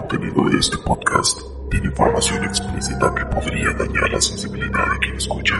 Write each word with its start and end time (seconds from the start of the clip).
contenido 0.00 0.48
de 0.48 0.58
este 0.58 0.78
podcast 0.78 1.40
tiene 1.70 1.86
información 1.86 2.44
explícita 2.44 3.14
que 3.14 3.24
podría 3.26 3.70
dañar 3.74 4.10
la 4.10 4.20
sensibilidad 4.20 4.92
de 4.92 4.98
quien 5.00 5.16
escucha. 5.16 5.54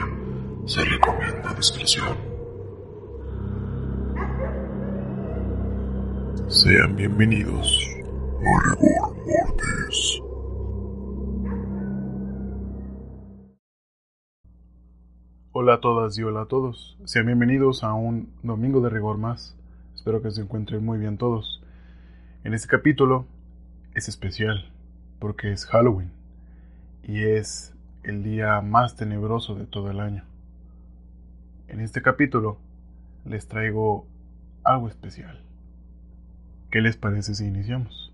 Se 0.65 0.83
recomienda 0.83 1.55
discreción. 1.55 2.17
Sean 6.49 6.97
bienvenidos 6.97 7.87
a 8.41 8.71
Rigor 8.71 9.17
Mortis. 9.27 10.23
Hola 15.53 15.75
a 15.75 15.81
todas 15.81 16.19
y 16.19 16.23
hola 16.23 16.43
a 16.43 16.47
todos. 16.47 16.99
Sean 17.05 17.27
bienvenidos 17.27 17.85
a 17.85 17.93
un 17.93 18.33
domingo 18.43 18.81
de 18.81 18.89
rigor 18.89 19.19
más. 19.19 19.57
Espero 19.95 20.23
que 20.23 20.31
se 20.31 20.41
encuentren 20.41 20.85
muy 20.85 20.99
bien 20.99 21.19
todos. 21.19 21.63
En 22.43 22.55
este 22.55 22.69
capítulo 22.69 23.27
es 23.95 24.09
especial 24.09 24.71
porque 25.19 25.53
es 25.53 25.67
Halloween 25.67 26.13
y 27.03 27.23
es 27.25 27.75
el 28.03 28.23
día 28.23 28.61
más 28.61 28.97
tenebroso 28.97 29.55
de 29.55 29.67
todo 29.67 29.91
el 29.91 30.01
año. 30.01 30.25
En 31.69 31.81
este 31.81 32.03
capítulo 32.03 32.59
les 33.25 33.47
traigo 33.49 34.07
algo 34.65 34.89
especial. 34.89 35.41
¿Qué 36.71 36.81
les 36.81 36.97
parece 36.97 37.35
si 37.35 37.47
iniciamos? 37.47 38.10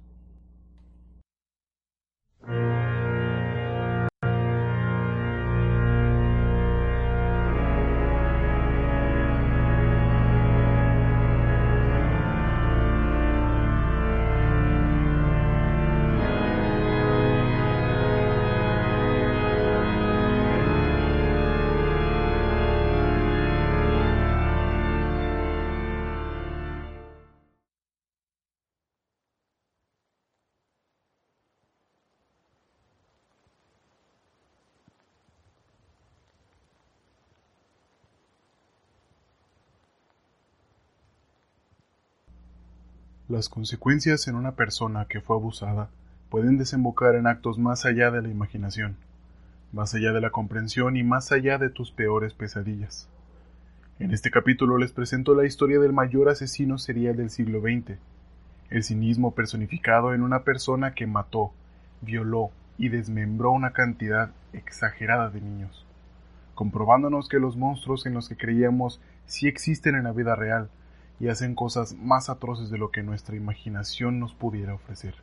Las 43.28 43.48
consecuencias 43.48 44.28
en 44.28 44.36
una 44.36 44.52
persona 44.52 45.06
que 45.06 45.20
fue 45.20 45.34
abusada 45.34 45.88
pueden 46.30 46.58
desembocar 46.58 47.16
en 47.16 47.26
actos 47.26 47.58
más 47.58 47.84
allá 47.84 48.12
de 48.12 48.22
la 48.22 48.28
imaginación, 48.28 48.96
más 49.72 49.96
allá 49.96 50.12
de 50.12 50.20
la 50.20 50.30
comprensión 50.30 50.96
y 50.96 51.02
más 51.02 51.32
allá 51.32 51.58
de 51.58 51.68
tus 51.68 51.90
peores 51.90 52.34
pesadillas. 52.34 53.08
En 53.98 54.12
este 54.12 54.30
capítulo 54.30 54.78
les 54.78 54.92
presento 54.92 55.34
la 55.34 55.44
historia 55.44 55.80
del 55.80 55.92
mayor 55.92 56.28
asesino 56.28 56.78
serial 56.78 57.16
del 57.16 57.30
siglo 57.30 57.62
XX, 57.62 57.98
el 58.70 58.84
cinismo 58.84 59.34
personificado 59.34 60.14
en 60.14 60.22
una 60.22 60.44
persona 60.44 60.94
que 60.94 61.08
mató, 61.08 61.50
violó 62.02 62.52
y 62.78 62.90
desmembró 62.90 63.50
una 63.50 63.72
cantidad 63.72 64.30
exagerada 64.52 65.30
de 65.30 65.40
niños, 65.40 65.84
comprobándonos 66.54 67.28
que 67.28 67.40
los 67.40 67.56
monstruos 67.56 68.06
en 68.06 68.14
los 68.14 68.28
que 68.28 68.36
creíamos 68.36 69.00
sí 69.24 69.48
existen 69.48 69.96
en 69.96 70.04
la 70.04 70.12
vida 70.12 70.36
real, 70.36 70.70
y 71.18 71.28
hacen 71.28 71.54
cosas 71.54 71.94
más 71.94 72.28
atroces 72.28 72.70
de 72.70 72.78
lo 72.78 72.90
que 72.90 73.02
nuestra 73.02 73.36
imaginación 73.36 74.20
nos 74.20 74.34
pudiera 74.34 74.74
ofrecer. 74.74 75.14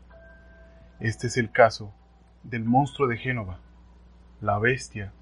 Este 0.99 1.27
es 1.27 1.37
el 1.37 1.51
caso 1.51 1.93
del 2.43 2.63
monstruo 2.63 3.07
de 3.07 3.17
Génova, 3.17 3.59
la 4.41 4.59
bestia, 4.59 5.13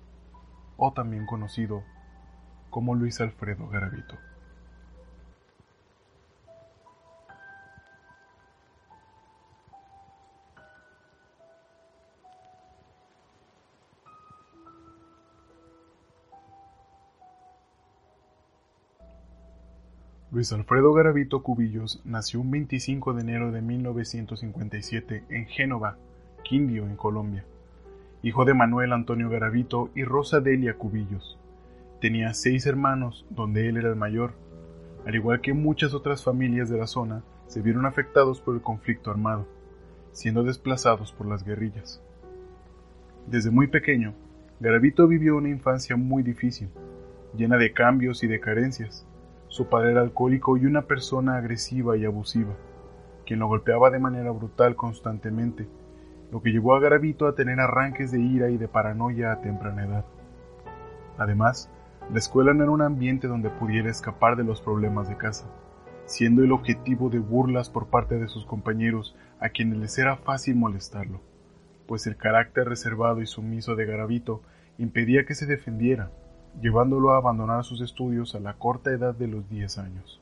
o 0.78 0.94
también 0.94 1.26
conocido 1.26 1.84
como 2.70 2.96
Luis 2.96 3.22
Alfredo 3.22 3.68
Garavito. 3.68 4.18
Luis 20.34 20.54
Alfredo 20.54 20.94
Garavito 20.94 21.44
Cubillos 21.44 22.02
nació 22.06 22.40
un 22.40 22.52
25 22.52 23.14
de 23.14 23.22
enero 23.22 23.52
de 23.52 23.62
1957 23.62 25.26
en 25.28 25.46
Génova, 25.48 25.98
Quindio, 26.42 26.86
en 26.86 26.96
Colombia. 26.96 27.44
Hijo 28.24 28.46
de 28.46 28.54
Manuel 28.54 28.94
Antonio 28.94 29.30
Garavito 29.30 29.90
y 29.94 30.06
Rosa 30.06 30.40
Delia 30.40 30.76
Cubillos. 30.78 31.38
Tenía 32.00 32.34
seis 32.34 32.66
hermanos, 32.66 33.26
donde 33.30 33.68
él 33.68 33.76
era 33.76 33.90
el 33.90 33.98
mayor. 33.98 34.32
Al 35.06 35.16
igual 35.16 35.42
que 35.42 35.54
muchas 35.54 35.94
otras 35.94 36.24
familias 36.24 36.70
de 36.70 36.78
la 36.78 36.88
zona, 36.88 37.24
se 37.48 37.62
vieron 37.62 37.86
afectados 37.86 38.40
por 38.40 38.56
el 38.56 38.62
conflicto 38.62 39.12
armado, 39.12 39.46
siendo 40.14 40.44
desplazados 40.44 41.12
por 41.12 41.28
las 41.28 41.44
guerrillas. 41.44 42.02
Desde 43.28 43.52
muy 43.52 43.68
pequeño, 43.68 44.14
Garavito 44.62 45.10
vivió 45.10 45.36
una 45.36 45.50
infancia 45.50 45.98
muy 45.98 46.24
difícil, 46.24 46.70
llena 47.36 47.58
de 47.58 47.74
cambios 47.74 48.24
y 48.24 48.28
de 48.28 48.40
carencias 48.40 49.06
su 49.52 49.68
padre 49.68 49.92
era 49.92 50.00
alcohólico 50.02 50.56
y 50.56 50.66
una 50.66 50.84
persona 50.84 51.36
agresiva 51.36 51.98
y 51.98 52.06
abusiva, 52.06 52.54
quien 53.26 53.40
lo 53.40 53.48
golpeaba 53.48 53.90
de 53.90 54.00
manera 54.00 54.32
brutal 54.32 54.78
constantemente, 54.78 55.68
lo 56.32 56.42
que 56.42 56.52
llevó 56.52 56.74
a 56.74 56.80
Garavito 56.80 57.28
a 57.28 57.36
tener 57.36 57.60
arranques 57.60 58.12
de 58.12 58.22
ira 58.22 58.50
y 58.50 58.58
de 58.58 58.70
paranoia 58.70 59.34
a 59.34 59.42
temprana 59.42 59.84
edad. 59.84 60.06
Además, 61.18 61.70
la 62.10 62.18
escuela 62.18 62.54
no 62.54 62.64
era 62.64 62.72
un 62.72 62.82
ambiente 62.82 63.28
donde 63.28 63.50
pudiera 63.50 63.92
escapar 63.92 64.38
de 64.38 64.46
los 64.46 64.62
problemas 64.62 65.10
de 65.10 65.18
casa, 65.18 65.48
siendo 66.06 66.46
el 66.46 66.54
objetivo 66.54 67.10
de 67.10 67.20
burlas 67.20 67.70
por 67.70 67.88
parte 67.88 68.18
de 68.20 68.30
sus 68.30 68.46
compañeros 68.46 69.18
a 69.42 69.50
quienes 69.50 69.80
les 69.80 69.98
era 69.98 70.16
fácil 70.16 70.56
molestarlo, 70.56 71.20
pues 71.88 72.08
el 72.08 72.16
carácter 72.16 72.70
reservado 72.70 73.22
y 73.22 73.28
sumiso 73.28 73.76
de 73.76 73.86
Garavito 73.86 74.44
impedía 74.78 75.26
que 75.26 75.36
se 75.36 75.46
defendiera 75.46 76.10
llevándolo 76.60 77.12
a 77.12 77.18
abandonar 77.18 77.64
sus 77.64 77.82
estudios 77.82 78.36
a 78.36 78.40
la 78.40 78.54
corta 78.54 78.92
edad 78.92 79.14
de 79.14 79.28
los 79.28 79.48
10 79.50 79.78
años. 79.78 80.20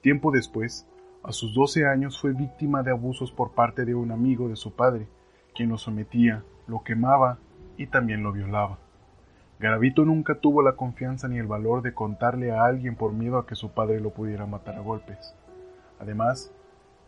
Tiempo 0.00 0.30
después, 0.30 0.86
a 1.22 1.32
sus 1.32 1.54
12 1.54 1.86
años 1.86 2.20
fue 2.20 2.32
víctima 2.32 2.82
de 2.82 2.90
abusos 2.90 3.32
por 3.32 3.52
parte 3.52 3.84
de 3.84 3.94
un 3.94 4.12
amigo 4.12 4.48
de 4.48 4.56
su 4.56 4.74
padre, 4.74 5.08
quien 5.54 5.70
lo 5.70 5.78
sometía, 5.78 6.44
lo 6.66 6.84
quemaba 6.84 7.38
y 7.78 7.86
también 7.86 8.22
lo 8.22 8.32
violaba. 8.32 8.78
Garavito 9.58 10.04
nunca 10.04 10.34
tuvo 10.34 10.62
la 10.62 10.76
confianza 10.76 11.28
ni 11.28 11.38
el 11.38 11.46
valor 11.46 11.80
de 11.80 11.94
contarle 11.94 12.52
a 12.52 12.64
alguien 12.64 12.96
por 12.96 13.12
miedo 13.12 13.38
a 13.38 13.46
que 13.46 13.54
su 13.54 13.70
padre 13.70 14.00
lo 14.00 14.10
pudiera 14.10 14.46
matar 14.46 14.76
a 14.76 14.80
golpes. 14.80 15.34
Además, 15.98 16.52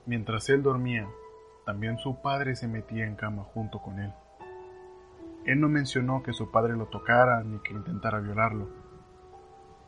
mientras 0.06 0.48
él 0.48 0.62
dormía, 0.62 1.06
también 1.66 1.98
su 1.98 2.16
padre 2.22 2.56
se 2.56 2.68
metía 2.68 3.06
en 3.06 3.16
cama 3.16 3.42
junto 3.52 3.80
con 3.82 3.98
él. 3.98 4.12
Él 5.46 5.60
no 5.60 5.68
mencionó 5.68 6.24
que 6.24 6.32
su 6.32 6.50
padre 6.50 6.76
lo 6.76 6.86
tocara 6.86 7.42
ni 7.44 7.60
que 7.60 7.72
intentara 7.72 8.18
violarlo, 8.18 8.68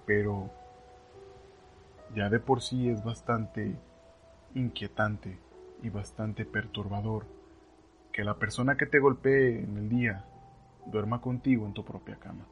pero 0.07 0.51
ya 2.15 2.31
de 2.31 2.39
por 2.39 2.63
sí 2.63 2.89
es 2.89 3.05
bastante 3.05 3.77
inquietante 4.55 5.37
y 5.83 5.91
bastante 5.91 6.45
perturbador 6.45 7.27
que 8.13 8.23
la 8.23 8.39
persona 8.39 8.77
que 8.77 8.87
te 8.87 9.01
golpee 9.01 9.65
en 9.65 9.77
el 9.77 9.89
día 9.89 10.25
duerma 10.87 11.21
contigo 11.21 11.67
en 11.67 11.75
tu 11.75 11.85
propia 11.85 12.17
cama. 12.17 12.47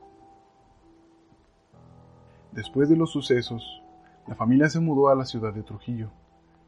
Después 2.50 2.88
de 2.88 2.96
los 2.96 3.12
sucesos, 3.12 3.82
la 4.26 4.34
familia 4.34 4.68
se 4.68 4.80
mudó 4.80 5.10
a 5.10 5.14
la 5.14 5.26
ciudad 5.26 5.54
de 5.54 5.62
Trujillo, 5.62 6.10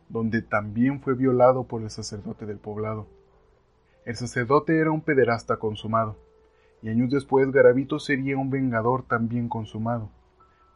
donde 0.08 0.42
también 0.42 1.00
fue 1.00 1.14
violado 1.14 1.64
por 1.64 1.82
el 1.82 1.90
sacerdote 1.90 2.46
del 2.46 2.58
poblado 2.58 3.08
El 4.04 4.14
sacerdote 4.16 4.78
era 4.78 4.90
un 4.90 5.00
pederasta 5.00 5.56
consumado, 5.56 6.16
y 6.82 6.90
años 6.90 7.10
después 7.10 7.50
Garavito 7.50 7.98
sería 7.98 8.36
un 8.36 8.50
vengador 8.50 9.02
también 9.02 9.48
consumado, 9.48 10.10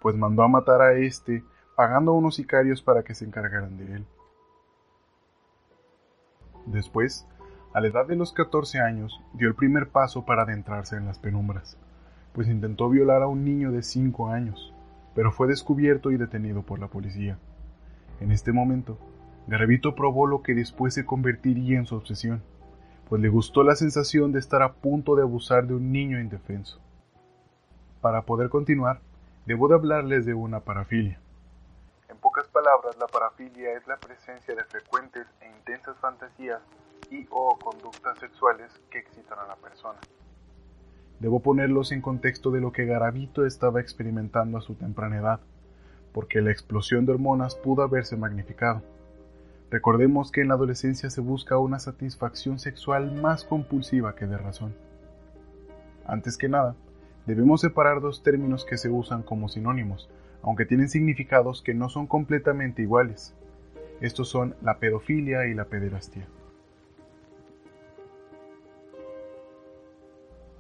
pues 0.00 0.16
mandó 0.16 0.42
a 0.42 0.48
matar 0.48 0.82
a 0.82 0.94
éste 0.94 1.44
pagando 1.76 2.12
a 2.12 2.14
unos 2.14 2.36
sicarios 2.36 2.82
para 2.82 3.02
que 3.02 3.14
se 3.14 3.24
encargaran 3.24 3.76
de 3.76 3.96
él. 3.96 4.06
Después, 6.66 7.26
a 7.74 7.80
la 7.80 7.88
edad 7.88 8.06
de 8.06 8.16
los 8.16 8.32
14 8.32 8.80
años, 8.80 9.20
dio 9.34 9.48
el 9.48 9.54
primer 9.54 9.88
paso 9.88 10.24
para 10.24 10.42
adentrarse 10.42 10.96
en 10.96 11.06
las 11.06 11.18
penumbras, 11.18 11.78
pues 12.32 12.48
intentó 12.48 12.88
violar 12.88 13.22
a 13.22 13.28
un 13.28 13.44
niño 13.44 13.72
de 13.72 13.82
5 13.82 14.28
años, 14.28 14.74
pero 15.14 15.32
fue 15.32 15.48
descubierto 15.48 16.10
y 16.10 16.16
detenido 16.16 16.62
por 16.62 16.78
la 16.78 16.88
policía. 16.88 17.38
En 18.20 18.30
este 18.30 18.52
momento, 18.52 18.98
Garavito 19.46 19.94
probó 19.94 20.26
lo 20.26 20.42
que 20.42 20.54
después 20.54 20.94
se 20.94 21.04
convertiría 21.04 21.78
en 21.78 21.86
su 21.86 21.96
obsesión, 21.96 22.42
pues 23.12 23.20
le 23.20 23.28
gustó 23.28 23.62
la 23.62 23.76
sensación 23.76 24.32
de 24.32 24.38
estar 24.38 24.62
a 24.62 24.72
punto 24.72 25.14
de 25.14 25.20
abusar 25.20 25.66
de 25.66 25.74
un 25.74 25.92
niño 25.92 26.18
indefenso. 26.18 26.80
Para 28.00 28.22
poder 28.22 28.48
continuar, 28.48 29.00
debo 29.44 29.68
de 29.68 29.74
hablarles 29.74 30.24
de 30.24 30.32
una 30.32 30.60
parafilia. 30.60 31.20
En 32.08 32.16
pocas 32.16 32.48
palabras, 32.48 32.96
la 32.98 33.06
parafilia 33.06 33.74
es 33.76 33.86
la 33.86 33.98
presencia 33.98 34.54
de 34.54 34.64
frecuentes 34.64 35.26
e 35.42 35.46
intensas 35.50 35.94
fantasías 35.98 36.62
y 37.10 37.26
o 37.28 37.58
conductas 37.62 38.18
sexuales 38.18 38.72
que 38.90 39.00
excitan 39.00 39.40
a 39.40 39.46
la 39.46 39.56
persona. 39.56 39.98
Debo 41.20 41.40
ponerlos 41.40 41.92
en 41.92 42.00
contexto 42.00 42.50
de 42.50 42.62
lo 42.62 42.72
que 42.72 42.86
Garavito 42.86 43.44
estaba 43.44 43.82
experimentando 43.82 44.56
a 44.56 44.62
su 44.62 44.74
temprana 44.74 45.18
edad, 45.18 45.40
porque 46.14 46.40
la 46.40 46.50
explosión 46.50 47.04
de 47.04 47.12
hormonas 47.12 47.56
pudo 47.56 47.82
haberse 47.82 48.16
magnificado. 48.16 48.80
Recordemos 49.72 50.30
que 50.30 50.42
en 50.42 50.48
la 50.48 50.54
adolescencia 50.54 51.08
se 51.08 51.22
busca 51.22 51.56
una 51.56 51.78
satisfacción 51.78 52.58
sexual 52.58 53.10
más 53.10 53.42
compulsiva 53.42 54.14
que 54.14 54.26
de 54.26 54.36
razón. 54.36 54.74
Antes 56.04 56.36
que 56.36 56.50
nada, 56.50 56.76
debemos 57.24 57.62
separar 57.62 58.02
dos 58.02 58.22
términos 58.22 58.66
que 58.66 58.76
se 58.76 58.90
usan 58.90 59.22
como 59.22 59.48
sinónimos, 59.48 60.10
aunque 60.42 60.66
tienen 60.66 60.90
significados 60.90 61.62
que 61.62 61.72
no 61.72 61.88
son 61.88 62.06
completamente 62.06 62.82
iguales. 62.82 63.34
Estos 64.02 64.28
son 64.28 64.56
la 64.60 64.76
pedofilia 64.76 65.46
y 65.46 65.54
la 65.54 65.64
pederastía. 65.64 66.28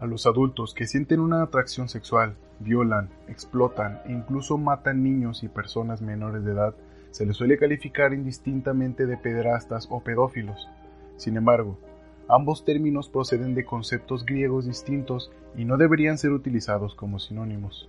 A 0.00 0.06
los 0.06 0.24
adultos 0.26 0.72
que 0.72 0.86
sienten 0.86 1.20
una 1.20 1.42
atracción 1.42 1.90
sexual, 1.90 2.34
violan, 2.60 3.10
explotan 3.28 4.00
e 4.06 4.12
incluso 4.12 4.56
matan 4.56 5.02
niños 5.02 5.42
y 5.42 5.48
personas 5.48 6.00
menores 6.00 6.46
de 6.46 6.52
edad 6.52 6.74
se 7.12 7.26
les 7.26 7.36
suele 7.36 7.58
calificar 7.58 8.12
indistintamente 8.14 9.06
de 9.06 9.18
pederastas 9.18 9.86
o 9.90 10.00
pedófilos. 10.00 10.68
Sin 11.16 11.36
embargo, 11.36 11.78
ambos 12.26 12.64
términos 12.64 13.10
proceden 13.10 13.54
de 13.54 13.64
conceptos 13.64 14.24
griegos 14.24 14.66
distintos 14.66 15.30
y 15.54 15.66
no 15.66 15.76
deberían 15.76 16.16
ser 16.18 16.32
utilizados 16.32 16.94
como 16.94 17.18
sinónimos. 17.18 17.88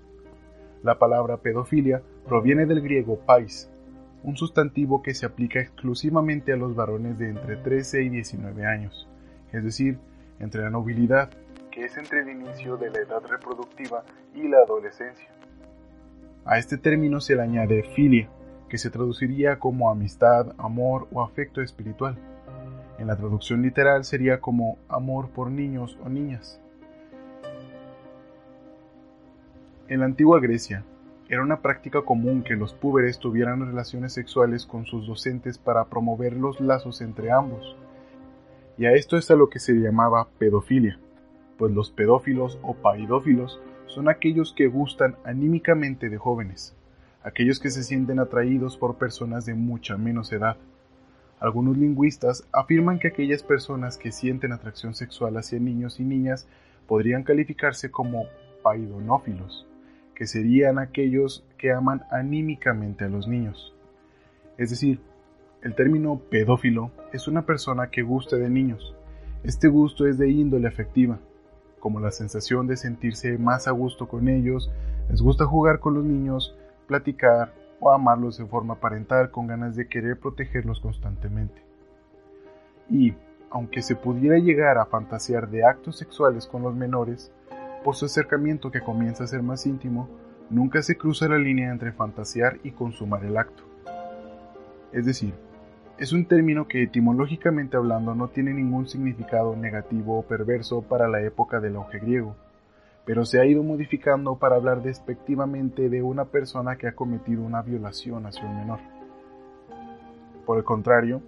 La 0.83 0.99
palabra 0.99 1.37
pedofilia 1.37 2.03
proviene 2.27 2.65
del 2.65 2.81
griego 2.81 3.17
pais, 3.25 3.71
un 4.23 4.35
sustantivo 4.35 5.01
que 5.01 5.13
se 5.13 5.25
aplica 5.25 5.61
exclusivamente 5.61 6.51
a 6.51 6.57
los 6.57 6.75
varones 6.75 7.17
de 7.17 7.29
entre 7.29 7.55
13 7.55 8.03
y 8.03 8.09
19 8.09 8.65
años, 8.65 9.07
es 9.53 9.63
decir, 9.63 9.99
entre 10.39 10.63
la 10.63 10.69
nobilidad, 10.69 11.29
que 11.71 11.85
es 11.85 11.95
entre 11.97 12.21
el 12.21 12.29
inicio 12.29 12.75
de 12.75 12.89
la 12.89 12.99
edad 12.99 13.23
reproductiva 13.25 14.03
y 14.35 14.49
la 14.49 14.57
adolescencia. 14.57 15.29
A 16.45 16.59
este 16.59 16.77
término 16.77 17.21
se 17.21 17.35
le 17.35 17.41
añade 17.41 17.83
filia, 17.95 18.29
que 18.73 18.79
se 18.79 18.89
traduciría 18.89 19.59
como 19.59 19.91
amistad, 19.91 20.55
amor 20.57 21.07
o 21.11 21.21
afecto 21.21 21.61
espiritual. 21.61 22.17
En 22.97 23.05
la 23.05 23.15
traducción 23.15 23.61
literal 23.61 24.03
sería 24.03 24.41
como 24.41 24.79
amor 24.89 25.29
por 25.29 25.51
niños 25.51 25.95
o 26.03 26.09
niñas. 26.09 26.59
En 29.87 29.99
la 29.99 30.07
antigua 30.07 30.39
Grecia, 30.39 30.83
era 31.29 31.43
una 31.43 31.61
práctica 31.61 32.01
común 32.01 32.41
que 32.41 32.55
los 32.55 32.73
púberes 32.73 33.19
tuvieran 33.19 33.63
relaciones 33.63 34.13
sexuales 34.13 34.65
con 34.65 34.87
sus 34.87 35.05
docentes 35.05 35.59
para 35.59 35.85
promover 35.85 36.33
los 36.33 36.59
lazos 36.59 37.01
entre 37.01 37.31
ambos. 37.31 37.77
Y 38.79 38.87
a 38.87 38.93
esto 38.93 39.17
es 39.17 39.29
a 39.29 39.35
lo 39.35 39.51
que 39.51 39.59
se 39.59 39.73
llamaba 39.73 40.29
pedofilia, 40.39 40.97
pues 41.59 41.71
los 41.71 41.91
pedófilos 41.91 42.57
o 42.63 42.73
paidófilos 42.73 43.61
son 43.85 44.09
aquellos 44.09 44.51
que 44.51 44.65
gustan 44.65 45.15
anímicamente 45.25 46.09
de 46.09 46.17
jóvenes 46.17 46.75
aquellos 47.23 47.59
que 47.59 47.69
se 47.69 47.83
sienten 47.83 48.19
atraídos 48.19 48.77
por 48.77 48.97
personas 48.97 49.45
de 49.45 49.53
mucha 49.53 49.97
menos 49.97 50.31
edad. 50.31 50.57
Algunos 51.39 51.77
lingüistas 51.77 52.47
afirman 52.51 52.99
que 52.99 53.09
aquellas 53.09 53.43
personas 53.43 53.97
que 53.97 54.11
sienten 54.11 54.51
atracción 54.51 54.93
sexual 54.93 55.37
hacia 55.37 55.59
niños 55.59 55.99
y 55.99 56.03
niñas 56.03 56.47
podrían 56.87 57.23
calificarse 57.23 57.91
como 57.91 58.25
paidonófilos, 58.61 59.67
que 60.15 60.27
serían 60.27 60.79
aquellos 60.79 61.45
que 61.57 61.71
aman 61.71 62.03
anímicamente 62.11 63.05
a 63.05 63.09
los 63.09 63.27
niños. 63.27 63.73
Es 64.57 64.69
decir, 64.69 65.01
el 65.61 65.75
término 65.75 66.21
pedófilo 66.29 66.91
es 67.13 67.27
una 67.27 67.45
persona 67.45 67.89
que 67.89 68.01
gusta 68.03 68.35
de 68.35 68.49
niños. 68.49 68.95
Este 69.43 69.67
gusto 69.67 70.07
es 70.07 70.17
de 70.17 70.29
índole 70.29 70.67
afectiva, 70.67 71.19
como 71.79 71.99
la 71.99 72.11
sensación 72.11 72.67
de 72.67 72.77
sentirse 72.77 73.37
más 73.37 73.67
a 73.67 73.71
gusto 73.71 74.07
con 74.07 74.29
ellos, 74.29 74.71
les 75.09 75.21
gusta 75.21 75.45
jugar 75.45 75.79
con 75.79 75.95
los 75.95 76.05
niños, 76.05 76.55
platicar 76.87 77.53
o 77.79 77.91
amarlos 77.91 78.37
de 78.37 78.45
forma 78.45 78.75
parental 78.75 79.31
con 79.31 79.47
ganas 79.47 79.75
de 79.75 79.87
querer 79.87 80.17
protegerlos 80.19 80.79
constantemente. 80.79 81.61
Y, 82.89 83.13
aunque 83.49 83.81
se 83.81 83.95
pudiera 83.95 84.37
llegar 84.37 84.77
a 84.77 84.85
fantasear 84.85 85.49
de 85.49 85.65
actos 85.65 85.97
sexuales 85.97 86.47
con 86.47 86.63
los 86.63 86.75
menores, 86.75 87.31
por 87.83 87.95
su 87.95 88.05
acercamiento 88.05 88.71
que 88.71 88.81
comienza 88.81 89.25
a 89.25 89.27
ser 89.27 89.43
más 89.43 89.65
íntimo, 89.65 90.09
nunca 90.49 90.81
se 90.81 90.97
cruza 90.97 91.27
la 91.27 91.37
línea 91.37 91.71
entre 91.71 91.91
fantasear 91.91 92.59
y 92.63 92.71
consumar 92.71 93.25
el 93.25 93.37
acto. 93.37 93.63
Es 94.91 95.05
decir, 95.05 95.33
es 95.97 96.13
un 96.13 96.25
término 96.25 96.67
que 96.67 96.83
etimológicamente 96.83 97.77
hablando 97.77 98.15
no 98.15 98.27
tiene 98.29 98.53
ningún 98.53 98.87
significado 98.87 99.55
negativo 99.55 100.17
o 100.17 100.23
perverso 100.23 100.81
para 100.81 101.07
la 101.07 101.21
época 101.21 101.59
del 101.59 101.75
auge 101.75 101.99
griego, 101.99 102.35
pero 103.05 103.25
se 103.25 103.39
ha 103.39 103.45
ido 103.45 103.63
modificando 103.63 104.37
para 104.37 104.55
hablar 104.55 104.81
despectivamente 104.81 105.89
de 105.89 106.01
una 106.01 106.25
persona 106.25 106.77
que 106.77 106.87
ha 106.87 106.95
cometido 106.95 107.43
una 107.43 107.61
violación 107.61 108.25
hacia 108.25 108.45
un 108.45 108.57
menor. 108.57 108.79
Por 110.45 110.57
el 110.57 110.63
contrario, 110.63 111.21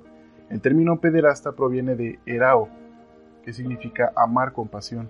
el 0.49 0.61
término 0.61 0.99
pederasta 0.99 1.53
proviene 1.53 1.95
de 1.95 2.19
erao, 2.25 2.69
que 3.43 3.53
significa 3.53 4.11
amar 4.15 4.53
con 4.53 4.67
pasión, 4.67 5.09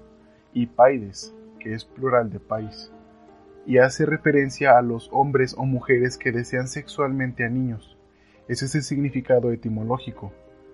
y 0.53 0.67
paides, 0.67 1.33
que 1.59 1.73
es 1.73 1.85
plural 1.85 2.29
de 2.29 2.39
pais, 2.39 2.91
y 3.65 3.77
hace 3.79 4.05
referencia 4.05 4.77
a 4.77 4.81
los 4.81 5.09
hombres 5.11 5.55
o 5.57 5.65
mujeres 5.65 6.17
que 6.17 6.31
desean 6.31 6.67
sexualmente 6.67 7.43
a 7.43 7.49
niños. 7.49 7.97
Ese 8.47 8.65
es 8.65 8.75
el 8.75 8.83
significado 8.83 9.51
etimológico. 9.51 10.31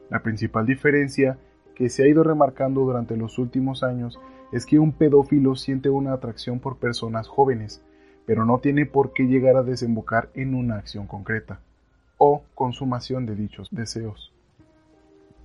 La 0.09 0.21
principal 0.21 0.65
diferencia 0.65 1.37
que 1.73 1.89
se 1.89 2.03
ha 2.03 2.07
ido 2.07 2.23
remarcando 2.23 2.81
durante 2.81 3.15
los 3.15 3.39
últimos 3.39 3.81
años 3.81 4.19
es 4.51 4.65
que 4.65 4.79
un 4.79 4.91
pedófilo 4.91 5.55
siente 5.55 5.89
una 5.89 6.13
atracción 6.13 6.59
por 6.59 6.77
personas 6.77 7.27
jóvenes, 7.27 7.81
pero 8.25 8.45
no 8.45 8.59
tiene 8.59 8.85
por 8.85 9.13
qué 9.13 9.23
llegar 9.23 9.55
a 9.55 9.63
desembocar 9.63 10.29
en 10.33 10.55
una 10.55 10.75
acción 10.75 11.07
concreta 11.07 11.59
o 12.17 12.43
consumación 12.53 13.25
de 13.25 13.35
dichos 13.35 13.69
deseos. 13.71 14.33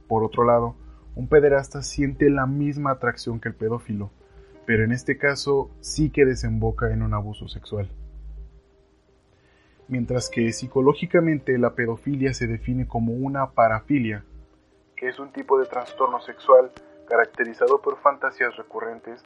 Por 0.09 0.25
otro 0.25 0.45
lado, 0.45 0.75
un 1.15 1.29
pederasta 1.29 1.83
siente 1.83 2.29
la 2.29 2.47
misma 2.47 2.91
atracción 2.93 3.41
que 3.41 3.49
el 3.49 3.55
pedófilo, 3.55 4.11
pero 4.67 4.85
en 4.85 4.93
este 4.93 5.17
caso 5.17 5.71
sí 5.81 6.11
que 6.11 6.27
desemboca 6.27 6.93
en 6.93 7.03
un 7.03 7.15
abuso 7.15 7.49
sexual. 7.49 7.91
Mientras 9.89 10.29
que 10.29 10.53
psicológicamente 10.53 11.57
la 11.59 11.75
pedofilia 11.75 12.35
se 12.35 12.47
define 12.47 12.87
como 12.87 13.13
una 13.13 13.53
parafilia, 13.53 14.25
que 14.97 15.09
es 15.09 15.19
un 15.19 15.33
tipo 15.33 15.59
de 15.59 15.67
trastorno 15.67 16.21
sexual 16.21 16.73
caracterizado 17.07 17.81
por 17.81 17.99
fantasías 17.99 18.57
recurrentes, 18.57 19.25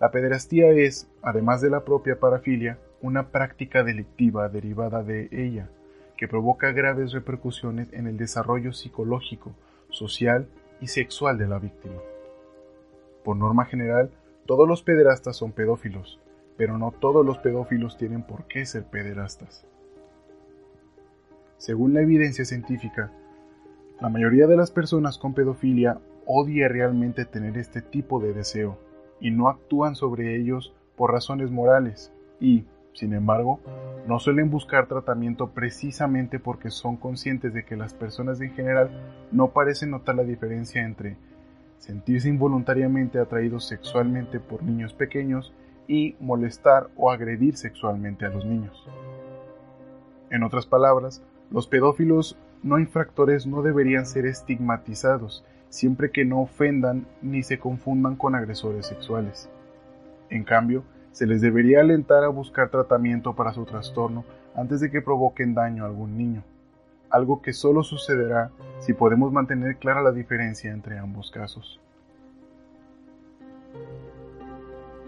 la 0.00 0.10
pederastía 0.10 0.70
es, 0.70 1.08
además 1.22 1.60
de 1.60 1.70
la 1.70 1.84
propia 1.84 2.18
parafilia, 2.18 2.78
una 3.00 3.28
práctica 3.28 3.84
delictiva 3.84 4.48
derivada 4.48 5.02
de 5.02 5.28
ella, 5.32 5.68
que 6.16 6.28
provoca 6.28 6.72
graves 6.72 7.12
repercusiones 7.12 7.92
en 7.92 8.06
el 8.06 8.16
desarrollo 8.16 8.72
psicológico, 8.72 9.52
social 9.90 10.48
y 10.80 10.88
sexual 10.88 11.38
de 11.38 11.46
la 11.46 11.58
víctima. 11.58 12.00
Por 13.24 13.36
norma 13.36 13.64
general, 13.64 14.10
todos 14.46 14.68
los 14.68 14.82
pederastas 14.82 15.36
son 15.36 15.52
pedófilos, 15.52 16.20
pero 16.56 16.78
no 16.78 16.92
todos 16.92 17.24
los 17.24 17.38
pedófilos 17.38 17.96
tienen 17.96 18.22
por 18.22 18.44
qué 18.44 18.66
ser 18.66 18.84
pederastas. 18.84 19.66
Según 21.56 21.94
la 21.94 22.02
evidencia 22.02 22.44
científica, 22.44 23.10
la 24.00 24.08
mayoría 24.08 24.46
de 24.46 24.56
las 24.56 24.70
personas 24.70 25.18
con 25.18 25.34
pedofilia 25.34 25.98
odia 26.26 26.68
realmente 26.68 27.24
tener 27.24 27.56
este 27.58 27.82
tipo 27.82 28.20
de 28.20 28.32
deseo 28.32 28.78
y 29.20 29.30
no 29.30 29.48
actúan 29.48 29.94
sobre 29.94 30.36
ellos 30.36 30.74
por 30.96 31.12
razones 31.12 31.50
morales 31.50 32.12
y, 32.40 32.64
sin 32.92 33.14
embargo, 33.14 33.60
no 34.06 34.18
suelen 34.18 34.50
buscar 34.50 34.86
tratamiento 34.86 35.50
precisamente 35.50 36.38
porque 36.38 36.70
son 36.70 36.96
conscientes 36.96 37.54
de 37.54 37.64
que 37.64 37.76
las 37.76 37.94
personas 37.94 38.40
en 38.40 38.52
general 38.52 38.90
no 39.32 39.48
parecen 39.48 39.90
notar 39.90 40.14
la 40.14 40.24
diferencia 40.24 40.82
entre 40.82 41.16
sentirse 41.78 42.28
involuntariamente 42.28 43.18
atraídos 43.18 43.66
sexualmente 43.66 44.40
por 44.40 44.62
niños 44.62 44.92
pequeños 44.94 45.52
y 45.86 46.16
molestar 46.20 46.88
o 46.96 47.10
agredir 47.10 47.56
sexualmente 47.56 48.24
a 48.24 48.30
los 48.30 48.44
niños. 48.44 48.88
En 50.30 50.42
otras 50.42 50.66
palabras, 50.66 51.22
los 51.50 51.66
pedófilos 51.66 52.38
no 52.62 52.78
infractores 52.78 53.46
no 53.46 53.62
deberían 53.62 54.06
ser 54.06 54.26
estigmatizados 54.26 55.44
siempre 55.74 56.12
que 56.12 56.24
no 56.24 56.40
ofendan 56.40 57.04
ni 57.20 57.42
se 57.42 57.58
confundan 57.58 58.14
con 58.14 58.36
agresores 58.36 58.86
sexuales. 58.86 59.50
En 60.30 60.44
cambio, 60.44 60.84
se 61.10 61.26
les 61.26 61.40
debería 61.40 61.80
alentar 61.80 62.22
a 62.22 62.28
buscar 62.28 62.70
tratamiento 62.70 63.34
para 63.34 63.52
su 63.52 63.64
trastorno 63.64 64.24
antes 64.54 64.78
de 64.78 64.88
que 64.88 65.02
provoquen 65.02 65.52
daño 65.52 65.82
a 65.82 65.88
algún 65.88 66.16
niño, 66.16 66.44
algo 67.10 67.42
que 67.42 67.52
solo 67.52 67.82
sucederá 67.82 68.52
si 68.78 68.92
podemos 68.92 69.32
mantener 69.32 69.76
clara 69.78 70.00
la 70.00 70.12
diferencia 70.12 70.70
entre 70.70 70.96
ambos 70.96 71.32
casos. 71.32 71.80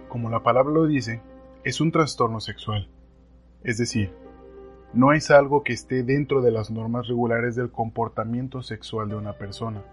Como 0.08 0.30
la 0.30 0.42
palabra 0.42 0.74
lo 0.74 0.86
dice, 0.86 1.20
es 1.62 1.80
un 1.80 1.92
trastorno 1.92 2.40
sexual, 2.40 2.88
es 3.62 3.78
decir, 3.78 4.10
no 4.92 5.12
es 5.12 5.30
algo 5.30 5.62
que 5.62 5.74
esté 5.74 6.02
dentro 6.02 6.42
de 6.42 6.50
las 6.50 6.72
normas 6.72 7.06
regulares 7.06 7.54
del 7.54 7.70
comportamiento 7.70 8.62
sexual 8.62 9.08
de 9.08 9.14
una 9.14 9.34
persona, 9.34 9.84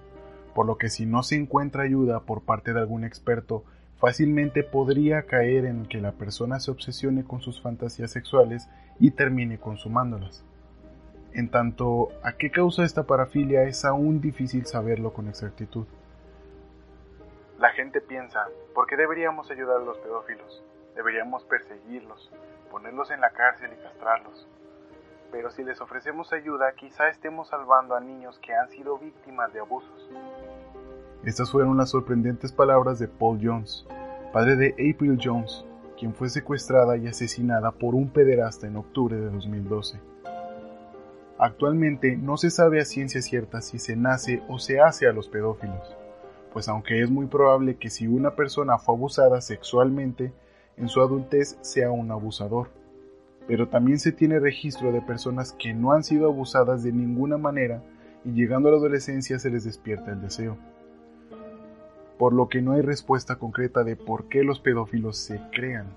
por 0.53 0.65
lo 0.65 0.77
que 0.77 0.89
si 0.89 1.05
no 1.05 1.23
se 1.23 1.35
encuentra 1.35 1.83
ayuda 1.83 2.21
por 2.21 2.43
parte 2.43 2.73
de 2.73 2.79
algún 2.79 3.03
experto, 3.03 3.63
fácilmente 3.99 4.63
podría 4.63 5.23
caer 5.23 5.65
en 5.65 5.85
que 5.85 6.01
la 6.01 6.11
persona 6.11 6.59
se 6.59 6.71
obsesione 6.71 7.23
con 7.23 7.41
sus 7.41 7.61
fantasías 7.61 8.11
sexuales 8.11 8.69
y 8.99 9.11
termine 9.11 9.59
consumándolas. 9.59 10.45
En 11.33 11.49
tanto, 11.49 12.09
a 12.21 12.33
qué 12.33 12.51
causa 12.51 12.83
esta 12.83 13.03
parafilia 13.03 13.63
es 13.63 13.85
aún 13.85 14.21
difícil 14.21 14.65
saberlo 14.65 15.13
con 15.13 15.27
exactitud. 15.27 15.87
La 17.57 17.69
gente 17.71 18.01
piensa, 18.01 18.47
¿por 18.75 18.87
qué 18.87 18.97
deberíamos 18.97 19.49
ayudar 19.49 19.77
a 19.77 19.85
los 19.85 19.97
pedófilos? 19.99 20.63
Deberíamos 20.95 21.43
perseguirlos, 21.45 22.31
ponerlos 22.69 23.09
en 23.09 23.21
la 23.21 23.31
cárcel 23.31 23.71
y 23.73 23.81
castrarlos. 23.81 24.47
Pero 25.33 25.49
si 25.49 25.63
les 25.63 25.81
ofrecemos 25.81 26.31
ayuda, 26.31 26.73
quizá 26.75 27.09
estemos 27.09 27.49
salvando 27.49 27.95
a 27.95 27.99
niños 27.99 28.37
que 28.37 28.53
han 28.53 28.69
sido 28.69 28.99
víctimas 28.99 29.51
de 29.51 29.61
abusos. 29.61 30.07
Estas 31.25 31.51
fueron 31.51 31.75
las 31.75 31.89
sorprendentes 31.89 32.51
palabras 32.51 32.99
de 32.99 33.07
Paul 33.07 33.39
Jones, 33.41 33.87
padre 34.31 34.55
de 34.55 34.73
April 34.73 35.17
Jones, 35.19 35.65
quien 35.97 36.13
fue 36.13 36.29
secuestrada 36.29 36.97
y 36.97 37.07
asesinada 37.07 37.71
por 37.71 37.95
un 37.95 38.09
pederasta 38.11 38.67
en 38.67 38.75
octubre 38.75 39.17
de 39.17 39.31
2012. 39.31 39.99
Actualmente 41.39 42.15
no 42.15 42.37
se 42.37 42.51
sabe 42.51 42.79
a 42.79 42.85
ciencia 42.85 43.23
cierta 43.23 43.61
si 43.61 43.79
se 43.79 43.95
nace 43.95 44.43
o 44.49 44.59
se 44.59 44.81
hace 44.81 45.07
a 45.07 45.13
los 45.13 45.29
pedófilos, 45.29 45.97
pues 46.53 46.69
aunque 46.69 47.01
es 47.01 47.09
muy 47.09 47.25
probable 47.25 47.77
que 47.77 47.89
si 47.89 48.05
una 48.05 48.35
persona 48.35 48.77
fue 48.77 48.93
abusada 48.93 49.41
sexualmente, 49.41 50.31
en 50.77 50.89
su 50.89 51.01
adultez 51.01 51.57
sea 51.61 51.89
un 51.89 52.11
abusador, 52.11 52.82
pero 53.47 53.67
también 53.67 53.99
se 53.99 54.11
tiene 54.11 54.39
registro 54.39 54.91
de 54.91 55.01
personas 55.01 55.53
que 55.53 55.73
no 55.73 55.91
han 55.91 56.03
sido 56.03 56.27
abusadas 56.27 56.83
de 56.83 56.91
ninguna 56.91 57.37
manera 57.37 57.81
y 58.23 58.31
llegando 58.31 58.69
a 58.69 58.71
la 58.71 58.77
adolescencia 58.77 59.39
se 59.39 59.49
les 59.49 59.63
despierta 59.63 60.11
el 60.11 60.21
deseo 60.21 60.57
por 62.17 62.33
lo 62.33 62.47
que 62.47 62.61
no 62.61 62.73
hay 62.73 62.81
respuesta 62.81 63.35
concreta 63.35 63.83
de 63.83 63.95
por 63.95 64.29
qué 64.29 64.43
los 64.43 64.59
pedófilos 64.59 65.17
se 65.17 65.41
crean. 65.51 65.87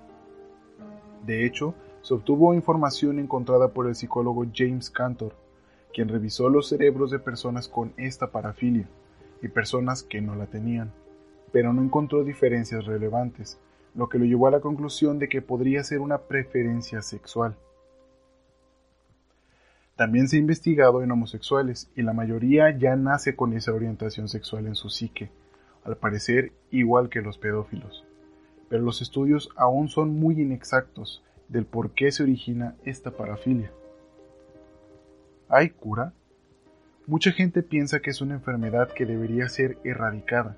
De 1.25 1.45
hecho, 1.45 1.73
se 2.01 2.13
obtuvo 2.13 2.53
información 2.53 3.19
encontrada 3.19 3.69
por 3.69 3.87
el 3.87 3.95
psicólogo 3.95 4.45
James 4.53 4.89
Cantor, 4.89 5.33
quien 5.93 6.09
revisó 6.09 6.49
los 6.49 6.67
cerebros 6.67 7.11
de 7.11 7.19
personas 7.19 7.67
con 7.67 7.93
esta 7.97 8.31
parafilia 8.31 8.89
y 9.41 9.47
personas 9.47 10.03
que 10.03 10.21
no 10.21 10.35
la 10.35 10.47
tenían, 10.47 10.91
pero 11.51 11.73
no 11.73 11.81
encontró 11.81 12.23
diferencias 12.23 12.85
relevantes, 12.85 13.57
lo 13.97 14.07
que 14.09 14.19
lo 14.19 14.25
llevó 14.25 14.47
a 14.47 14.51
la 14.51 14.61
conclusión 14.61 15.17
de 15.17 15.27
que 15.27 15.41
podría 15.41 15.83
ser 15.83 15.99
una 15.99 16.19
preferencia 16.19 17.01
sexual. 17.01 17.57
También 19.95 20.27
se 20.27 20.37
ha 20.37 20.39
investigado 20.39 21.01
en 21.01 21.09
homosexuales 21.09 21.89
y 21.95 22.03
la 22.03 22.13
mayoría 22.13 22.69
ya 22.77 22.95
nace 22.95 23.35
con 23.35 23.53
esa 23.53 23.73
orientación 23.73 24.29
sexual 24.29 24.67
en 24.67 24.75
su 24.75 24.91
psique, 24.91 25.31
al 25.83 25.97
parecer 25.97 26.51
igual 26.69 27.09
que 27.09 27.23
los 27.23 27.39
pedófilos, 27.39 28.05
pero 28.69 28.83
los 28.83 29.01
estudios 29.01 29.49
aún 29.55 29.89
son 29.89 30.19
muy 30.19 30.39
inexactos 30.39 31.23
del 31.49 31.65
por 31.65 31.91
qué 31.91 32.11
se 32.11 32.21
origina 32.21 32.75
esta 32.85 33.09
parafilia. 33.09 33.71
¿Hay 35.49 35.71
cura? 35.71 36.13
Mucha 37.07 37.31
gente 37.31 37.63
piensa 37.63 37.99
que 37.99 38.11
es 38.11 38.21
una 38.21 38.35
enfermedad 38.35 38.89
que 38.93 39.07
debería 39.07 39.49
ser 39.49 39.79
erradicada, 39.83 40.55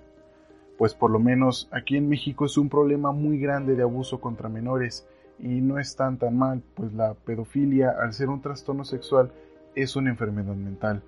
pues 0.79 0.93
por 0.93 1.11
lo 1.11 1.19
menos 1.19 1.67
aquí 1.71 1.97
en 1.97 2.07
México 2.07 2.45
es 2.45 2.57
un 2.57 2.69
problema 2.69 3.11
muy 3.11 3.37
grande 3.37 3.75
de 3.75 3.83
abuso 3.83 4.21
contra 4.21 4.47
menores 4.47 5.05
y 5.37 5.59
no 5.59 5.77
es 5.77 5.97
tan 5.97 6.17
tan 6.17 6.37
mal, 6.37 6.63
pues 6.73 6.93
la 6.93 7.15
pedofilia, 7.15 7.93
al 8.01 8.13
ser 8.13 8.29
un 8.29 8.41
trastorno 8.41 8.85
sexual, 8.85 9.29
es 9.75 9.97
una 9.97 10.09
enfermedad 10.09 10.55
mental 10.55 11.03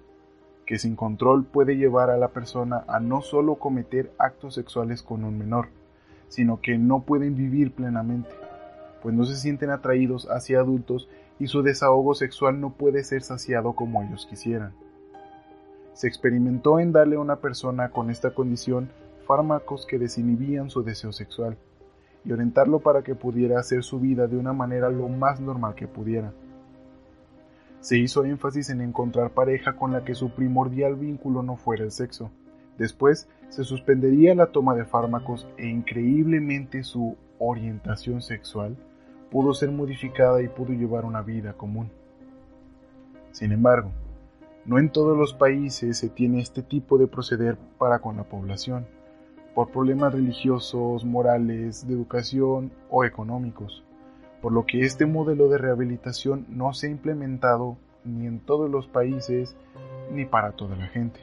que 0.66 0.78
sin 0.78 0.98
control 0.98 1.46
puede 1.46 1.78
llevar 1.78 2.10
a 2.10 2.18
la 2.18 2.28
persona 2.28 2.84
a 2.90 3.00
no 3.00 3.22
solo 3.22 3.56
cometer 3.56 4.12
actos 4.18 4.56
sexuales 4.56 5.04
con 5.04 5.24
un 5.24 5.38
menor, 5.38 5.70
sino 6.28 6.60
que 6.60 6.78
no 6.78 7.04
pueden 7.04 7.38
vivir 7.38 7.72
plenamente, 7.72 8.30
pues 9.02 9.16
no 9.16 9.24
se 9.24 9.38
sienten 9.38 9.70
atraídos 9.70 10.28
hacia 10.30 10.60
adultos 10.60 11.08
y 11.40 11.48
su 11.48 11.62
desahogo 11.62 12.14
sexual 12.14 12.60
no 12.60 12.72
puede 12.72 13.06
ser 13.06 13.22
saciado 13.22 13.72
como 13.72 14.04
ellos 14.04 14.28
quisieran. 14.30 14.74
Se 15.94 16.10
experimentó 16.10 16.78
en 16.78 16.92
darle 16.92 17.16
a 17.16 17.22
una 17.22 17.38
persona 17.38 17.90
con 17.90 18.10
esta 18.10 18.34
condición 18.34 18.90
fármacos 19.32 19.86
que 19.86 19.98
desinhibían 19.98 20.70
su 20.70 20.84
deseo 20.84 21.12
sexual 21.12 21.58
y 22.26 22.32
orientarlo 22.32 22.80
para 22.80 23.02
que 23.02 23.16
pudiera 23.16 23.60
hacer 23.60 23.84
su 23.84 24.00
vida 24.00 24.28
de 24.28 24.38
una 24.38 24.54
manera 24.54 24.90
lo 24.90 25.08
más 25.08 25.40
normal 25.40 25.76
que 25.76 25.88
pudiera 25.88 26.34
se 27.82 27.98
hizo 27.98 28.24
énfasis 28.24 28.70
en 28.70 28.82
encontrar 28.82 29.32
pareja 29.32 29.74
con 29.76 29.92
la 29.92 30.06
que 30.06 30.14
su 30.14 30.30
primordial 30.30 30.96
vínculo 30.96 31.42
no 31.42 31.58
fuera 31.58 31.84
el 31.84 31.92
sexo. 31.92 32.30
Después 32.78 33.28
se 33.50 33.64
suspendería 33.64 34.36
la 34.36 34.48
toma 34.48 34.76
de 34.76 34.86
fármacos 34.86 35.48
e 35.58 35.68
increíblemente 35.68 36.84
su 36.84 37.18
orientación 37.40 38.22
sexual 38.22 38.78
pudo 39.32 39.54
ser 39.56 39.72
modificada 39.72 40.44
y 40.44 40.48
pudo 40.48 40.74
llevar 40.74 41.06
una 41.06 41.22
vida 41.24 41.54
común. 41.54 41.90
Sin 43.32 43.52
embargo, 43.52 43.92
no 44.66 44.78
en 44.78 44.92
todos 44.92 45.18
los 45.18 45.34
países 45.34 45.98
se 45.98 46.10
tiene 46.10 46.40
este 46.40 46.62
tipo 46.62 47.00
de 47.00 47.08
proceder 47.08 47.58
para 47.80 48.00
con 48.00 48.16
la 48.16 48.26
población, 48.26 48.86
por 49.56 49.72
problemas 49.72 50.14
religiosos, 50.14 51.06
morales, 51.06 51.88
de 51.88 51.94
educación 51.94 52.72
o 52.90 53.04
económicos 53.04 53.84
por 54.42 54.52
lo 54.52 54.66
que 54.66 54.82
este 54.82 55.06
modelo 55.06 55.48
de 55.48 55.60
rehabilitación 55.60 56.46
no 56.50 56.74
se 56.74 56.88
ha 56.88 56.90
implementado 56.90 57.78
ni 58.04 58.26
en 58.26 58.40
todos 58.40 58.70
los 58.70 58.88
países 58.88 59.56
ni 60.12 60.26
para 60.26 60.54
toda 60.54 60.76
la 60.76 60.88
gente. 60.88 61.20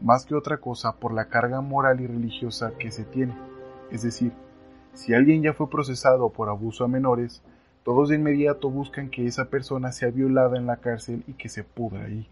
Más 0.00 0.24
que 0.24 0.34
otra 0.34 0.58
cosa 0.58 0.92
por 0.92 1.12
la 1.12 1.26
carga 1.26 1.60
moral 1.60 2.00
y 2.00 2.06
religiosa 2.06 2.72
que 2.78 2.90
se 2.90 3.04
tiene. 3.04 3.34
Es 3.90 4.02
decir, 4.02 4.32
si 4.92 5.12
alguien 5.12 5.42
ya 5.42 5.52
fue 5.52 5.68
procesado 5.68 6.30
por 6.30 6.48
abuso 6.48 6.84
a 6.84 6.88
menores, 6.88 7.42
todos 7.82 8.08
de 8.08 8.16
inmediato 8.16 8.70
buscan 8.70 9.10
que 9.10 9.26
esa 9.26 9.46
persona 9.46 9.90
sea 9.90 10.10
violada 10.10 10.56
en 10.56 10.66
la 10.66 10.76
cárcel 10.76 11.24
y 11.26 11.32
que 11.34 11.48
se 11.48 11.64
pudra 11.64 12.04
ahí. 12.04 12.28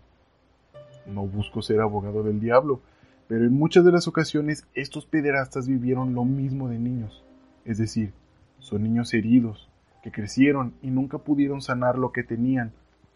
No 1.07 1.27
busco 1.27 1.61
ser 1.61 1.81
abogado 1.81 2.23
del 2.23 2.41
diablo, 2.41 2.81
pero 3.29 3.45
en 3.45 3.53
muchas 3.55 3.85
de 3.85 3.93
las 3.93 4.09
ocasiones 4.09 4.67
estos 4.75 5.07
pederastas 5.07 5.67
vivieron 5.67 6.15
lo 6.15 6.25
mismo 6.25 6.69
de 6.69 6.79
niños, 6.79 7.25
es 7.65 7.79
decir, 7.79 8.13
son 8.59 8.83
niños 8.83 9.15
heridos, 9.15 9.69
que 10.03 10.13
crecieron 10.13 10.75
y 10.83 10.91
nunca 10.91 11.19
pudieron 11.19 11.63
sanar 11.63 11.99
lo 11.99 12.13
que 12.13 12.25
tenían, 12.25 12.73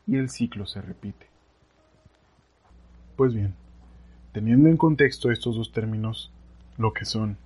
y 0.07 0.17
el 0.17 0.31
ciclo 0.31 0.67
se 0.67 0.81
repite. 0.81 1.27
Pues 3.17 3.35
bien, 3.35 3.55
teniendo 4.33 4.69
en 4.69 4.77
contexto 4.77 5.31
estos 5.31 5.57
dos 5.57 5.73
términos, 5.73 6.33
lo 6.79 6.93
que 6.93 7.05
son, 7.05 7.39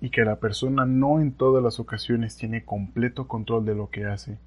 y 0.00 0.10
que 0.10 0.24
la 0.24 0.36
persona 0.36 0.84
no 0.84 1.20
en 1.20 1.32
todas 1.32 1.62
las 1.62 1.80
ocasiones 1.80 2.36
tiene 2.36 2.64
completo 2.64 3.26
control 3.26 3.64
de 3.64 3.74
lo 3.74 3.90
que 3.90 4.04
hace, 4.04 4.38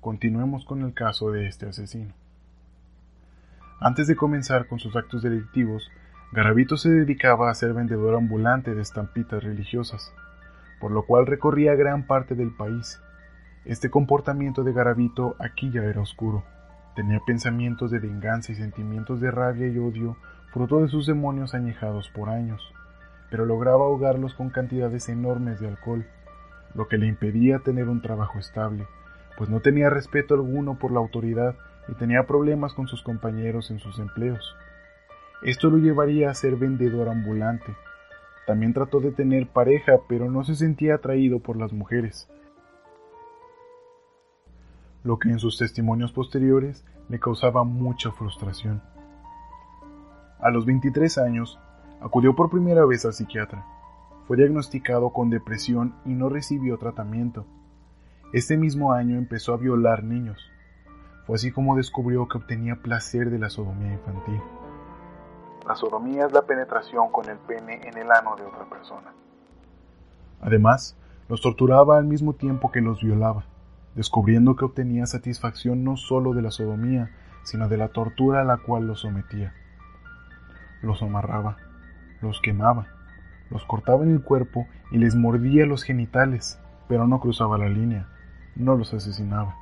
continuemos 0.00 0.64
con 0.64 0.82
el 0.82 0.94
caso 0.94 1.30
de 1.30 1.46
este 1.46 1.66
asesino. 1.66 2.14
Antes 3.80 4.06
de 4.06 4.16
comenzar 4.16 4.68
con 4.68 4.78
sus 4.78 4.94
actos 4.94 5.22
delictivos, 5.22 5.90
Garavito 6.32 6.76
se 6.76 6.88
dedicaba 6.88 7.50
a 7.50 7.54
ser 7.54 7.74
vendedor 7.74 8.14
ambulante 8.14 8.72
de 8.72 8.82
estampitas 8.82 9.42
religiosas, 9.42 10.14
por 10.78 10.92
lo 10.92 11.04
cual 11.04 11.26
recorría 11.26 11.74
gran 11.74 12.06
parte 12.06 12.36
del 12.36 12.52
país, 12.52 13.02
este 13.64 13.90
comportamiento 13.90 14.62
de 14.62 14.72
Garavito 14.72 15.34
aquí 15.40 15.72
ya 15.72 15.82
era 15.82 16.00
oscuro. 16.00 16.44
Tenía 16.94 17.18
pensamientos 17.26 17.90
de 17.90 17.98
venganza 17.98 18.52
y 18.52 18.54
sentimientos 18.54 19.20
de 19.20 19.32
rabia 19.32 19.66
y 19.66 19.78
odio 19.78 20.16
fruto 20.52 20.80
de 20.80 20.88
sus 20.88 21.04
demonios 21.06 21.52
añejados 21.52 22.08
por 22.10 22.28
años, 22.28 22.62
pero 23.28 23.44
lograba 23.44 23.86
ahogarlos 23.86 24.34
con 24.34 24.50
cantidades 24.50 25.08
enormes 25.08 25.58
de 25.58 25.66
alcohol, 25.66 26.06
lo 26.74 26.86
que 26.86 26.96
le 26.96 27.08
impedía 27.08 27.58
tener 27.58 27.88
un 27.88 28.02
trabajo 28.02 28.38
estable, 28.38 28.86
pues 29.36 29.50
no 29.50 29.58
tenía 29.58 29.90
respeto 29.90 30.34
alguno 30.34 30.78
por 30.78 30.92
la 30.92 31.00
autoridad 31.00 31.56
y 31.88 31.94
tenía 31.94 32.28
problemas 32.28 32.72
con 32.72 32.86
sus 32.86 33.02
compañeros 33.02 33.72
en 33.72 33.80
sus 33.80 33.98
empleos. 33.98 34.56
Esto 35.42 35.70
lo 35.70 35.78
llevaría 35.78 36.28
a 36.28 36.34
ser 36.34 36.56
vendedor 36.56 37.08
ambulante, 37.08 37.74
También 38.46 38.74
trató 38.74 39.00
de 39.00 39.12
tener 39.12 39.46
pareja, 39.46 40.00
pero 40.08 40.30
no 40.30 40.42
se 40.44 40.56
sentía 40.56 40.96
atraído 40.96 41.38
por 41.38 41.56
las 41.56 41.72
mujeres. 41.72 42.28
Lo 45.04 45.18
que 45.18 45.28
en 45.28 45.38
sus 45.38 45.56
testimonios 45.56 46.12
posteriores 46.12 46.84
le 47.08 47.20
causaba 47.20 47.64
mucha 47.64 48.10
frustración. 48.10 48.82
A 50.40 50.50
los 50.50 50.66
23 50.66 51.18
años, 51.18 51.60
acudió 52.00 52.34
por 52.34 52.50
primera 52.50 52.84
vez 52.84 53.04
al 53.04 53.12
psiquiatra. 53.12 53.64
Fue 54.26 54.36
diagnosticado 54.36 55.10
con 55.10 55.30
depresión 55.30 55.94
y 56.04 56.10
no 56.10 56.28
recibió 56.28 56.76
tratamiento. 56.76 57.46
Este 58.32 58.56
mismo 58.56 58.92
año 58.92 59.16
empezó 59.16 59.54
a 59.54 59.58
violar 59.58 60.02
niños. 60.02 60.40
Fue 61.26 61.36
así 61.36 61.52
como 61.52 61.76
descubrió 61.76 62.26
que 62.26 62.38
obtenía 62.38 62.82
placer 62.82 63.30
de 63.30 63.38
la 63.38 63.48
sodomía 63.48 63.92
infantil. 63.92 64.40
La 65.70 65.76
sodomía 65.76 66.26
es 66.26 66.32
la 66.32 66.42
penetración 66.42 67.12
con 67.12 67.28
el 67.28 67.38
pene 67.38 67.80
en 67.86 67.96
el 67.96 68.10
ano 68.10 68.34
de 68.34 68.42
otra 68.42 68.64
persona. 68.64 69.12
Además, 70.40 70.96
los 71.28 71.42
torturaba 71.42 71.96
al 71.96 72.06
mismo 72.06 72.32
tiempo 72.32 72.72
que 72.72 72.80
los 72.80 73.00
violaba, 73.00 73.44
descubriendo 73.94 74.56
que 74.56 74.64
obtenía 74.64 75.06
satisfacción 75.06 75.84
no 75.84 75.96
solo 75.96 76.32
de 76.32 76.42
la 76.42 76.50
sodomía, 76.50 77.12
sino 77.44 77.68
de 77.68 77.76
la 77.76 77.86
tortura 77.86 78.40
a 78.40 78.44
la 78.44 78.56
cual 78.56 78.88
los 78.88 79.02
sometía. 79.02 79.54
Los 80.82 81.04
amarraba, 81.04 81.56
los 82.20 82.40
quemaba, 82.40 82.88
los 83.48 83.64
cortaba 83.64 84.02
en 84.02 84.10
el 84.10 84.24
cuerpo 84.24 84.66
y 84.90 84.98
les 84.98 85.14
mordía 85.14 85.66
los 85.66 85.84
genitales, 85.84 86.58
pero 86.88 87.06
no 87.06 87.20
cruzaba 87.20 87.58
la 87.58 87.68
línea, 87.68 88.08
no 88.56 88.74
los 88.74 88.92
asesinaba. 88.92 89.54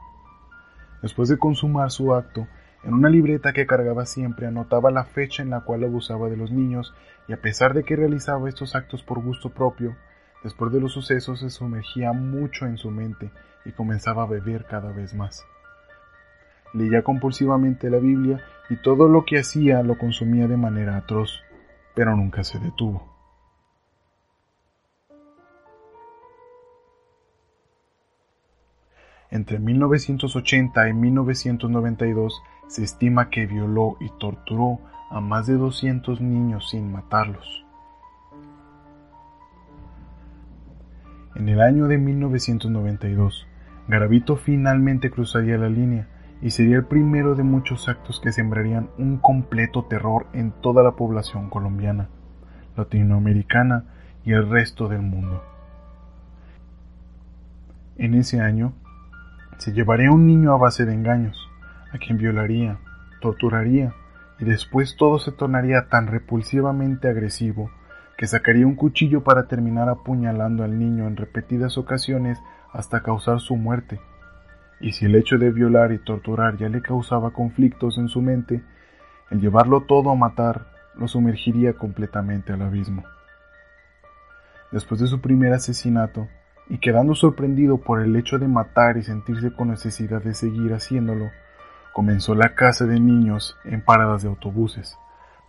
Después 1.03 1.29
de 1.29 1.37
consumar 1.37 1.91
su 1.91 2.15
acto, 2.15 2.47
en 2.85 2.95
una 2.95 3.09
libreta 3.09 3.53
que 3.53 3.67
cargaba 3.67 4.07
siempre 4.07 4.47
anotaba 4.47 4.91
la 4.91 5.05
fecha 5.05 5.43
en 5.43 5.51
la 5.51 5.61
cual 5.61 5.85
abusaba 5.85 6.29
de 6.29 6.37
los 6.37 6.51
niños 6.53 6.95
y 7.27 7.33
a 7.33 7.41
pesar 7.41 7.75
de 7.75 7.85
que 7.85 7.97
realizaba 7.97 8.49
estos 8.49 8.75
actos 8.75 9.03
por 9.03 9.21
gusto 9.21 9.51
propio, 9.51 9.97
después 10.45 10.73
de 10.73 10.81
los 10.81 10.93
sucesos 10.93 11.41
se 11.41 11.51
sumergía 11.51 12.13
mucho 12.13 12.67
en 12.67 12.79
su 12.79 12.91
mente 12.91 13.31
y 13.65 13.73
comenzaba 13.73 14.23
a 14.23 14.27
beber 14.27 14.65
cada 14.65 14.93
vez 14.93 15.15
más. 15.15 15.45
Leía 16.73 17.03
compulsivamente 17.03 17.91
la 17.91 17.99
Biblia 17.99 18.43
y 18.71 18.77
todo 18.77 19.09
lo 19.09 19.25
que 19.25 19.39
hacía 19.39 19.83
lo 19.83 19.99
consumía 19.99 20.47
de 20.47 20.57
manera 20.57 20.97
atroz, 20.97 21.43
pero 21.95 22.15
nunca 22.15 22.45
se 22.45 22.59
detuvo. 22.59 23.18
Entre 29.31 29.59
1980 29.59 30.89
y 30.89 30.93
1992 30.95 32.43
se 32.67 32.83
estima 32.83 33.29
que 33.29 33.47
violó 33.47 33.97
y 34.01 34.11
torturó 34.19 34.81
a 35.11 35.21
más 35.21 35.47
de 35.47 35.55
200 35.55 36.21
niños 36.21 36.71
sin 36.71 36.91
matarlos. 36.91 37.65
En 41.35 41.49
el 41.49 41.61
año 41.61 41.87
de 41.87 41.99
1992, 41.99 43.47
Garavito 43.87 44.37
finalmente 44.37 45.11
cruzaría 45.11 45.57
la 45.57 45.69
línea 45.69 46.09
y 46.41 46.51
sería 46.51 46.77
el 46.77 46.85
primero 46.85 47.35
de 47.35 47.43
muchos 47.43 47.89
actos 47.89 48.21
que 48.21 48.33
sembrarían 48.33 48.89
un 48.99 49.19
completo 49.19 49.85
terror 49.85 50.27
en 50.33 50.53
toda 50.53 50.83
la 50.83 50.93
población 50.93 51.51
colombiana, 51.51 52.09
latinoamericana 52.77 53.85
y 54.25 54.33
el 54.33 54.49
resto 54.49 54.89
del 54.89 55.03
mundo. 55.03 55.43
En 57.97 58.15
ese 58.15 58.41
año, 58.41 58.73
se 59.59 59.73
llevaría 59.73 60.09
a 60.09 60.13
un 60.13 60.27
niño 60.27 60.53
a 60.53 60.57
base 60.57 60.85
de 60.85 60.95
engaños, 60.95 61.49
a 61.93 61.99
quien 61.99 62.17
violaría, 62.17 62.79
torturaría, 63.21 63.93
y 64.39 64.45
después 64.45 64.97
todo 64.97 65.19
se 65.19 65.33
tornaría 65.33 65.89
tan 65.89 66.07
repulsivamente 66.07 67.09
agresivo 67.09 67.71
que 68.17 68.27
sacaría 68.27 68.67
un 68.67 68.75
cuchillo 68.75 69.23
para 69.23 69.47
terminar 69.47 69.89
apuñalando 69.89 70.65
al 70.65 70.79
niño 70.79 71.07
en 71.07 71.17
repetidas 71.17 71.79
ocasiones 71.79 72.39
hasta 72.73 73.03
causar 73.03 73.41
su 73.41 73.57
muerte. 73.57 74.01
Y 74.81 74.93
si 74.93 75.07
el 75.07 75.15
hecho 75.15 75.39
de 75.39 75.51
violar 75.51 75.93
y 75.93 75.99
torturar 75.99 76.57
ya 76.57 76.69
le 76.69 76.83
causaba 76.83 77.33
conflictos 77.33 77.99
en 77.99 78.09
su 78.09 78.23
mente, 78.23 78.63
el 79.31 79.41
llevarlo 79.41 79.83
todo 79.83 80.11
a 80.11 80.17
matar 80.17 80.67
lo 80.97 81.07
sumergiría 81.07 81.75
completamente 81.75 82.53
al 82.53 82.63
abismo. 82.63 83.05
Después 84.73 85.01
de 85.01 85.07
su 85.07 85.21
primer 85.21 85.53
asesinato, 85.53 86.29
y 86.71 86.79
quedando 86.79 87.15
sorprendido 87.15 87.79
por 87.79 88.01
el 88.01 88.15
hecho 88.17 88.39
de 88.39 88.49
matar 88.49 88.97
y 88.97 89.03
sentirse 89.03 89.53
con 89.53 89.69
necesidad 89.69 90.23
de 90.23 90.35
seguir 90.35 90.73
haciéndolo, 90.75 91.31
comenzó 91.93 92.35
la 92.35 92.55
caza 92.55 92.85
de 92.85 93.01
niños 93.01 93.57
en 93.65 93.83
paradas 93.83 94.23
de 94.23 94.29
autobuses, 94.29 94.97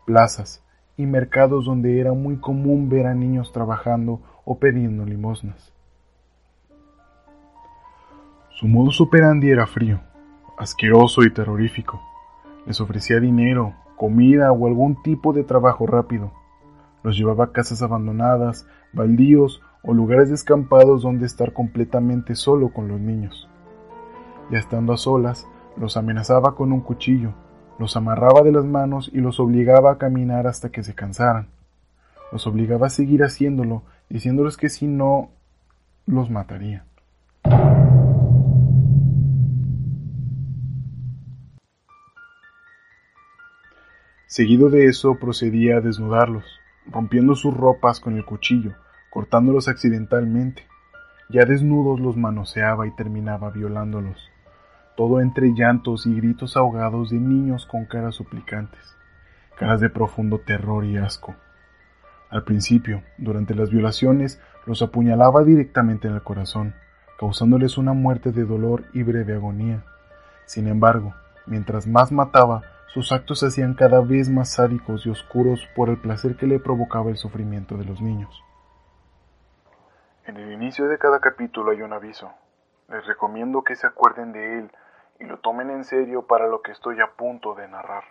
plazas 0.05 0.63
y 0.97 1.05
mercados 1.05 1.65
donde 1.65 1.99
era 1.99 2.13
muy 2.13 2.38
común 2.38 2.89
ver 2.89 3.08
a 3.08 3.13
niños 3.13 3.51
trabajando 3.51 4.21
o 4.45 4.60
pidiendo 4.60 5.05
limosnas. 5.05 5.73
Su 8.51 8.67
modus 8.67 8.99
operandi 8.99 9.49
era 9.49 9.67
frío, 9.67 10.01
asqueroso 10.58 11.23
y 11.23 11.32
terrorífico. 11.32 12.01
Les 12.65 12.82
ofrecía 12.82 13.19
dinero, 13.19 13.73
comida 13.95 14.51
o 14.51 14.67
algún 14.67 15.01
tipo 15.01 15.32
de 15.32 15.43
trabajo 15.43 15.86
rápido. 15.88 16.32
Los 17.03 17.17
llevaba 17.17 17.45
a 17.45 17.51
casas 17.51 17.82
abandonadas, 17.82 18.67
baldíos 18.91 19.62
o 19.81 19.93
lugares 19.93 20.29
descampados 20.29 21.03
donde 21.03 21.25
estar 21.25 21.53
completamente 21.53 22.35
solo 22.35 22.69
con 22.69 22.87
los 22.87 22.99
niños. 22.99 23.47
Ya 24.51 24.59
estando 24.59 24.93
a 24.93 24.97
solas, 24.97 25.47
los 25.77 25.95
amenazaba 25.95 26.55
con 26.55 26.71
un 26.71 26.81
cuchillo, 26.81 27.33
los 27.77 27.95
amarraba 27.95 28.41
de 28.41 28.51
las 28.51 28.65
manos 28.65 29.09
y 29.13 29.19
los 29.19 29.39
obligaba 29.39 29.91
a 29.91 29.97
caminar 29.97 30.47
hasta 30.47 30.69
que 30.69 30.83
se 30.83 30.95
cansaran. 30.95 31.47
Los 32.31 32.45
obligaba 32.45 32.87
a 32.87 32.89
seguir 32.89 33.23
haciéndolo, 33.23 33.83
diciéndoles 34.09 34.57
que 34.57 34.69
si 34.69 34.87
no, 34.87 35.29
los 36.05 36.29
mataría. 36.29 36.85
Seguido 44.27 44.69
de 44.69 44.85
eso 44.85 45.15
procedía 45.15 45.77
a 45.77 45.81
desnudarlos, 45.81 46.45
rompiendo 46.85 47.33
sus 47.33 47.55
ropas 47.55 47.99
con 47.99 48.15
el 48.15 48.25
cuchillo, 48.25 48.73
cortándolos 49.09 49.67
accidentalmente. 49.67 50.67
Ya 51.29 51.45
desnudos 51.45 51.99
los 51.99 52.17
manoseaba 52.17 52.87
y 52.87 52.91
terminaba 52.91 53.51
violándolos, 53.51 54.29
todo 54.97 55.21
entre 55.21 55.53
llantos 55.53 56.07
y 56.07 56.15
gritos 56.15 56.57
ahogados 56.57 57.11
de 57.11 57.19
niños 57.19 57.65
con 57.65 57.85
caras 57.85 58.15
suplicantes, 58.15 58.95
caras 59.57 59.79
de 59.79 59.89
profundo 59.89 60.39
terror 60.39 60.85
y 60.85 60.97
asco. 60.97 61.35
Al 62.29 62.43
principio, 62.43 63.03
durante 63.17 63.55
las 63.55 63.69
violaciones, 63.69 64.41
los 64.65 64.81
apuñalaba 64.81 65.43
directamente 65.43 66.07
en 66.07 66.15
el 66.15 66.21
corazón, 66.21 66.73
causándoles 67.19 67.77
una 67.77 67.93
muerte 67.93 68.31
de 68.31 68.45
dolor 68.45 68.85
y 68.93 69.03
breve 69.03 69.33
agonía. 69.33 69.83
Sin 70.45 70.67
embargo, 70.67 71.13
mientras 71.45 71.85
más 71.85 72.11
mataba, 72.11 72.63
sus 72.93 73.11
actos 73.11 73.39
se 73.39 73.47
hacían 73.47 73.75
cada 73.75 74.01
vez 74.01 74.29
más 74.29 74.53
sádicos 74.53 75.05
y 75.05 75.09
oscuros 75.09 75.67
por 75.75 75.89
el 75.89 75.97
placer 75.97 76.35
que 76.35 76.47
le 76.47 76.59
provocaba 76.59 77.11
el 77.11 77.17
sufrimiento 77.17 77.77
de 77.77 77.85
los 77.85 78.01
niños. 78.01 78.43
En 80.29 80.37
el 80.37 80.51
inicio 80.51 80.87
de 80.87 80.99
cada 80.99 81.19
capítulo 81.19 81.71
hay 81.71 81.81
un 81.81 81.91
aviso. 81.91 82.29
Les 82.87 83.03
recomiendo 83.07 83.63
que 83.63 83.75
se 83.75 83.87
acuerden 83.87 84.31
de 84.31 84.59
él 84.59 84.71
y 85.19 85.23
lo 85.23 85.39
tomen 85.39 85.71
en 85.71 85.83
serio 85.83 86.27
para 86.27 86.45
lo 86.45 86.61
que 86.61 86.71
estoy 86.71 87.01
a 87.01 87.07
punto 87.17 87.55
de 87.55 87.67
narrar. 87.67 88.03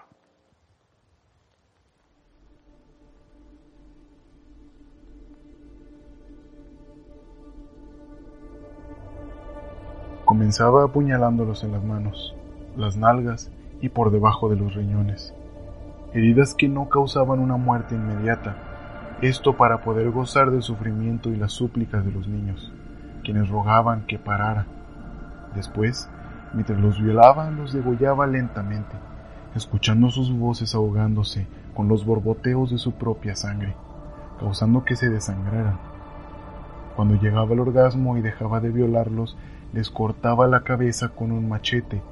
Comenzaba 10.24 10.86
apuñalándolos 10.86 11.62
en 11.62 11.70
las 11.70 11.84
manos, 11.84 12.34
las 12.76 12.96
nalgas 12.96 13.52
y 13.80 13.90
por 13.90 14.10
debajo 14.10 14.48
de 14.48 14.56
los 14.56 14.74
riñones. 14.74 15.36
Heridas 16.12 16.56
que 16.56 16.66
no 16.66 16.88
causaban 16.88 17.38
una 17.38 17.56
muerte 17.56 17.94
inmediata, 17.94 18.67
esto 19.20 19.56
para 19.56 19.82
poder 19.82 20.10
gozar 20.10 20.52
del 20.52 20.62
sufrimiento 20.62 21.30
y 21.30 21.36
las 21.36 21.50
súplicas 21.52 22.04
de 22.04 22.12
los 22.12 22.28
niños, 22.28 22.72
quienes 23.24 23.48
rogaban 23.48 24.06
que 24.06 24.16
parara. 24.16 24.66
Después, 25.56 26.08
mientras 26.52 26.78
los 26.78 27.02
violaba, 27.02 27.50
los 27.50 27.72
degollaba 27.72 28.28
lentamente, 28.28 28.94
escuchando 29.56 30.10
sus 30.10 30.32
voces 30.32 30.74
ahogándose 30.76 31.48
con 31.74 31.88
los 31.88 32.04
borboteos 32.04 32.70
de 32.70 32.78
su 32.78 32.92
propia 32.92 33.34
sangre, 33.34 33.74
causando 34.38 34.84
que 34.84 34.94
se 34.94 35.08
desangraran. 35.08 35.78
Cuando 36.94 37.16
llegaba 37.16 37.52
el 37.54 37.60
orgasmo 37.60 38.16
y 38.18 38.20
dejaba 38.20 38.60
de 38.60 38.70
violarlos, 38.70 39.36
les 39.72 39.90
cortaba 39.90 40.46
la 40.46 40.60
cabeza 40.60 41.08
con 41.08 41.32
un 41.32 41.48
machete 41.48 42.02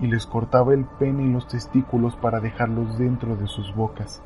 y 0.00 0.08
les 0.08 0.26
cortaba 0.26 0.74
el 0.74 0.84
pene 0.84 1.24
y 1.24 1.32
los 1.32 1.46
testículos 1.46 2.16
para 2.16 2.40
dejarlos 2.40 2.98
dentro 2.98 3.36
de 3.36 3.46
sus 3.46 3.72
bocas. 3.76 4.22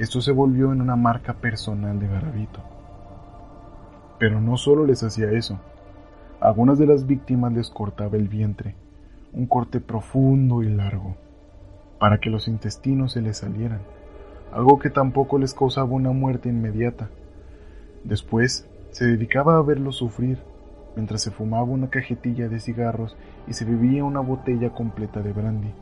Esto 0.00 0.20
se 0.22 0.32
volvió 0.32 0.72
en 0.72 0.80
una 0.80 0.96
marca 0.96 1.34
personal 1.34 2.00
de 2.00 2.08
Garavito. 2.08 2.60
Pero 4.18 4.40
no 4.40 4.56
solo 4.56 4.86
les 4.86 5.02
hacía 5.02 5.30
eso. 5.30 5.60
algunas 6.40 6.78
de 6.78 6.86
las 6.86 7.06
víctimas 7.06 7.52
les 7.52 7.68
cortaba 7.68 8.16
el 8.16 8.26
vientre, 8.26 8.74
un 9.34 9.44
corte 9.44 9.78
profundo 9.78 10.62
y 10.62 10.70
largo, 10.70 11.16
para 11.98 12.18
que 12.18 12.30
los 12.30 12.48
intestinos 12.48 13.12
se 13.12 13.20
les 13.20 13.36
salieran, 13.36 13.82
algo 14.54 14.78
que 14.78 14.88
tampoco 14.88 15.38
les 15.38 15.52
causaba 15.52 15.90
una 15.90 16.12
muerte 16.12 16.48
inmediata, 16.48 17.10
Después 18.04 18.66
se 18.92 19.04
dedicaba 19.04 19.58
a 19.58 19.62
verlos 19.62 19.96
sufrir, 19.96 20.38
mientras 20.96 21.20
se 21.20 21.30
fumaba 21.30 21.64
una 21.64 21.90
cajetilla 21.90 22.48
de 22.48 22.58
cigarros 22.58 23.16
y 23.46 23.52
se 23.52 23.66
bebía 23.66 24.04
una 24.04 24.20
botella 24.20 24.70
completa 24.70 25.20
de 25.20 25.34
brandy. 25.34 25.74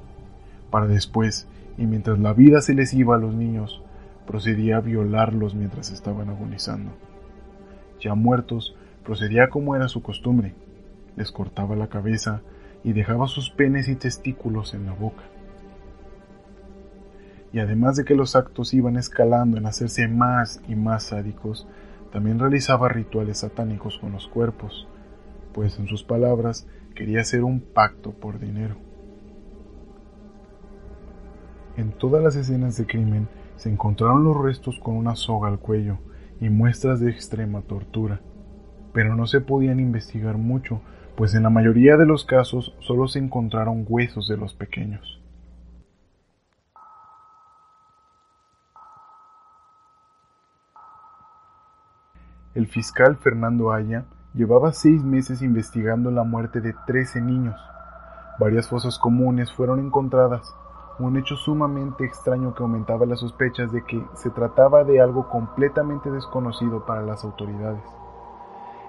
Para 0.72 0.88
después, 0.88 1.46
y 1.76 1.86
mientras 1.86 2.18
la 2.18 2.32
vida 2.32 2.60
se 2.60 2.74
les 2.74 2.92
iba 2.94 3.14
a 3.14 3.18
los 3.18 3.32
niños, 3.32 3.80
procedía 4.28 4.76
a 4.76 4.80
violarlos 4.80 5.54
mientras 5.54 5.90
estaban 5.90 6.28
agonizando. 6.28 6.92
Ya 7.98 8.14
muertos, 8.14 8.76
procedía 9.02 9.48
como 9.48 9.74
era 9.74 9.88
su 9.88 10.02
costumbre, 10.02 10.54
les 11.16 11.32
cortaba 11.32 11.74
la 11.76 11.88
cabeza 11.88 12.42
y 12.84 12.92
dejaba 12.92 13.26
sus 13.26 13.48
penes 13.48 13.88
y 13.88 13.96
testículos 13.96 14.74
en 14.74 14.84
la 14.84 14.92
boca. 14.92 15.22
Y 17.54 17.60
además 17.60 17.96
de 17.96 18.04
que 18.04 18.14
los 18.14 18.36
actos 18.36 18.74
iban 18.74 18.98
escalando 18.98 19.56
en 19.56 19.64
hacerse 19.64 20.06
más 20.08 20.60
y 20.68 20.74
más 20.74 21.04
sádicos, 21.04 21.66
también 22.12 22.38
realizaba 22.38 22.90
rituales 22.90 23.38
satánicos 23.38 23.96
con 23.98 24.12
los 24.12 24.28
cuerpos, 24.28 24.86
pues 25.54 25.78
en 25.78 25.88
sus 25.88 26.04
palabras 26.04 26.66
quería 26.94 27.22
hacer 27.22 27.44
un 27.44 27.60
pacto 27.60 28.12
por 28.12 28.38
dinero. 28.38 28.76
En 31.78 31.92
todas 31.92 32.22
las 32.22 32.36
escenas 32.36 32.76
de 32.76 32.86
crimen 32.86 33.28
se 33.58 33.70
encontraron 33.70 34.24
los 34.24 34.36
restos 34.36 34.78
con 34.78 34.96
una 34.96 35.16
soga 35.16 35.48
al 35.48 35.58
cuello 35.58 35.98
y 36.40 36.48
muestras 36.48 37.00
de 37.00 37.10
extrema 37.10 37.60
tortura, 37.62 38.20
pero 38.92 39.14
no 39.16 39.26
se 39.26 39.40
podían 39.40 39.80
investigar 39.80 40.38
mucho, 40.38 40.80
pues 41.16 41.34
en 41.34 41.42
la 41.42 41.50
mayoría 41.50 41.96
de 41.96 42.06
los 42.06 42.24
casos 42.24 42.74
solo 42.78 43.08
se 43.08 43.18
encontraron 43.18 43.84
huesos 43.88 44.28
de 44.28 44.36
los 44.36 44.54
pequeños. 44.54 45.20
El 52.54 52.68
fiscal 52.68 53.16
Fernando 53.16 53.72
Aya 53.72 54.04
llevaba 54.34 54.72
seis 54.72 55.02
meses 55.02 55.42
investigando 55.42 56.10
la 56.12 56.22
muerte 56.22 56.60
de 56.60 56.74
13 56.86 57.20
niños. 57.20 57.60
Varias 58.38 58.68
fosas 58.68 58.98
comunes 58.98 59.52
fueron 59.52 59.80
encontradas, 59.80 60.54
un 61.06 61.16
hecho 61.16 61.36
sumamente 61.36 62.04
extraño 62.04 62.54
que 62.54 62.62
aumentaba 62.62 63.06
las 63.06 63.20
sospechas 63.20 63.70
de 63.70 63.84
que 63.84 64.04
se 64.14 64.30
trataba 64.30 64.84
de 64.84 65.00
algo 65.00 65.28
completamente 65.28 66.10
desconocido 66.10 66.84
para 66.86 67.02
las 67.02 67.24
autoridades. 67.24 67.84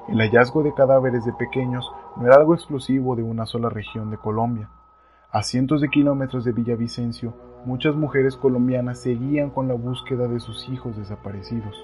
El 0.08 0.18
hallazgo 0.20 0.64
de 0.64 0.74
cadáveres 0.74 1.24
de 1.26 1.34
pequeños 1.34 1.92
no 2.16 2.26
era 2.26 2.38
algo 2.38 2.56
exclusivo 2.56 3.16
de 3.16 3.22
una 3.22 3.46
sola 3.46 3.70
región 3.70 4.10
de 4.10 4.18
Colombia. 4.18 4.70
A 5.32 5.44
cientos 5.44 5.82
de 5.82 5.90
kilómetros 5.90 6.44
de 6.44 6.52
Villavicencio, 6.52 7.36
muchas 7.66 7.96
mujeres 7.96 8.36
colombianas 8.36 9.00
seguían 9.00 9.52
con 9.52 9.68
la 9.68 9.76
búsqueda 9.76 10.28
de 10.28 10.40
sus 10.40 10.68
hijos 10.70 10.98
desaparecidos. 10.98 11.76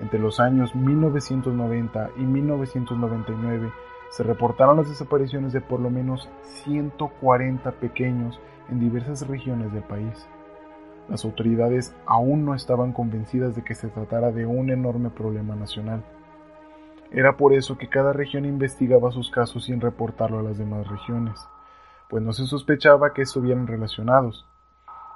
Entre 0.00 0.20
los 0.20 0.38
años 0.38 0.74
1990 0.76 2.10
y 2.16 2.22
1999 2.22 3.72
se 4.10 4.24
reportaron 4.24 4.76
las 4.76 4.88
desapariciones 4.88 5.52
de 5.52 5.60
por 5.60 5.80
lo 5.80 5.88
menos 5.88 6.28
140 6.64 7.70
pequeños 7.72 8.40
en 8.68 8.80
diversas 8.80 9.26
regiones 9.26 9.72
del 9.72 9.84
país. 9.84 10.26
Las 11.08 11.24
autoridades 11.24 11.94
aún 12.06 12.44
no 12.44 12.54
estaban 12.54 12.92
convencidas 12.92 13.54
de 13.56 13.62
que 13.62 13.74
se 13.74 13.88
tratara 13.88 14.32
de 14.32 14.46
un 14.46 14.70
enorme 14.70 15.10
problema 15.10 15.56
nacional. 15.56 16.04
Era 17.12 17.36
por 17.36 17.52
eso 17.52 17.78
que 17.78 17.88
cada 17.88 18.12
región 18.12 18.44
investigaba 18.44 19.10
sus 19.10 19.30
casos 19.30 19.64
sin 19.64 19.80
reportarlo 19.80 20.38
a 20.38 20.42
las 20.42 20.58
demás 20.58 20.86
regiones, 20.88 21.40
pues 22.08 22.22
no 22.22 22.32
se 22.32 22.46
sospechaba 22.46 23.12
que 23.12 23.22
estuvieran 23.22 23.66
relacionados. 23.66 24.46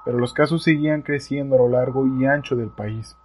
Pero 0.04 0.18
los 0.18 0.32
casos 0.32 0.62
seguían 0.62 1.02
creciendo 1.02 1.54
a 1.56 1.58
lo 1.58 1.68
largo 1.68 2.06
y 2.06 2.26
ancho 2.26 2.56
del 2.56 2.70
país. 2.70 3.16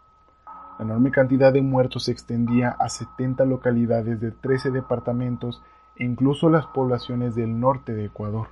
La 0.80 0.86
enorme 0.86 1.12
cantidad 1.12 1.52
de 1.52 1.62
muertos 1.62 2.06
se 2.06 2.14
extendía 2.14 2.70
a 2.70 2.88
70 2.88 3.44
localidades 3.44 4.22
de 4.22 4.32
13 4.32 4.72
departamentos 4.72 5.62
e 5.98 6.06
incluso 6.06 6.50
las 6.50 6.68
poblaciones 6.68 7.36
del 7.36 7.60
norte 7.60 7.94
de 7.94 8.06
Ecuador. 8.06 8.48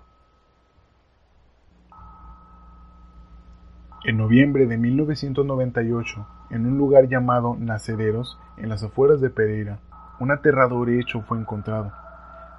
En 4.03 4.17
noviembre 4.17 4.67
de 4.67 4.77
1998, 4.77 6.27
en 6.49 6.65
un 6.65 6.77
lugar 6.77 7.07
llamado 7.07 7.55
Nacederos, 7.57 8.37
en 8.57 8.67
las 8.67 8.83
afueras 8.83 9.21
de 9.21 9.29
Pereira, 9.29 9.79
un 10.19 10.31
aterrador 10.31 10.89
hecho 10.89 11.21
fue 11.21 11.39
encontrado. 11.39 11.93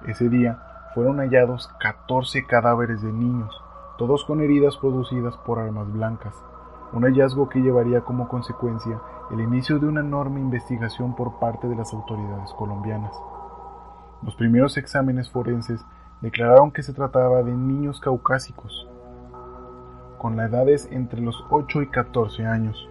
Ese 0.07 0.29
día 0.29 0.63
fueron 0.95 1.17
hallados 1.17 1.69
14 1.79 2.47
cadáveres 2.47 3.03
de 3.03 3.13
niños, 3.13 3.55
todos 3.99 4.25
con 4.25 4.41
heridas 4.41 4.77
producidas 4.77 5.37
por 5.37 5.59
armas 5.59 5.93
blancas, 5.93 6.33
un 6.93 7.03
hallazgo 7.03 7.49
que 7.49 7.59
llevaría 7.59 8.01
como 8.01 8.27
consecuencia 8.27 8.99
el 9.31 9.41
inicio 9.41 9.79
de 9.79 9.87
una 9.87 10.01
enorme 10.01 10.39
investigación 10.39 11.15
por 11.15 11.39
parte 11.39 11.67
de 11.67 11.75
las 11.75 11.93
autoridades 11.93 12.51
colombianas. 12.53 13.13
Los 14.23 14.35
primeros 14.35 14.77
exámenes 14.77 15.29
forenses 15.29 15.85
declararon 16.21 16.71
que 16.71 16.83
se 16.83 16.93
trataba 16.93 17.43
de 17.43 17.53
niños 17.53 17.99
caucásicos, 17.99 18.87
con 20.17 20.35
las 20.35 20.49
edades 20.49 20.89
entre 20.91 21.21
los 21.21 21.45
8 21.49 21.83
y 21.83 21.87
14 21.87 22.45
años, 22.45 22.89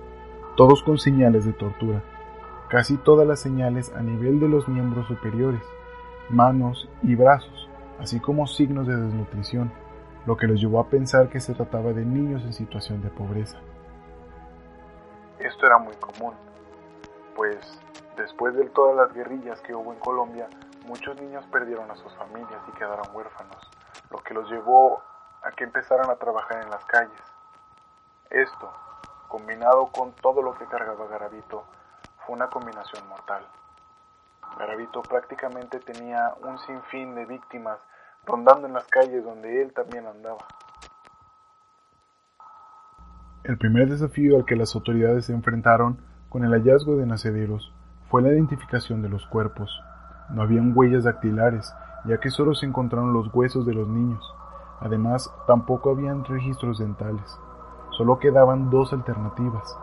todos 0.57 0.83
con 0.83 0.99
señales 0.99 1.45
de 1.45 1.53
tortura, 1.53 2.03
casi 2.69 2.97
todas 2.97 3.27
las 3.27 3.41
señales 3.41 3.93
a 3.95 4.01
nivel 4.01 4.41
de 4.41 4.49
los 4.49 4.69
miembros 4.69 5.07
superiores, 5.09 5.63
manos 6.31 6.89
y 7.03 7.15
brazos, 7.15 7.69
así 7.99 8.21
como 8.21 8.47
signos 8.47 8.87
de 8.87 8.97
desnutrición, 8.97 9.73
lo 10.27 10.37
que 10.37 10.47
les 10.47 10.61
llevó 10.61 10.81
a 10.81 10.89
pensar 10.89 11.29
que 11.29 11.41
se 11.41 11.55
trataba 11.55 11.93
de 11.93 12.05
niños 12.05 12.45
en 12.45 12.53
situación 12.53 13.03
de 13.03 13.11
pobreza. 13.11 13.59
Esto 15.41 15.67
era 15.67 15.79
muy 15.79 15.95
común, 15.97 16.35
pues 17.37 17.59
después 18.17 18.57
de 18.57 18.69
todas 18.71 18.97
las 18.97 19.13
guerrillas 19.13 19.61
que 19.61 19.73
hubo 19.73 19.93
en 19.93 20.01
Colombia, 20.01 20.49
muchos 20.85 21.21
niños 21.21 21.47
perdieron 21.53 21.89
a 21.91 21.97
sus 21.97 22.13
familias 22.15 22.61
y 22.67 22.73
quedaron 22.73 23.07
huérfanos, 23.15 23.71
lo 24.11 24.19
que 24.19 24.35
los 24.35 24.51
llevó 24.51 25.01
a 25.43 25.53
que 25.53 25.63
empezaran 25.63 26.11
a 26.11 26.17
trabajar 26.17 26.63
en 26.63 26.71
las 26.71 26.85
calles. 26.87 27.23
Esto, 28.31 28.73
combinado 29.29 29.87
con 29.87 30.13
todo 30.13 30.43
lo 30.43 30.55
que 30.59 30.67
cargaba 30.67 31.07
Garavito, 31.07 31.65
fue 32.27 32.35
una 32.35 32.49
combinación 32.51 33.09
mortal. 33.09 33.47
Garavito 34.59 35.03
prácticamente 35.03 35.79
tenía 35.79 36.35
un 36.43 36.59
sinfín 36.59 37.15
de 37.15 37.27
víctimas 37.27 37.79
rondando 38.27 38.67
en 38.67 38.75
las 38.75 38.87
calles 38.87 39.23
donde 39.23 39.63
él 39.63 39.73
también 39.73 40.07
andaba. 40.07 40.45
El 43.49 43.57
primer 43.57 43.89
desafío 43.89 44.37
al 44.37 44.45
que 44.45 44.57
las 44.57 44.75
autoridades 44.75 45.25
se 45.25 45.33
enfrentaron 45.33 45.97
con 46.29 46.45
el 46.45 46.53
hallazgo 46.53 46.97
de 46.97 47.07
nacederos 47.07 47.73
fue 48.11 48.21
la 48.21 48.29
identificación 48.29 49.01
de 49.01 49.09
los 49.09 49.25
cuerpos. 49.25 49.71
No 50.29 50.43
habían 50.43 50.77
huellas 50.77 51.05
dactilares, 51.05 51.73
ya 52.05 52.21
que 52.21 52.29
solo 52.29 52.55
se 52.55 52.67
encontraron 52.67 53.15
los 53.15 53.35
huesos 53.35 53.65
de 53.65 53.73
los 53.73 53.89
niños. 53.89 54.23
Además, 54.81 55.33
tampoco 55.47 55.89
habían 55.89 56.27
registros 56.27 56.79
dentales. 56.79 57.25
Solo 57.93 58.19
quedaban 58.19 58.69
dos 58.69 58.93
alternativas. 58.93 59.75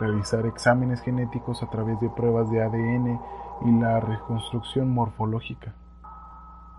Realizar 0.00 0.46
exámenes 0.46 1.02
genéticos 1.02 1.62
a 1.62 1.68
través 1.68 2.00
de 2.00 2.08
pruebas 2.08 2.50
de 2.50 2.62
ADN 2.62 3.20
y 3.66 3.78
la 3.78 4.00
reconstrucción 4.00 4.88
morfológica. 4.88 5.74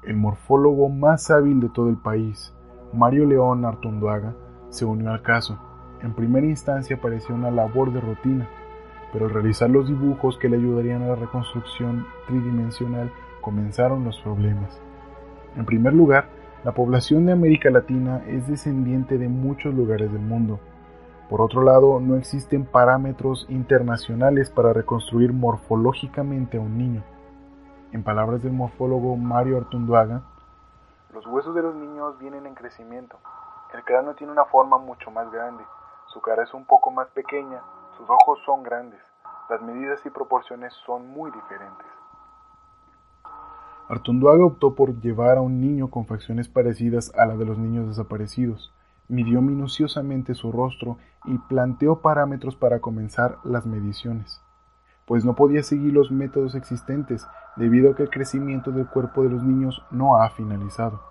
El 0.02 0.18
morfólogo 0.18 0.90
más 0.90 1.30
hábil 1.30 1.60
de 1.60 1.70
todo 1.70 1.90
el 1.90 1.98
país, 1.98 2.56
Mario 2.92 3.28
León 3.28 3.66
Artunduaga, 3.66 4.34
se 4.72 4.84
unió 4.84 5.12
al 5.12 5.22
caso 5.22 5.60
en 6.04 6.14
primera 6.14 6.46
instancia 6.46 7.00
parecía 7.00 7.34
una 7.34 7.50
labor 7.50 7.94
de 7.94 8.02
rutina, 8.02 8.48
pero 9.12 9.26
al 9.26 9.34
realizar 9.34 9.70
los 9.70 9.88
dibujos 9.88 10.38
que 10.38 10.50
le 10.50 10.58
ayudarían 10.58 11.02
a 11.04 11.08
la 11.08 11.16
reconstrucción 11.16 12.06
tridimensional 12.28 13.12
comenzaron 13.42 14.04
los 14.04 14.20
problemas. 14.22 14.82
En 15.56 15.66
primer 15.66 15.94
lugar, 15.94 16.26
la 16.64 16.74
población 16.74 17.26
de 17.26 17.34
América 17.34 17.70
Latina 17.70 18.24
es 18.28 18.48
descendiente 18.48 19.18
de 19.18 19.30
muchos 19.30 19.74
lugares 19.74 20.12
del 20.12 20.22
mundo. 20.22 20.60
Por 21.30 21.42
otro 21.42 21.64
lado, 21.64 22.00
no 22.00 22.16
existen 22.16 22.66
parámetros 22.66 23.46
internacionales 23.50 24.50
para 24.50 24.74
reconstruir 24.74 25.32
morfológicamente 25.32 26.58
a 26.58 26.62
un 26.62 26.78
niño. 26.78 27.04
En 27.92 28.04
palabras 28.04 28.44
del 28.44 28.54
morfólogo 28.54 29.16
Mario 29.16 29.58
Artunduaga, 29.58 30.24
los 31.14 31.28
huesos 31.28 31.54
de 31.54 31.62
los 31.62 31.76
niños 31.76 32.18
vienen 32.18 32.46
en 32.46 32.56
crecimiento. 32.56 33.18
El 33.74 33.84
cráneo 33.84 34.16
tiene 34.16 34.34
una 34.34 34.46
forma 34.46 34.78
mucho 34.78 35.12
más 35.12 35.32
grande, 35.32 35.64
su 36.14 36.22
cara 36.22 36.44
es 36.44 36.54
un 36.54 36.66
poco 36.66 36.92
más 36.92 37.10
pequeña, 37.10 37.62
sus 37.98 38.08
ojos 38.08 38.40
son 38.46 38.62
grandes, 38.62 39.02
las 39.50 39.62
medidas 39.64 40.06
y 40.06 40.12
proporciones 40.12 40.72
son 40.86 41.08
muy 41.08 41.32
diferentes. 41.32 41.88
Artunduaga 43.90 44.46
optó 44.46 44.76
por 44.76 45.00
llevar 45.02 45.38
a 45.38 45.42
un 45.42 45.60
niño 45.60 45.90
con 45.90 46.06
facciones 46.06 46.48
parecidas 46.48 47.12
a 47.18 47.26
la 47.26 47.36
de 47.36 47.46
los 47.46 47.58
niños 47.58 47.88
desaparecidos, 47.88 48.72
midió 49.08 49.42
minuciosamente 49.42 50.36
su 50.36 50.52
rostro 50.52 50.98
y 51.26 51.38
planteó 51.40 52.00
parámetros 52.00 52.56
para 52.56 52.80
comenzar 52.80 53.40
las 53.44 53.66
mediciones, 53.66 54.40
pues 55.06 55.26
no 55.26 55.34
podía 55.36 55.64
seguir 55.64 55.94
los 55.94 56.12
métodos 56.12 56.54
existentes 56.54 57.28
debido 57.56 57.92
a 57.92 57.96
que 57.96 58.04
el 58.04 58.10
crecimiento 58.12 58.72
del 58.72 58.88
cuerpo 58.88 59.24
de 59.24 59.30
los 59.30 59.44
niños 59.44 59.84
no 59.90 60.18
ha 60.18 60.30
finalizado. 60.30 61.02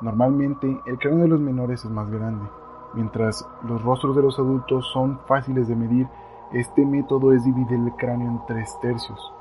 Normalmente 0.00 0.80
el 0.86 0.98
cráneo 0.98 1.24
de 1.24 1.28
los 1.28 1.40
menores 1.40 1.84
es 1.84 1.90
más 1.90 2.10
grande, 2.10 2.46
Mientras 2.94 3.46
los 3.66 3.82
rostros 3.82 4.14
de 4.16 4.22
los 4.22 4.38
adultos 4.38 4.88
son 4.92 5.18
fáciles 5.26 5.68
de 5.68 5.76
medir, 5.76 6.06
Este 6.52 6.86
método 6.86 7.32
es 7.32 7.44
dividir 7.44 7.80
el 7.80 7.92
cráneo 7.96 8.28
en 8.30 8.46
tres 8.46 8.78
tercios. 8.80 9.32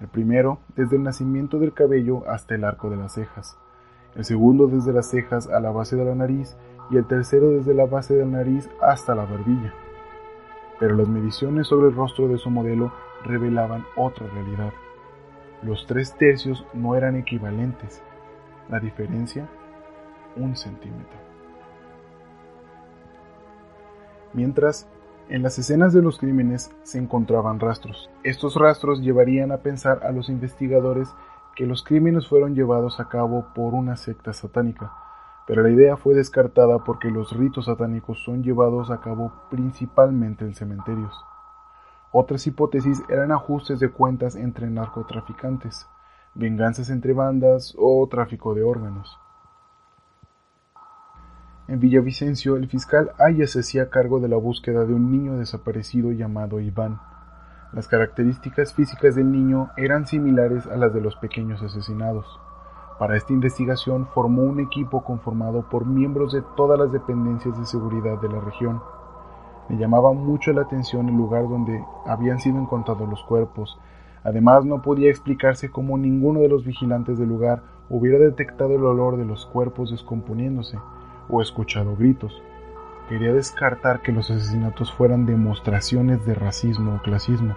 El 0.00 0.08
primero, 0.08 0.58
desde 0.74 0.96
el 0.96 1.02
nacimiento 1.02 1.58
del 1.58 1.74
cabello 1.74 2.22
hasta 2.26 2.54
el 2.54 2.64
arco 2.64 2.88
de 2.88 2.96
las 2.96 3.12
cejas. 3.12 3.58
El 4.14 4.24
segundo, 4.24 4.66
desde 4.66 4.94
las 4.94 5.10
cejas 5.10 5.48
a 5.48 5.60
la 5.60 5.70
base 5.70 5.96
de 5.96 6.04
la 6.06 6.14
nariz. 6.14 6.56
Y 6.90 6.96
el 6.96 7.04
tercero, 7.04 7.50
desde 7.50 7.74
la 7.74 7.84
base 7.84 8.14
de 8.14 8.24
la 8.24 8.38
nariz 8.38 8.70
hasta 8.80 9.14
la 9.14 9.26
barbilla. 9.26 9.74
Pero 10.78 10.96
las 10.96 11.08
mediciones 11.08 11.66
sobre 11.66 11.88
el 11.88 11.94
rostro 11.94 12.26
de 12.26 12.38
su 12.38 12.48
modelo 12.48 12.90
revelaban 13.22 13.84
otra 13.96 14.26
realidad. 14.28 14.72
Los 15.62 15.86
tres 15.86 16.14
tercios 16.16 16.64
no 16.72 16.96
eran 16.96 17.16
equivalentes. 17.16 18.02
La 18.70 18.80
diferencia, 18.80 19.46
un 20.36 20.56
centímetro. 20.56 21.29
Mientras, 24.32 24.88
en 25.28 25.44
las 25.44 25.58
escenas 25.58 25.92
de 25.92 26.02
los 26.02 26.18
crímenes 26.18 26.74
se 26.82 26.98
encontraban 26.98 27.60
rastros. 27.60 28.10
Estos 28.24 28.56
rastros 28.56 29.00
llevarían 29.00 29.52
a 29.52 29.58
pensar 29.58 30.00
a 30.04 30.10
los 30.10 30.28
investigadores 30.28 31.08
que 31.54 31.66
los 31.66 31.84
crímenes 31.84 32.26
fueron 32.26 32.56
llevados 32.56 32.98
a 32.98 33.08
cabo 33.08 33.46
por 33.54 33.74
una 33.74 33.96
secta 33.96 34.32
satánica, 34.32 34.92
pero 35.46 35.62
la 35.62 35.70
idea 35.70 35.96
fue 35.96 36.14
descartada 36.14 36.82
porque 36.82 37.10
los 37.10 37.36
ritos 37.36 37.66
satánicos 37.66 38.24
son 38.24 38.42
llevados 38.42 38.90
a 38.90 39.00
cabo 39.00 39.32
principalmente 39.50 40.44
en 40.44 40.54
cementerios. 40.54 41.14
Otras 42.10 42.44
hipótesis 42.48 43.00
eran 43.08 43.30
ajustes 43.30 43.78
de 43.78 43.90
cuentas 43.90 44.34
entre 44.34 44.68
narcotraficantes, 44.68 45.86
venganzas 46.34 46.90
entre 46.90 47.12
bandas 47.12 47.72
o 47.78 48.04
tráfico 48.10 48.52
de 48.54 48.64
órganos. 48.64 49.19
En 51.70 51.78
Villavicencio, 51.78 52.56
el 52.56 52.66
fiscal 52.66 53.12
Aya 53.16 53.46
se 53.46 53.60
hacía 53.60 53.90
cargo 53.90 54.18
de 54.18 54.26
la 54.26 54.36
búsqueda 54.36 54.84
de 54.84 54.92
un 54.92 55.12
niño 55.12 55.38
desaparecido 55.38 56.10
llamado 56.10 56.58
Iván. 56.58 56.98
Las 57.72 57.86
características 57.86 58.74
físicas 58.74 59.14
del 59.14 59.30
niño 59.30 59.70
eran 59.76 60.04
similares 60.04 60.66
a 60.66 60.76
las 60.76 60.92
de 60.92 61.00
los 61.00 61.14
pequeños 61.14 61.62
asesinados. 61.62 62.26
Para 62.98 63.16
esta 63.16 63.32
investigación 63.32 64.08
formó 64.08 64.42
un 64.42 64.58
equipo 64.58 65.04
conformado 65.04 65.68
por 65.68 65.86
miembros 65.86 66.32
de 66.32 66.42
todas 66.56 66.76
las 66.76 66.90
dependencias 66.90 67.56
de 67.56 67.64
seguridad 67.64 68.20
de 68.20 68.30
la 68.30 68.40
región. 68.40 68.82
Me 69.68 69.76
llamaba 69.76 70.12
mucho 70.12 70.52
la 70.52 70.62
atención 70.62 71.08
el 71.08 71.14
lugar 71.14 71.48
donde 71.48 71.84
habían 72.04 72.40
sido 72.40 72.58
encontrados 72.58 73.08
los 73.08 73.22
cuerpos. 73.22 73.78
Además, 74.24 74.64
no 74.64 74.82
podía 74.82 75.08
explicarse 75.08 75.70
cómo 75.70 75.96
ninguno 75.96 76.40
de 76.40 76.48
los 76.48 76.64
vigilantes 76.64 77.16
del 77.16 77.28
lugar 77.28 77.62
hubiera 77.88 78.18
detectado 78.18 78.74
el 78.74 78.84
olor 78.84 79.18
de 79.18 79.24
los 79.24 79.46
cuerpos 79.46 79.92
descomponiéndose 79.92 80.76
o 81.30 81.42
escuchado 81.42 81.96
gritos. 81.96 82.42
Quería 83.08 83.32
descartar 83.32 84.02
que 84.02 84.12
los 84.12 84.30
asesinatos 84.30 84.92
fueran 84.92 85.26
demostraciones 85.26 86.24
de 86.26 86.34
racismo 86.34 86.96
o 86.96 87.02
clasismo. 87.02 87.56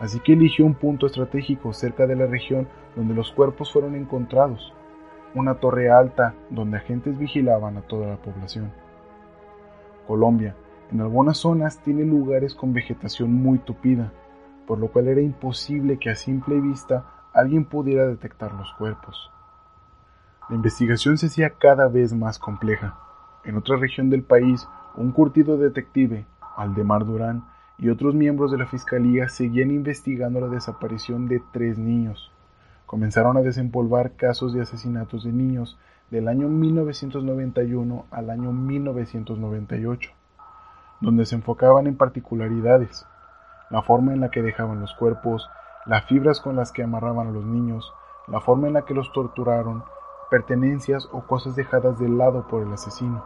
Así 0.00 0.20
que 0.20 0.34
eligió 0.34 0.66
un 0.66 0.74
punto 0.74 1.06
estratégico 1.06 1.72
cerca 1.72 2.06
de 2.06 2.16
la 2.16 2.26
región 2.26 2.68
donde 2.94 3.14
los 3.14 3.32
cuerpos 3.32 3.72
fueron 3.72 3.94
encontrados, 3.94 4.74
una 5.34 5.54
torre 5.54 5.90
alta 5.90 6.34
donde 6.50 6.76
agentes 6.76 7.18
vigilaban 7.18 7.76
a 7.78 7.82
toda 7.82 8.06
la 8.06 8.16
población. 8.16 8.72
Colombia, 10.06 10.54
en 10.92 11.00
algunas 11.00 11.38
zonas, 11.38 11.78
tiene 11.78 12.04
lugares 12.04 12.54
con 12.54 12.72
vegetación 12.72 13.32
muy 13.32 13.58
tupida, 13.58 14.12
por 14.66 14.78
lo 14.78 14.88
cual 14.88 15.08
era 15.08 15.20
imposible 15.20 15.98
que 15.98 16.10
a 16.10 16.14
simple 16.14 16.60
vista 16.60 17.06
alguien 17.32 17.64
pudiera 17.64 18.06
detectar 18.06 18.52
los 18.52 18.72
cuerpos. 18.74 19.30
La 20.48 20.54
investigación 20.54 21.18
se 21.18 21.26
hacía 21.26 21.50
cada 21.58 21.88
vez 21.88 22.14
más 22.14 22.38
compleja. 22.38 22.96
En 23.42 23.56
otra 23.56 23.76
región 23.78 24.10
del 24.10 24.22
país, 24.22 24.68
un 24.94 25.10
curtido 25.10 25.56
detective, 25.56 26.24
Aldemar 26.56 27.04
Durán, 27.04 27.44
y 27.78 27.88
otros 27.88 28.14
miembros 28.14 28.52
de 28.52 28.58
la 28.58 28.66
Fiscalía 28.66 29.28
seguían 29.28 29.72
investigando 29.72 30.40
la 30.40 30.46
desaparición 30.46 31.26
de 31.26 31.42
tres 31.52 31.78
niños. 31.78 32.30
Comenzaron 32.86 33.36
a 33.36 33.42
desempolvar 33.42 34.12
casos 34.12 34.54
de 34.54 34.62
asesinatos 34.62 35.24
de 35.24 35.32
niños 35.32 35.78
del 36.12 36.28
año 36.28 36.48
1991 36.48 38.06
al 38.12 38.30
año 38.30 38.52
1998, 38.52 40.12
donde 41.00 41.26
se 41.26 41.34
enfocaban 41.34 41.88
en 41.88 41.96
particularidades, 41.96 43.04
la 43.68 43.82
forma 43.82 44.14
en 44.14 44.20
la 44.20 44.30
que 44.30 44.42
dejaban 44.42 44.78
los 44.78 44.94
cuerpos, 44.94 45.50
las 45.86 46.04
fibras 46.04 46.40
con 46.40 46.54
las 46.54 46.70
que 46.70 46.84
amarraban 46.84 47.26
a 47.26 47.32
los 47.32 47.44
niños, 47.44 47.92
la 48.28 48.40
forma 48.40 48.68
en 48.68 48.74
la 48.74 48.82
que 48.82 48.94
los 48.94 49.12
torturaron, 49.12 49.82
pertenencias 50.30 51.08
o 51.12 51.26
cosas 51.26 51.56
dejadas 51.56 51.98
de 51.98 52.08
lado 52.08 52.46
por 52.48 52.62
el 52.62 52.72
asesino. 52.72 53.24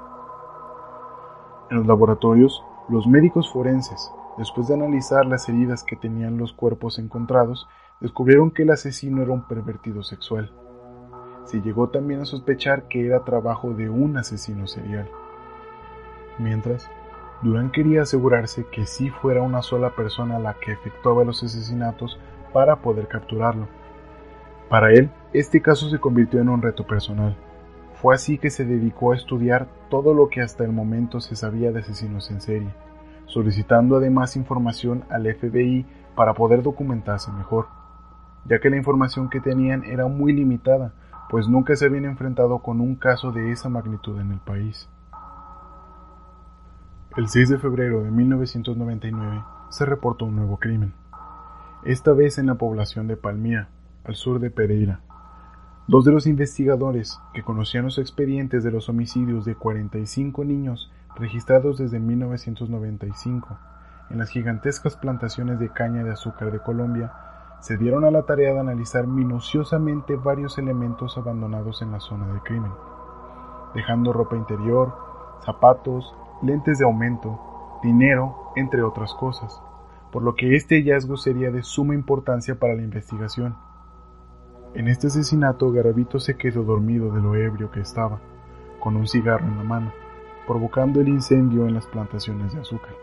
En 1.71 1.79
los 1.79 1.87
laboratorios, 1.87 2.65
los 2.89 3.07
médicos 3.07 3.53
forenses, 3.53 4.13
después 4.37 4.69
de 4.69 4.75
analizar 4.75 5.27
las 5.27 5.49
heridas 5.49 5.85
que 5.85 5.97
tenían 5.97 6.37
los 6.39 6.53
cuerpos 6.53 6.99
encontrados, 6.99 7.69
descubrieron 8.01 8.51
que 8.51 8.63
el 8.63 8.71
asesino 8.71 9.23
era 9.23 9.33
un 9.33 9.47
pervertido 9.47 10.03
sexual. 10.03 10.53
Se 11.45 11.61
llegó 11.61 11.89
también 11.89 12.21
a 12.21 12.25
sospechar 12.25 12.89
que 12.89 13.07
era 13.07 13.25
trabajo 13.25 13.73
de 13.73 13.89
un 13.89 14.17
asesino 14.17 14.67
serial. 14.67 15.09
Mientras, 16.39 16.91
Durán 17.43 17.71
quería 17.71 18.03
asegurarse 18.03 18.67
que 18.67 18.87
sí 18.87 19.11
fuera 19.11 19.43
una 19.43 19.63
sola 19.63 19.95
persona 19.95 20.39
la 20.39 20.55
que 20.55 20.73
efectuaba 20.73 21.25
los 21.25 21.43
asesinatos 21.43 22.19
para 22.53 22.77
poder 22.83 23.09
capturarlo. 23.09 23.69
Para 24.71 24.93
él, 24.93 25.11
este 25.33 25.61
caso 25.61 25.91
se 25.91 25.99
convirtió 25.99 26.41
en 26.41 26.49
un 26.49 26.63
reto 26.63 26.87
personal. 26.87 27.37
Fue 27.95 28.15
así 28.15 28.39
que 28.39 28.51
se 28.51 28.65
dedicó 28.65 29.11
a 29.11 29.17
estudiar 29.17 29.67
todo 29.91 30.15
lo 30.15 30.29
que 30.29 30.43
hasta 30.43 30.63
el 30.63 30.71
momento 30.71 31.21
se 31.21 31.35
sabía 31.35 31.73
de 31.73 31.81
asesinos 31.81 32.31
en 32.31 32.41
serie, 32.41 32.73
solicitando 33.27 33.97
además 33.97 34.37
información 34.37 35.03
al 35.11 35.27
FBI 35.27 35.87
para 36.15 36.35
poder 36.35 36.63
documentarse 36.63 37.33
mejor, 37.33 37.67
ya 38.45 38.61
que 38.61 38.71
la 38.71 38.77
información 38.77 39.29
que 39.29 39.41
tenían 39.41 39.83
era 39.83 40.07
muy 40.07 40.33
limitada, 40.33 40.95
pues 41.29 41.49
nunca 41.49 41.75
se 41.75 41.87
habían 41.87 42.05
enfrentado 42.05 42.61
con 42.61 42.81
un 42.81 42.95
caso 42.95 43.33
de 43.33 43.51
esa 43.51 43.69
magnitud 43.69 44.21
en 44.21 44.31
el 44.31 44.39
país. 44.39 44.89
El 47.17 47.27
6 47.29 47.49
de 47.49 47.59
febrero 47.59 48.05
de 48.05 48.13
1999 48.13 49.43
se 49.69 49.85
reportó 49.85 50.27
un 50.27 50.37
nuevo 50.37 50.59
crimen, 50.59 50.95
esta 51.83 52.13
vez 52.13 52.39
en 52.39 52.47
la 52.47 52.55
población 52.55 53.09
de 53.09 53.17
Palmira, 53.17 53.69
al 54.05 54.15
sur 54.15 54.41
de 54.41 54.51
Pereira. 54.51 55.01
Dos 55.87 56.05
de 56.05 56.13
los 56.13 56.27
investigadores 56.27 57.19
que 57.35 57.43
conocían 57.43 57.85
los 57.85 57.99
expedientes 57.99 58.63
de 58.63 58.71
los 58.71 58.89
homicidios 58.89 59.45
de 59.45 59.55
45 59.55 60.45
niños 60.45 60.91
registrados 61.17 61.79
desde 61.79 61.99
1995 61.99 63.59
en 64.11 64.19
las 64.19 64.31
gigantescas 64.31 64.97
plantaciones 64.97 65.59
de 65.59 65.69
caña 65.69 66.03
de 66.03 66.13
azúcar 66.13 66.51
de 66.51 66.59
Colombia 66.59 67.13
se 67.61 67.77
dieron 67.77 68.05
a 68.05 68.11
la 68.11 68.23
tarea 68.23 68.53
de 68.53 68.61
analizar 68.61 69.07
minuciosamente 69.07 70.17
varios 70.17 70.59
elementos 70.59 71.17
abandonados 71.17 71.83
en 71.83 71.93
la 71.93 72.01
zona 72.01 72.27
del 72.27 72.41
crimen, 72.41 72.73
dejando 73.75 74.13
ropa 74.13 74.37
interior, 74.37 74.95
zapatos, 75.45 76.15
lentes 76.43 76.79
de 76.79 76.85
aumento, 76.85 77.79
dinero, 77.83 78.53
entre 78.57 78.83
otras 78.83 79.15
cosas, 79.15 79.63
por 80.11 80.23
lo 80.23 80.35
que 80.35 80.57
este 80.57 80.77
hallazgo 80.77 81.17
sería 81.17 81.51
de 81.51 81.63
suma 81.63 81.95
importancia 81.95 82.59
para 82.59 82.75
la 82.75 82.83
investigación. 82.83 83.57
En 84.73 84.87
este 84.87 85.09
asesinato, 85.09 85.73
Garavito 85.73 86.21
se 86.21 86.37
quedó 86.37 86.63
dormido 86.63 87.11
de 87.11 87.21
lo 87.21 87.35
ebrio 87.35 87.73
que 87.73 87.81
estaba, 87.81 88.21
con 88.79 88.97
un 88.97 89.09
cigarro 89.09 89.45
en 89.45 89.57
la 89.57 89.65
mano, 89.65 89.93
provocando 90.47 91.01
el 91.01 91.09
incendio 91.09 91.67
en 91.67 91.75
las 91.75 91.87
plantaciones 91.89 92.53
de 92.53 92.61
azúcar. 92.61 92.95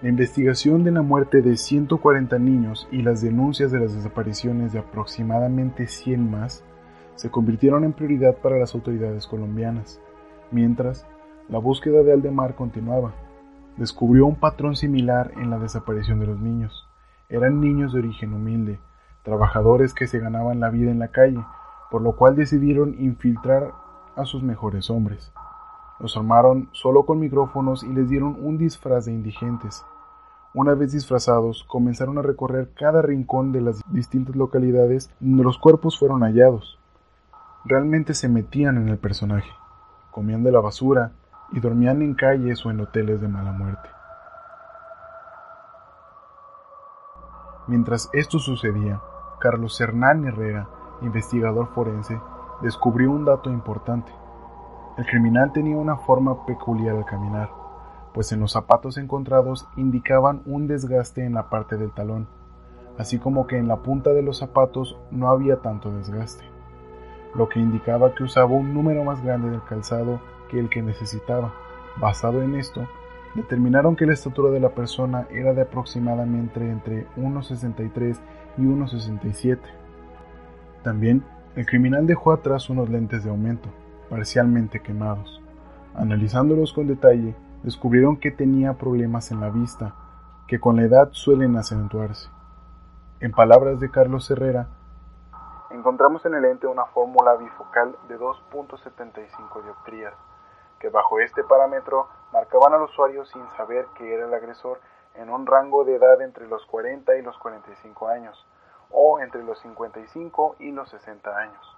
La 0.00 0.08
investigación 0.08 0.82
de 0.82 0.92
la 0.92 1.02
muerte 1.02 1.42
de 1.42 1.56
140 1.56 2.38
niños 2.38 2.88
y 2.90 3.02
las 3.02 3.20
denuncias 3.20 3.70
de 3.70 3.80
las 3.80 3.94
desapariciones 3.94 4.72
de 4.72 4.78
aproximadamente 4.78 5.86
100 5.86 6.30
más 6.30 6.64
se 7.16 7.30
convirtieron 7.30 7.84
en 7.84 7.92
prioridad 7.92 8.36
para 8.38 8.58
las 8.58 8.74
autoridades 8.74 9.26
colombianas, 9.26 10.00
mientras 10.50 11.06
la 11.48 11.58
búsqueda 11.58 12.02
de 12.02 12.12
Aldemar 12.12 12.54
continuaba. 12.54 13.14
Descubrió 13.76 14.26
un 14.26 14.36
patrón 14.36 14.74
similar 14.74 15.32
en 15.36 15.50
la 15.50 15.58
desaparición 15.58 16.18
de 16.18 16.26
los 16.26 16.40
niños. 16.40 16.85
Eran 17.28 17.60
niños 17.60 17.92
de 17.92 17.98
origen 17.98 18.32
humilde, 18.32 18.78
trabajadores 19.22 19.94
que 19.94 20.06
se 20.06 20.20
ganaban 20.20 20.60
la 20.60 20.70
vida 20.70 20.90
en 20.90 21.00
la 21.00 21.08
calle, 21.08 21.44
por 21.90 22.02
lo 22.02 22.12
cual 22.12 22.36
decidieron 22.36 22.94
infiltrar 22.98 23.72
a 24.14 24.24
sus 24.24 24.42
mejores 24.42 24.90
hombres. 24.90 25.32
Los 25.98 26.16
armaron 26.16 26.68
solo 26.72 27.04
con 27.04 27.18
micrófonos 27.18 27.82
y 27.82 27.88
les 27.88 28.08
dieron 28.08 28.36
un 28.40 28.58
disfraz 28.58 29.06
de 29.06 29.12
indigentes. 29.12 29.84
Una 30.54 30.74
vez 30.74 30.92
disfrazados, 30.92 31.64
comenzaron 31.64 32.18
a 32.18 32.22
recorrer 32.22 32.70
cada 32.78 33.02
rincón 33.02 33.52
de 33.52 33.60
las 33.60 33.80
distintas 33.90 34.36
localidades 34.36 35.10
donde 35.20 35.42
los 35.42 35.58
cuerpos 35.58 35.98
fueron 35.98 36.20
hallados. 36.22 36.78
Realmente 37.64 38.14
se 38.14 38.28
metían 38.28 38.76
en 38.76 38.88
el 38.88 38.98
personaje, 38.98 39.50
comían 40.12 40.44
de 40.44 40.52
la 40.52 40.60
basura 40.60 41.12
y 41.52 41.60
dormían 41.60 42.02
en 42.02 42.14
calles 42.14 42.64
o 42.64 42.70
en 42.70 42.80
hoteles 42.80 43.20
de 43.20 43.28
mala 43.28 43.52
muerte. 43.52 43.95
Mientras 47.66 48.10
esto 48.12 48.38
sucedía, 48.38 49.00
Carlos 49.40 49.80
Hernán 49.80 50.24
Herrera, 50.24 50.68
investigador 51.02 51.68
forense, 51.74 52.20
descubrió 52.62 53.10
un 53.10 53.24
dato 53.24 53.50
importante. 53.50 54.12
El 54.96 55.04
criminal 55.06 55.52
tenía 55.52 55.76
una 55.76 55.96
forma 55.96 56.46
peculiar 56.46 56.96
al 56.96 57.04
caminar, 57.04 57.50
pues 58.14 58.30
en 58.32 58.40
los 58.40 58.52
zapatos 58.52 58.96
encontrados 58.96 59.68
indicaban 59.76 60.42
un 60.46 60.68
desgaste 60.68 61.24
en 61.24 61.34
la 61.34 61.50
parte 61.50 61.76
del 61.76 61.92
talón, 61.92 62.28
así 62.98 63.18
como 63.18 63.46
que 63.46 63.58
en 63.58 63.68
la 63.68 63.82
punta 63.82 64.10
de 64.10 64.22
los 64.22 64.38
zapatos 64.38 64.96
no 65.10 65.28
había 65.28 65.60
tanto 65.60 65.90
desgaste, 65.90 66.44
lo 67.34 67.48
que 67.48 67.60
indicaba 67.60 68.14
que 68.14 68.22
usaba 68.22 68.52
un 68.52 68.72
número 68.74 69.04
más 69.04 69.22
grande 69.22 69.50
del 69.50 69.62
calzado 69.64 70.20
que 70.48 70.58
el 70.60 70.70
que 70.70 70.82
necesitaba. 70.82 71.52
Basado 71.98 72.42
en 72.42 72.54
esto, 72.54 72.86
determinaron 73.36 73.96
que 73.96 74.06
la 74.06 74.14
estatura 74.14 74.50
de 74.50 74.60
la 74.60 74.70
persona 74.70 75.26
era 75.30 75.52
de 75.52 75.62
aproximadamente 75.62 76.60
entre 76.60 77.06
1,63 77.16 78.18
y 78.56 78.62
1,67. 78.62 79.58
También, 80.82 81.22
el 81.54 81.66
criminal 81.66 82.06
dejó 82.06 82.32
atrás 82.32 82.70
unos 82.70 82.88
lentes 82.88 83.24
de 83.24 83.30
aumento, 83.30 83.68
parcialmente 84.08 84.80
quemados. 84.80 85.42
Analizándolos 85.94 86.72
con 86.72 86.86
detalle, 86.86 87.34
descubrieron 87.62 88.16
que 88.16 88.30
tenía 88.30 88.74
problemas 88.74 89.30
en 89.30 89.40
la 89.40 89.50
vista, 89.50 89.94
que 90.48 90.58
con 90.58 90.76
la 90.76 90.82
edad 90.82 91.08
suelen 91.12 91.56
acentuarse. 91.56 92.28
En 93.20 93.32
palabras 93.32 93.80
de 93.80 93.90
Carlos 93.90 94.30
Herrera, 94.30 94.68
encontramos 95.70 96.24
en 96.26 96.34
el 96.34 96.42
lente 96.42 96.66
una 96.66 96.84
fórmula 96.86 97.36
bifocal 97.36 97.96
de 98.08 98.18
2.75 98.18 99.62
dioptrías, 99.64 100.14
que 100.78 100.88
bajo 100.90 101.18
este 101.20 101.42
parámetro 101.44 102.08
marcaban 102.32 102.72
al 102.74 102.82
usuario 102.82 103.24
sin 103.24 103.42
saber 103.56 103.86
que 103.96 104.14
era 104.14 104.26
el 104.26 104.34
agresor 104.34 104.80
en 105.14 105.30
un 105.30 105.46
rango 105.46 105.84
de 105.84 105.96
edad 105.96 106.20
entre 106.20 106.46
los 106.46 106.64
40 106.66 107.16
y 107.16 107.22
los 107.22 107.36
45 107.38 108.08
años, 108.08 108.46
o 108.90 109.20
entre 109.20 109.42
los 109.42 109.58
55 109.60 110.56
y 110.60 110.70
los 110.72 110.88
60 110.90 111.36
años. 111.36 111.76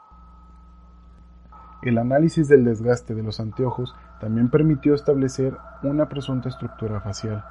El 1.83 1.99
análisis 1.99 2.49
del 2.49 2.65
desgaste 2.65 3.15
de 3.15 3.23
los 3.23 3.39
anteojos 3.39 3.95
también 4.21 4.51
permitió 4.51 4.95
establecer 4.95 5.57
una 5.83 6.09
presunta 6.09 6.49
estructura 6.49 7.01
facial. 7.01 7.45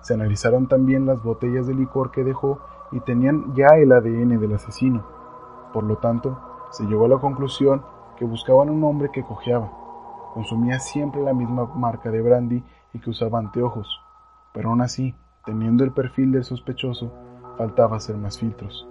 Se 0.00 0.14
analizaron 0.14 0.66
también 0.66 1.06
las 1.06 1.22
botellas 1.22 1.66
de 1.66 1.74
licor 1.74 2.10
que 2.10 2.24
dejó 2.24 2.60
y 2.90 3.00
tenían 3.00 3.54
ya 3.54 3.68
el 3.76 3.92
ADN 3.92 4.40
del 4.40 4.54
asesino. 4.54 5.06
Por 5.72 5.84
lo 5.84 5.98
tanto, 5.98 6.40
se 6.72 6.84
llegó 6.84 7.04
a 7.04 7.10
la 7.10 7.18
conclusión 7.18 7.84
que 8.16 8.24
buscaban 8.24 8.70
un 8.70 8.82
hombre 8.82 9.10
que 9.12 9.22
cojeaba. 9.22 9.70
Consumía 10.32 10.78
siempre 10.78 11.22
la 11.22 11.34
misma 11.34 11.66
marca 11.74 12.10
de 12.10 12.20
brandy 12.20 12.62
y 12.92 12.98
que 13.00 13.10
usaba 13.10 13.38
anteojos. 13.38 14.00
Pero 14.52 14.70
aún 14.70 14.80
así, 14.80 15.14
teniendo 15.44 15.84
el 15.84 15.92
perfil 15.92 16.32
del 16.32 16.44
sospechoso, 16.44 17.12
faltaba 17.56 17.96
hacer 17.96 18.16
más 18.16 18.38
filtros. 18.38 18.86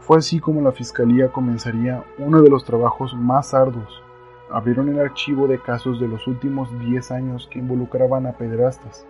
Fue 0.00 0.18
así 0.18 0.40
como 0.40 0.60
la 0.62 0.72
Fiscalía 0.72 1.32
comenzaría 1.32 2.04
uno 2.18 2.40
de 2.42 2.50
los 2.50 2.64
trabajos 2.64 3.14
más 3.14 3.54
arduos. 3.54 4.02
Abrieron 4.50 4.88
el 4.88 5.00
archivo 5.00 5.46
de 5.46 5.60
casos 5.60 6.00
de 6.00 6.08
los 6.08 6.26
últimos 6.26 6.70
10 6.80 7.10
años 7.10 7.48
que 7.50 7.58
involucraban 7.58 8.26
a 8.26 8.32
pederastas, 8.32 9.06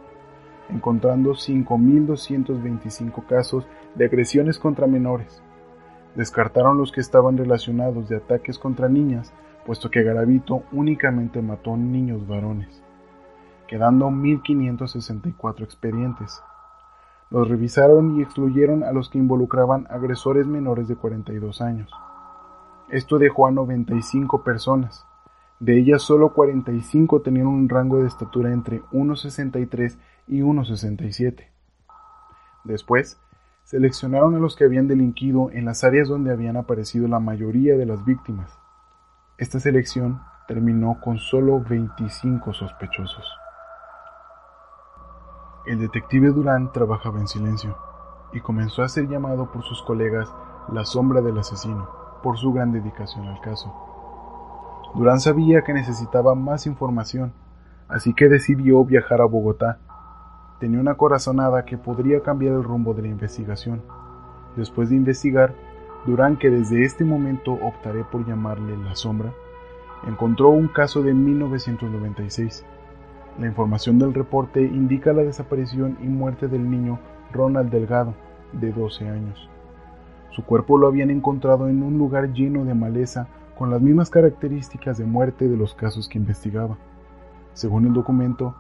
encontrando 0.69 1.35
5.225 1.35 3.27
casos 3.27 3.67
de 3.95 4.07
agresiones 4.07 4.59
contra 4.59 4.87
menores. 4.87 5.43
Descartaron 6.17 6.79
los 6.79 6.91
que 6.91 7.01
estaban 7.01 7.37
relacionados 7.37 8.09
de 8.09 8.17
ataques 8.17 8.59
contra 8.59 8.89
niñas, 8.89 9.33
puesto 9.69 9.91
que 9.91 10.03
Garavito 10.03 10.63
únicamente 10.73 11.43
mató 11.43 11.77
niños 11.77 12.27
varones, 12.27 12.83
quedando 13.67 14.09
1.564 14.09 15.63
expedientes. 15.63 16.43
Los 17.29 17.51
revisaron 17.51 18.17
y 18.17 18.23
excluyeron 18.23 18.83
a 18.83 18.93
los 18.93 19.11
que 19.11 19.19
involucraban 19.19 19.87
agresores 19.91 20.47
menores 20.47 20.89
de 20.89 20.97
42 20.97 21.61
años. 21.61 21.91
Esto 22.89 23.19
dejó 23.19 23.47
a 23.47 23.51
95 23.51 24.43
personas. 24.43 25.05
De 25.61 25.79
ellas 25.79 26.01
solo 26.01 26.33
45 26.33 27.21
tenían 27.21 27.49
un 27.49 27.69
rango 27.69 28.01
de 28.01 28.07
estatura 28.07 28.51
entre 28.55 28.81
1,63 28.85 29.99
y 30.29 30.41
1,67. 30.41 31.45
Después, 32.65 33.21
seleccionaron 33.65 34.35
a 34.35 34.39
los 34.39 34.57
que 34.57 34.65
habían 34.65 34.89
delinquido 34.89 35.51
en 35.51 35.67
las 35.67 35.85
áreas 35.85 36.09
donde 36.09 36.33
habían 36.33 36.57
aparecido 36.57 37.07
la 37.07 37.21
mayoría 37.21 37.77
de 37.77 37.85
las 37.85 38.03
víctimas. 38.07 38.59
Esta 39.39 39.61
selección 39.61 40.21
terminó 40.49 40.99
con 41.01 41.19
solo 41.19 41.61
25 41.61 42.53
sospechosos. 42.53 43.25
El 45.65 45.79
detective 45.79 46.31
Durán 46.31 46.73
trabajaba 46.73 47.21
en 47.21 47.29
silencio 47.29 47.79
y 48.33 48.41
comenzó 48.41 48.83
a 48.83 48.89
ser 48.89 49.07
llamado 49.07 49.53
por 49.53 49.63
sus 49.63 49.81
colegas 49.83 50.29
la 50.73 50.85
sombra 50.85 51.21
del 51.21 51.39
asesino 51.39 51.89
por 52.21 52.37
su 52.37 52.53
gran 52.53 52.73
dedicación 52.73 53.29
al 53.29 53.41
caso. 53.41 53.73
Durán 54.97 55.21
sabía 55.21 55.63
que 55.63 55.73
necesitaba 55.73 56.35
más 56.35 56.67
información, 56.67 57.33
así 57.87 58.15
que 58.15 58.29
decidió 58.29 58.85
viajar 58.85 59.21
a 59.21 59.27
Bogotá. 59.27 59.79
Tenía 60.59 60.81
una 60.81 60.97
corazonada 60.97 61.65
que 61.65 61.79
podría 61.79 62.25
cambiar 62.25 62.55
el 62.55 62.65
rumbo 62.65 62.93
de 62.93 63.03
la 63.03 63.09
investigación. 63.09 63.85
Después 64.57 64.91
de 64.91 64.97
investigar, 64.97 65.55
Durán, 66.07 66.37
que 66.37 66.51
desde 66.51 66.85
este 66.85 67.05
momento 67.05 67.53
optaré 67.53 68.05
por 68.05 68.27
llamarle 68.27 68.77
la 68.77 68.95
sombra, 68.95 69.33
encontró 70.07 70.51
un 70.51 70.69
caso 70.69 71.03
de 71.03 71.13
1996 71.13 72.65
la 73.39 73.47
información 73.47 74.01
del 74.01 74.15
reporte 74.15 74.61
indica 74.61 75.13
la 75.13 75.23
desaparición 75.23 75.97
y 76.03 76.09
muerte 76.09 76.49
del 76.49 76.69
niño 76.69 76.99
Ronald 77.33 77.71
Delgado, 77.71 78.15
de 78.53 78.73
12 78.73 79.09
años. 79.09 79.49
Su 80.31 80.45
cuerpo 80.45 80.77
lo 80.77 80.89
habían 80.89 81.11
encontrado 81.11 81.69
en 81.69 81.85
un 81.85 81.99
lugar 81.99 82.33
lleno 82.33 82.65
de 82.65 82.75
maleza 82.75 83.29
con 83.57 83.71
las 83.71 83.81
mismas 83.81 84.11
características 84.11 84.99
de 84.99 85.05
muerte 85.05 85.49
de 85.49 85.57
los 85.57 85.73
casos 85.75 86.09
que 86.09 86.19
investigaba. 86.19 86.79
Según 87.53 87.87
el 87.87 87.93
documento, 87.93 88.57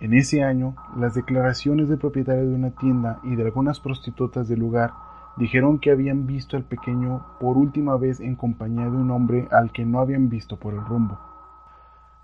en 0.00 0.12
ese 0.12 0.42
año, 0.42 0.74
las 0.96 1.14
declaraciones 1.14 1.88
del 1.88 1.98
propietario 1.98 2.48
de 2.48 2.54
una 2.54 2.70
tienda 2.70 3.20
y 3.22 3.36
de 3.36 3.44
algunas 3.44 3.78
prostitutas 3.78 4.48
del 4.48 4.58
lugar 4.58 4.90
dijeron 5.36 5.78
que 5.78 5.90
habían 5.90 6.26
visto 6.26 6.56
al 6.56 6.64
pequeño 6.64 7.24
por 7.40 7.56
última 7.56 7.96
vez 7.96 8.20
en 8.20 8.36
compañía 8.36 8.84
de 8.84 8.96
un 8.96 9.10
hombre 9.10 9.48
al 9.50 9.72
que 9.72 9.84
no 9.84 10.00
habían 10.00 10.28
visto 10.28 10.58
por 10.58 10.74
el 10.74 10.84
rumbo. 10.84 11.18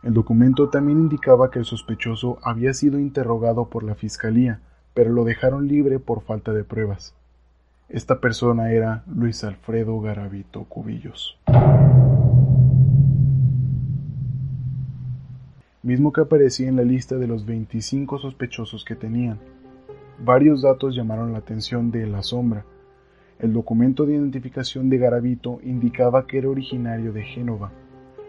El 0.02 0.14
documento 0.14 0.68
también 0.68 0.98
indicaba 0.98 1.50
que 1.50 1.60
el 1.60 1.64
sospechoso 1.64 2.38
había 2.42 2.74
sido 2.74 2.98
interrogado 2.98 3.66
por 3.66 3.84
la 3.84 3.94
fiscalía, 3.94 4.60
pero 4.94 5.10
lo 5.10 5.24
dejaron 5.24 5.68
libre 5.68 5.98
por 6.00 6.22
falta 6.22 6.52
de 6.52 6.64
pruebas. 6.64 7.14
Esta 7.88 8.20
persona 8.20 8.72
era 8.72 9.04
Luis 9.06 9.44
Alfredo 9.44 10.00
Garavito 10.00 10.64
Cubillos. 10.64 11.38
Mismo 15.82 16.12
que 16.12 16.20
aparecía 16.20 16.68
en 16.68 16.76
la 16.76 16.84
lista 16.84 17.16
de 17.16 17.26
los 17.26 17.44
25 17.44 18.18
sospechosos 18.18 18.84
que 18.84 18.94
tenían. 18.94 19.38
Varios 20.24 20.62
datos 20.62 20.94
llamaron 20.94 21.32
la 21.32 21.38
atención 21.38 21.90
de 21.90 22.06
La 22.06 22.22
Sombra. 22.22 22.64
El 23.42 23.52
documento 23.52 24.06
de 24.06 24.14
identificación 24.14 24.88
de 24.88 24.98
Garavito 24.98 25.58
indicaba 25.64 26.28
que 26.28 26.38
era 26.38 26.48
originario 26.48 27.12
de 27.12 27.24
Génova, 27.24 27.72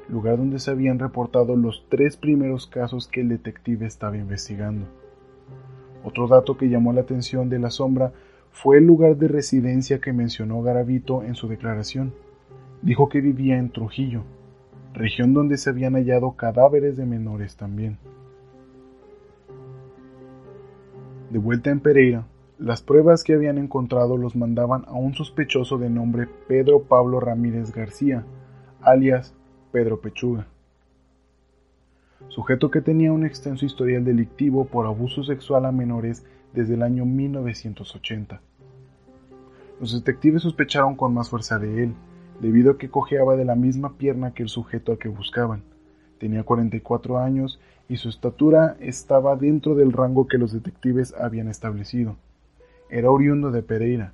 lugar 0.10 0.38
donde 0.38 0.58
se 0.58 0.72
habían 0.72 0.98
reportado 0.98 1.56
los 1.56 1.86
tres 1.88 2.18
primeros 2.18 2.66
casos 2.66 3.08
que 3.08 3.22
el 3.22 3.30
detective 3.30 3.86
estaba 3.86 4.18
investigando. 4.18 4.88
Otro 6.04 6.28
dato 6.28 6.58
que 6.58 6.68
llamó 6.68 6.94
la 6.94 7.02
atención 7.02 7.48
de 7.48 7.60
la 7.60 7.70
sombra 7.70 8.12
fue 8.52 8.80
el 8.80 8.88
lugar 8.88 9.16
de 9.18 9.28
residencia 9.28 10.02
que 10.02 10.14
mencionó 10.14 10.64
Garavito 10.64 11.22
en 11.22 11.36
su 11.36 11.48
declaración. 11.48 12.16
Dijo 12.82 13.08
que 13.08 13.22
vivía 13.22 13.60
en 13.60 13.70
Trujillo, 13.70 14.24
región 14.96 15.36
donde 15.36 15.58
se 15.58 15.70
habían 15.70 15.94
hallado 15.94 16.32
cadáveres 16.32 16.98
de 16.98 17.06
menores 17.06 17.56
también. 17.56 18.00
De 21.30 21.38
vuelta 21.38 21.70
en 21.70 21.82
Pereira, 21.82 22.26
las 22.60 22.82
pruebas 22.82 23.24
que 23.24 23.34
habían 23.34 23.58
encontrado 23.58 24.16
los 24.16 24.36
mandaban 24.36 24.86
a 24.88 24.94
un 24.94 25.16
sospechoso 25.16 25.78
de 25.78 25.90
nombre 25.90 26.28
Pedro 26.48 26.84
Pablo 26.84 27.20
Ramírez 27.20 27.74
García, 27.74 28.24
alias 28.82 29.34
Pedro 29.72 30.02
Pechuga, 30.02 30.46
sujeto 32.28 32.70
que 32.70 32.82
tenía 32.82 33.12
un 33.12 33.26
extenso 33.26 33.66
historial 33.66 34.06
delictivo 34.06 34.66
por 34.66 34.86
abuso 34.86 35.24
sexual 35.24 35.66
a 35.66 35.72
menores 35.72 36.26
desde 36.54 36.76
el 36.76 36.84
año 36.84 37.06
1980. 37.06 38.40
Los 39.80 39.94
detectives 39.94 40.44
sospecharon 40.44 40.96
con 40.96 41.14
más 41.14 41.30
fuerza 41.30 41.58
de 41.58 41.84
él, 41.84 41.94
debido 42.40 42.72
a 42.72 42.78
que 42.78 42.90
cojeaba 42.90 43.36
de 43.36 43.46
la 43.46 43.56
misma 43.56 43.98
pierna 43.98 44.34
que 44.34 44.44
el 44.44 44.50
sujeto 44.50 44.92
al 44.92 44.98
que 45.00 45.10
buscaban. 45.10 45.64
Tenía 46.20 46.44
44 46.44 47.18
años 47.18 47.60
y 47.90 47.98
su 47.98 48.10
estatura 48.10 48.78
estaba 48.80 49.36
dentro 49.36 49.76
del 49.76 49.92
rango 49.92 50.28
que 50.28 50.38
los 50.38 50.54
detectives 50.54 51.14
habían 51.20 51.48
establecido. 51.48 52.16
Era 52.90 53.12
oriundo 53.12 53.52
de 53.52 53.64
Pereira, 53.64 54.14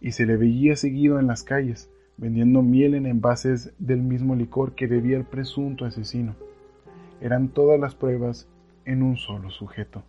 y 0.00 0.12
se 0.12 0.26
le 0.26 0.36
veía 0.36 0.76
seguido 0.76 1.18
en 1.18 1.26
las 1.26 1.42
calles, 1.42 1.90
vendiendo 2.16 2.62
miel 2.62 2.94
en 2.94 3.06
envases 3.06 3.72
del 3.78 4.02
mismo 4.02 4.34
licor 4.34 4.74
que 4.74 4.86
bebía 4.86 5.16
el 5.16 5.24
presunto 5.24 5.84
asesino. 5.84 6.34
Eran 7.20 7.48
todas 7.48 7.80
las 7.80 7.94
pruebas 7.94 8.48
en 8.84 9.02
un 9.02 9.16
solo 9.16 9.50
sujeto. 9.50 10.02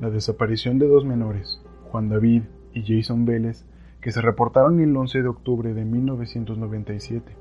La 0.00 0.10
desaparición 0.10 0.78
de 0.78 0.86
dos 0.86 1.04
menores, 1.04 1.60
Juan 1.90 2.08
David 2.08 2.42
y 2.72 2.82
Jason 2.82 3.24
Vélez, 3.24 3.64
que 4.00 4.12
se 4.12 4.20
reportaron 4.20 4.80
el 4.80 4.96
11 4.96 5.22
de 5.22 5.28
octubre 5.28 5.74
de 5.74 5.84
1997. 5.84 7.32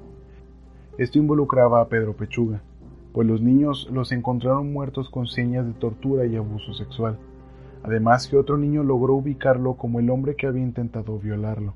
Esto 0.97 1.19
involucraba 1.19 1.81
a 1.81 1.87
Pedro 1.87 2.13
Pechuga, 2.15 2.61
pues 3.13 3.27
los 3.27 3.41
niños 3.41 3.89
los 3.91 4.11
encontraron 4.11 4.71
muertos 4.71 5.09
con 5.09 5.27
señas 5.27 5.65
de 5.65 5.73
tortura 5.73 6.25
y 6.25 6.35
abuso 6.35 6.73
sexual. 6.73 7.17
Además 7.83 8.27
que 8.27 8.37
otro 8.37 8.57
niño 8.57 8.83
logró 8.83 9.15
ubicarlo 9.15 9.75
como 9.75 9.99
el 9.99 10.09
hombre 10.09 10.35
que 10.35 10.47
había 10.47 10.63
intentado 10.63 11.19
violarlo. 11.19 11.73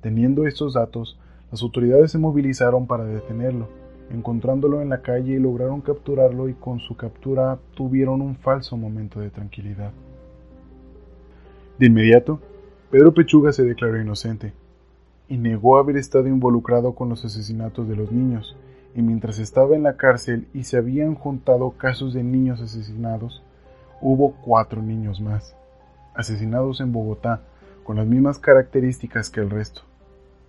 Teniendo 0.00 0.46
estos 0.46 0.74
datos, 0.74 1.18
las 1.50 1.62
autoridades 1.62 2.10
se 2.10 2.18
movilizaron 2.18 2.86
para 2.86 3.04
detenerlo, 3.04 3.68
encontrándolo 4.10 4.82
en 4.82 4.88
la 4.88 5.02
calle 5.02 5.34
y 5.34 5.38
lograron 5.38 5.80
capturarlo 5.80 6.48
y 6.48 6.54
con 6.54 6.80
su 6.80 6.96
captura 6.96 7.58
tuvieron 7.74 8.20
un 8.20 8.36
falso 8.36 8.76
momento 8.76 9.20
de 9.20 9.30
tranquilidad. 9.30 9.92
De 11.78 11.86
inmediato, 11.86 12.40
Pedro 12.90 13.12
Pechuga 13.12 13.52
se 13.52 13.64
declaró 13.64 14.00
inocente 14.00 14.52
y 15.28 15.38
negó 15.38 15.78
haber 15.78 15.96
estado 15.96 16.28
involucrado 16.28 16.94
con 16.94 17.08
los 17.08 17.24
asesinatos 17.24 17.88
de 17.88 17.96
los 17.96 18.12
niños, 18.12 18.56
y 18.94 19.02
mientras 19.02 19.38
estaba 19.38 19.74
en 19.74 19.82
la 19.82 19.96
cárcel 19.96 20.46
y 20.54 20.64
se 20.64 20.76
habían 20.76 21.14
juntado 21.14 21.72
casos 21.72 22.14
de 22.14 22.22
niños 22.22 22.60
asesinados, 22.60 23.42
hubo 24.00 24.34
cuatro 24.44 24.82
niños 24.82 25.20
más, 25.20 25.56
asesinados 26.14 26.80
en 26.80 26.92
Bogotá, 26.92 27.40
con 27.82 27.96
las 27.96 28.06
mismas 28.06 28.38
características 28.38 29.30
que 29.30 29.40
el 29.40 29.50
resto. 29.50 29.82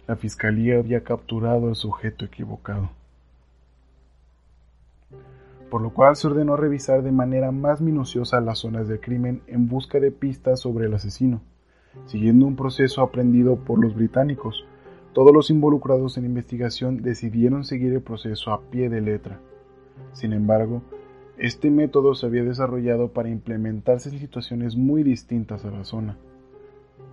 La 0.07 0.15
fiscalía 0.15 0.77
había 0.77 1.03
capturado 1.03 1.67
al 1.67 1.75
sujeto 1.75 2.25
equivocado. 2.25 2.91
Por 5.71 5.81
lo 5.81 5.89
cual 5.89 6.15
se 6.15 6.27
ordenó 6.27 6.55
revisar 6.55 7.01
de 7.01 7.11
manera 7.11 7.51
más 7.51 7.81
minuciosa 7.81 8.39
las 8.39 8.59
zonas 8.59 8.87
del 8.87 8.99
crimen 8.99 9.41
en 9.47 9.67
busca 9.67 9.99
de 9.99 10.11
pistas 10.11 10.61
sobre 10.61 10.85
el 10.85 10.93
asesino. 10.93 11.41
Siguiendo 12.05 12.45
un 12.45 12.55
proceso 12.55 13.01
aprendido 13.01 13.55
por 13.55 13.81
los 13.81 13.95
británicos, 13.95 14.65
todos 15.15 15.33
los 15.33 15.49
involucrados 15.49 16.17
en 16.17 16.23
la 16.23 16.29
investigación 16.29 17.01
decidieron 17.01 17.63
seguir 17.63 17.93
el 17.93 18.01
proceso 18.01 18.51
a 18.51 18.59
pie 18.63 18.89
de 18.89 18.99
letra. 18.99 19.39
Sin 20.11 20.33
embargo, 20.33 20.81
este 21.37 21.71
método 21.71 22.15
se 22.15 22.25
había 22.25 22.43
desarrollado 22.43 23.13
para 23.13 23.29
implementarse 23.29 24.09
en 24.09 24.19
situaciones 24.19 24.75
muy 24.75 25.03
distintas 25.03 25.63
a 25.63 25.71
la 25.71 25.85
zona, 25.85 26.17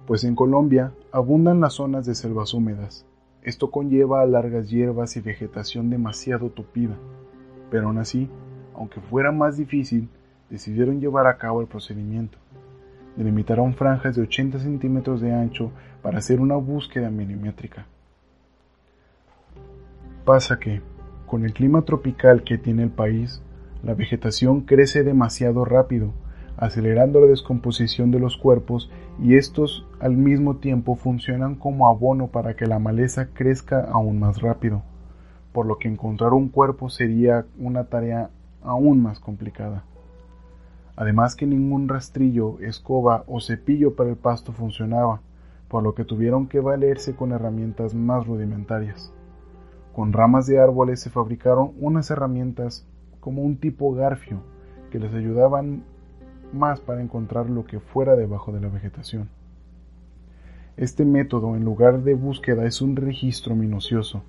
pues 0.05 0.25
en 0.25 0.35
Colombia 0.35 0.93
abundan 1.13 1.61
las 1.61 1.75
zonas 1.75 2.05
de 2.05 2.17
selvas 2.17 2.55
húmedas. 2.55 3.07
Esto 3.45 3.71
conlleva 3.71 4.21
a 4.21 4.27
largas 4.27 4.69
hierbas 4.69 5.17
y 5.17 5.21
vegetación 5.21 5.89
demasiado 5.89 6.51
tupida, 6.51 6.97
pero 7.71 7.87
aún 7.87 7.99
así, 7.99 8.29
aunque 8.75 9.01
fuera 9.01 9.31
más 9.31 9.59
difícil, 9.59 10.09
decidieron 10.51 11.01
llevar 11.01 11.29
a 11.29 11.39
cabo 11.39 11.61
el 11.61 11.69
procedimiento. 11.69 12.37
Delimitaron 13.17 13.75
franjas 13.75 14.17
de 14.17 14.23
80 14.23 14.59
centímetros 14.59 15.21
de 15.21 15.33
ancho 15.33 15.71
para 16.03 16.19
hacer 16.19 16.41
una 16.41 16.57
búsqueda 16.57 17.09
milimétrica. 17.09 17.87
Pasa 20.25 20.61
que, 20.61 20.81
con 21.27 21.45
el 21.45 21.53
clima 21.53 21.83
tropical 21.83 22.45
que 22.45 22.57
tiene 22.57 22.85
el 22.85 22.91
país, 22.91 23.43
la 23.83 23.95
vegetación 23.95 24.61
crece 24.61 25.03
demasiado 25.03 25.65
rápido, 25.65 26.13
acelerando 26.57 27.21
la 27.21 27.27
descomposición 27.27 28.13
de 28.13 28.21
los 28.21 28.37
cuerpos 28.37 28.89
y 29.21 29.35
estos 29.35 29.85
al 29.99 30.17
mismo 30.17 30.59
tiempo 30.59 30.95
funcionan 30.95 31.57
como 31.57 31.89
abono 31.89 32.29
para 32.29 32.55
que 32.55 32.67
la 32.67 32.79
maleza 32.79 33.31
crezca 33.35 33.81
aún 33.81 34.21
más 34.21 34.41
rápido, 34.41 34.83
por 35.53 35.67
lo 35.67 35.79
que 35.79 35.89
encontrar 35.89 36.35
un 36.35 36.51
cuerpo 36.51 36.89
sería 36.89 37.45
una 37.59 37.85
tarea 37.85 38.31
aún 38.63 39.03
más 39.03 39.19
complicada. 39.19 39.83
Además 40.95 41.35
que 41.35 41.47
ningún 41.47 41.89
rastrillo, 41.89 42.61
escoba 42.61 43.25
o 43.27 43.41
cepillo 43.41 43.97
para 43.97 44.11
el 44.11 44.17
pasto 44.17 44.53
funcionaba, 44.53 45.21
por 45.67 45.83
lo 45.83 45.97
que 45.97 46.05
tuvieron 46.05 46.47
que 46.47 46.61
valerse 46.61 47.17
con 47.17 47.33
herramientas 47.33 47.93
más 47.93 48.25
rudimentarias. 48.25 49.13
Con 49.95 50.15
ramas 50.15 50.47
de 50.47 50.59
árboles 50.59 51.01
se 51.01 51.11
fabricaron 51.11 51.73
unas 51.79 52.11
herramientas 52.11 52.87
como 53.21 53.43
un 53.43 53.59
tipo 53.59 53.93
garfio 53.93 54.43
que 54.91 54.99
les 54.99 55.13
ayudaban 55.13 55.85
más 56.53 56.81
para 56.81 57.03
encontrar 57.03 57.51
lo 57.51 57.65
que 57.67 57.79
fuera 57.79 58.17
debajo 58.17 58.53
de 58.53 58.61
la 58.61 58.69
vegetación. 58.69 59.29
Este 60.79 61.05
método, 61.05 61.57
en 61.57 61.65
lugar 61.65 62.03
de 62.03 62.15
búsqueda, 62.15 62.65
es 62.65 62.81
un 62.81 62.97
registro 62.97 63.55
minucioso. 63.55 64.23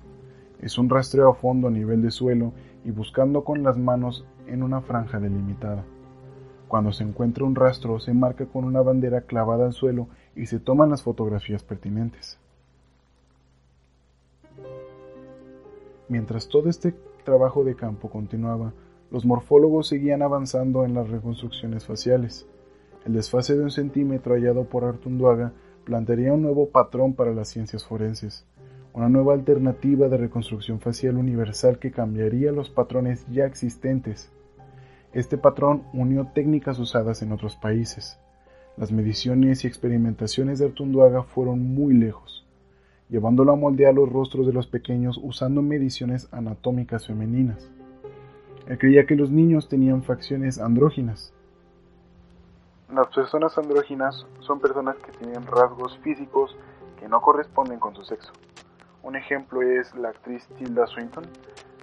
Es 0.60 0.76
un 0.76 0.90
rastreo 0.90 1.30
a 1.30 1.34
fondo 1.34 1.68
a 1.68 1.70
nivel 1.70 2.02
de 2.02 2.10
suelo 2.10 2.52
y 2.84 2.90
buscando 2.90 3.44
con 3.44 3.62
las 3.62 3.78
manos 3.78 4.26
en 4.46 4.62
una 4.62 4.82
franja 4.82 5.18
delimitada. 5.18 5.84
Cuando 6.68 6.92
se 6.92 7.04
encuentra 7.04 7.44
un 7.44 7.54
rastro, 7.54 7.98
se 8.00 8.12
marca 8.12 8.44
con 8.46 8.64
una 8.64 8.82
bandera 8.82 9.22
clavada 9.22 9.64
al 9.64 9.72
suelo 9.72 10.08
y 10.36 10.46
se 10.46 10.60
toman 10.60 10.90
las 10.90 11.02
fotografías 11.02 11.62
pertinentes. 11.62 12.38
Mientras 16.08 16.48
todo 16.48 16.68
este 16.68 16.94
trabajo 17.24 17.64
de 17.64 17.74
campo 17.74 18.10
continuaba, 18.10 18.72
los 19.10 19.24
morfólogos 19.24 19.88
seguían 19.88 20.22
avanzando 20.22 20.84
en 20.84 20.94
las 20.94 21.08
reconstrucciones 21.08 21.86
faciales. 21.86 22.46
El 23.04 23.14
desfase 23.14 23.56
de 23.56 23.62
un 23.62 23.70
centímetro 23.70 24.34
hallado 24.34 24.64
por 24.64 24.84
Artunduaga 24.84 25.52
plantearía 25.84 26.32
un 26.32 26.42
nuevo 26.42 26.68
patrón 26.70 27.14
para 27.14 27.32
las 27.32 27.48
ciencias 27.48 27.84
forenses, 27.84 28.46
una 28.92 29.08
nueva 29.08 29.34
alternativa 29.34 30.08
de 30.08 30.16
reconstrucción 30.16 30.80
facial 30.80 31.16
universal 31.16 31.78
que 31.78 31.90
cambiaría 31.90 32.52
los 32.52 32.70
patrones 32.70 33.26
ya 33.30 33.44
existentes 33.44 34.30
este 35.14 35.38
patrón 35.38 35.84
unió 35.92 36.26
técnicas 36.34 36.80
usadas 36.80 37.22
en 37.22 37.30
otros 37.30 37.54
países. 37.54 38.18
Las 38.76 38.90
mediciones 38.90 39.62
y 39.62 39.68
experimentaciones 39.68 40.58
de 40.58 40.66
Artunduaga 40.66 41.22
fueron 41.22 41.60
muy 41.72 41.94
lejos, 41.94 42.43
llevándolo 43.08 43.52
a 43.52 43.56
moldear 43.56 43.94
los 43.94 44.10
rostros 44.10 44.46
de 44.46 44.52
los 44.52 44.66
pequeños 44.66 45.18
usando 45.22 45.62
mediciones 45.62 46.28
anatómicas 46.32 47.06
femeninas. 47.06 47.70
Él 48.66 48.78
creía 48.78 49.06
que 49.06 49.16
los 49.16 49.30
niños 49.30 49.68
tenían 49.68 50.02
facciones 50.02 50.58
andróginas. 50.58 51.32
Las 52.92 53.08
personas 53.08 53.56
andróginas 53.58 54.26
son 54.40 54.60
personas 54.60 54.96
que 54.96 55.12
tienen 55.12 55.46
rasgos 55.46 55.98
físicos 55.98 56.56
que 56.98 57.08
no 57.08 57.20
corresponden 57.20 57.78
con 57.78 57.94
su 57.94 58.04
sexo. 58.04 58.32
Un 59.02 59.16
ejemplo 59.16 59.60
es 59.60 59.94
la 59.96 60.08
actriz 60.08 60.46
Tilda 60.56 60.86
Swinton, 60.86 61.24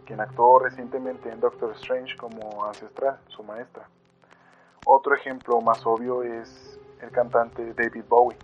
quien 0.06 0.20
actuó 0.20 0.60
recientemente 0.60 1.30
en 1.30 1.40
Doctor 1.40 1.74
Strange 1.74 2.16
como 2.18 2.66
Ancestral, 2.66 3.20
su 3.28 3.44
maestra. 3.44 3.88
Otro 4.86 5.14
ejemplo 5.14 5.62
más 5.62 5.86
obvio 5.86 6.24
es 6.24 6.80
el 7.02 7.12
cantante 7.12 7.74
David 7.76 8.06
Bowie. 8.10 8.38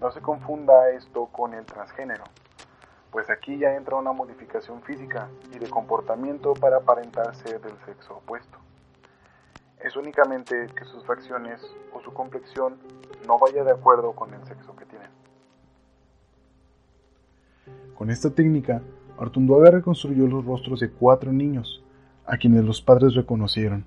No 0.00 0.10
se 0.10 0.20
confunda 0.20 0.90
esto 0.90 1.26
con 1.26 1.54
el 1.54 1.64
transgénero, 1.64 2.24
pues 3.10 3.30
aquí 3.30 3.58
ya 3.58 3.74
entra 3.76 3.96
una 3.96 4.12
modificación 4.12 4.82
física 4.82 5.28
y 5.54 5.58
de 5.58 5.70
comportamiento 5.70 6.52
para 6.54 6.78
aparentarse 6.78 7.58
del 7.58 7.78
sexo 7.86 8.16
opuesto. 8.16 8.58
Es 9.80 9.96
únicamente 9.96 10.66
que 10.76 10.84
sus 10.84 11.04
facciones 11.06 11.60
o 11.94 12.00
su 12.00 12.12
complexión 12.12 12.76
no 13.26 13.38
vaya 13.38 13.64
de 13.64 13.72
acuerdo 13.72 14.12
con 14.12 14.34
el 14.34 14.44
sexo 14.46 14.76
que 14.76 14.84
tienen. 14.84 15.10
Con 17.94 18.10
esta 18.10 18.30
técnica 18.30 18.82
Artunduaga 19.18 19.70
reconstruyó 19.70 20.26
los 20.26 20.44
rostros 20.44 20.80
de 20.80 20.90
cuatro 20.90 21.32
niños, 21.32 21.82
a 22.26 22.36
quienes 22.36 22.64
los 22.64 22.82
padres 22.82 23.14
reconocieron. 23.14 23.86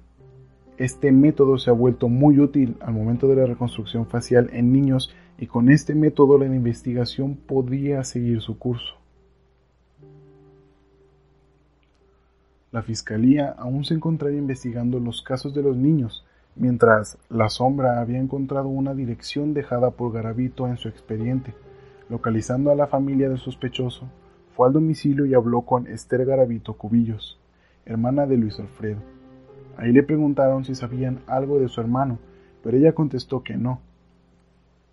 Este 0.80 1.12
método 1.12 1.58
se 1.58 1.70
ha 1.70 1.74
vuelto 1.74 2.08
muy 2.08 2.40
útil 2.40 2.78
al 2.80 2.94
momento 2.94 3.28
de 3.28 3.36
la 3.36 3.46
reconstrucción 3.46 4.06
facial 4.08 4.50
en 4.54 4.72
niños 4.72 5.14
y 5.38 5.46
con 5.48 5.70
este 5.70 5.94
método 5.94 6.38
la 6.38 6.46
investigación 6.46 7.36
podría 7.36 8.06
seguir 8.06 8.40
su 8.40 8.58
curso. 8.58 8.96
La 12.72 12.82
fiscalía 12.82 13.54
aún 13.58 13.84
se 13.84 13.94
encontraba 13.96 14.34
investigando 14.34 15.02
los 15.02 15.22
casos 15.22 15.54
de 15.54 15.64
los 15.64 15.76
niños, 15.76 16.26
mientras 16.56 17.18
la 17.28 17.50
sombra 17.50 18.00
había 18.00 18.20
encontrado 18.20 18.70
una 18.70 18.96
dirección 18.96 19.54
dejada 19.54 19.92
por 19.92 20.14
Garavito 20.14 20.66
en 20.66 20.78
su 20.78 20.88
expediente, 20.88 21.54
localizando 22.08 22.72
a 22.72 22.76
la 22.76 22.88
familia 22.88 23.28
del 23.28 23.40
sospechoso 23.40 24.08
fue 24.56 24.68
al 24.68 24.74
domicilio 24.74 25.26
y 25.26 25.34
habló 25.34 25.64
con 25.64 25.88
Esther 25.88 26.26
Garavito 26.26 26.76
Cubillos, 26.76 27.38
hermana 27.86 28.26
de 28.26 28.38
Luis 28.38 28.62
Alfredo. 28.62 29.19
Ahí 29.80 29.94
le 29.94 30.04
preguntaron 30.04 30.66
si 30.66 30.76
sabían 30.76 31.22
algo 31.26 31.58
de 31.58 31.70
su 31.70 31.80
hermano, 31.80 32.20
pero 32.62 32.76
ella 32.76 32.92
contestó 32.92 33.44
que 33.44 33.56
no, 33.56 33.80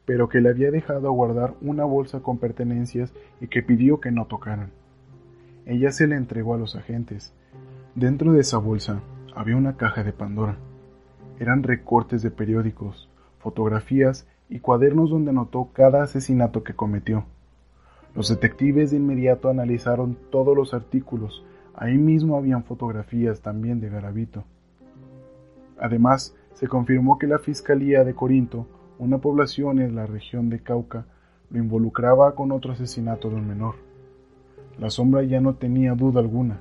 pero 0.04 0.28
que 0.28 0.40
le 0.40 0.48
había 0.48 0.70
dejado 0.70 1.10
guardar 1.10 1.54
una 1.60 1.84
bolsa 1.84 2.20
con 2.20 2.38
pertenencias 2.38 3.12
y 3.40 3.48
que 3.48 3.64
pidió 3.64 3.98
que 4.00 4.12
no 4.12 4.26
tocaran. 4.26 4.70
Ella 5.64 5.90
se 5.90 6.06
le 6.06 6.14
entregó 6.14 6.54
a 6.54 6.58
los 6.58 6.76
agentes. 6.76 7.34
Dentro 7.96 8.32
de 8.32 8.42
esa 8.42 8.58
bolsa 8.58 9.00
había 9.34 9.56
una 9.56 9.76
caja 9.76 10.04
de 10.04 10.12
Pandora. 10.12 10.56
Eran 11.40 11.64
recortes 11.64 12.22
de 12.22 12.30
periódicos, 12.30 13.10
fotografías 13.40 14.28
y 14.48 14.60
cuadernos 14.60 15.10
donde 15.10 15.30
anotó 15.30 15.70
cada 15.72 16.04
asesinato 16.04 16.62
que 16.62 16.74
cometió. 16.74 17.24
Los 18.14 18.28
detectives 18.28 18.92
de 18.92 18.98
inmediato 18.98 19.48
analizaron 19.48 20.16
todos 20.30 20.56
los 20.56 20.74
artículos. 20.74 21.44
Ahí 21.74 21.98
mismo 21.98 22.36
habían 22.36 22.62
fotografías 22.62 23.40
también 23.40 23.80
de 23.80 23.88
Garavito. 23.88 24.44
Además, 25.78 26.34
se 26.54 26.68
confirmó 26.68 27.18
que 27.18 27.26
la 27.26 27.38
Fiscalía 27.38 28.04
de 28.04 28.14
Corinto, 28.14 28.66
una 28.98 29.18
población 29.18 29.80
en 29.80 29.94
la 29.94 30.06
región 30.06 30.48
de 30.48 30.60
Cauca, 30.60 31.06
lo 31.50 31.58
involucraba 31.58 32.34
con 32.34 32.50
otro 32.52 32.72
asesinato 32.72 33.28
de 33.28 33.36
un 33.36 33.46
menor. 33.46 33.74
La 34.78 34.90
sombra 34.90 35.22
ya 35.22 35.40
no 35.40 35.54
tenía 35.54 35.94
duda 35.94 36.20
alguna. 36.20 36.60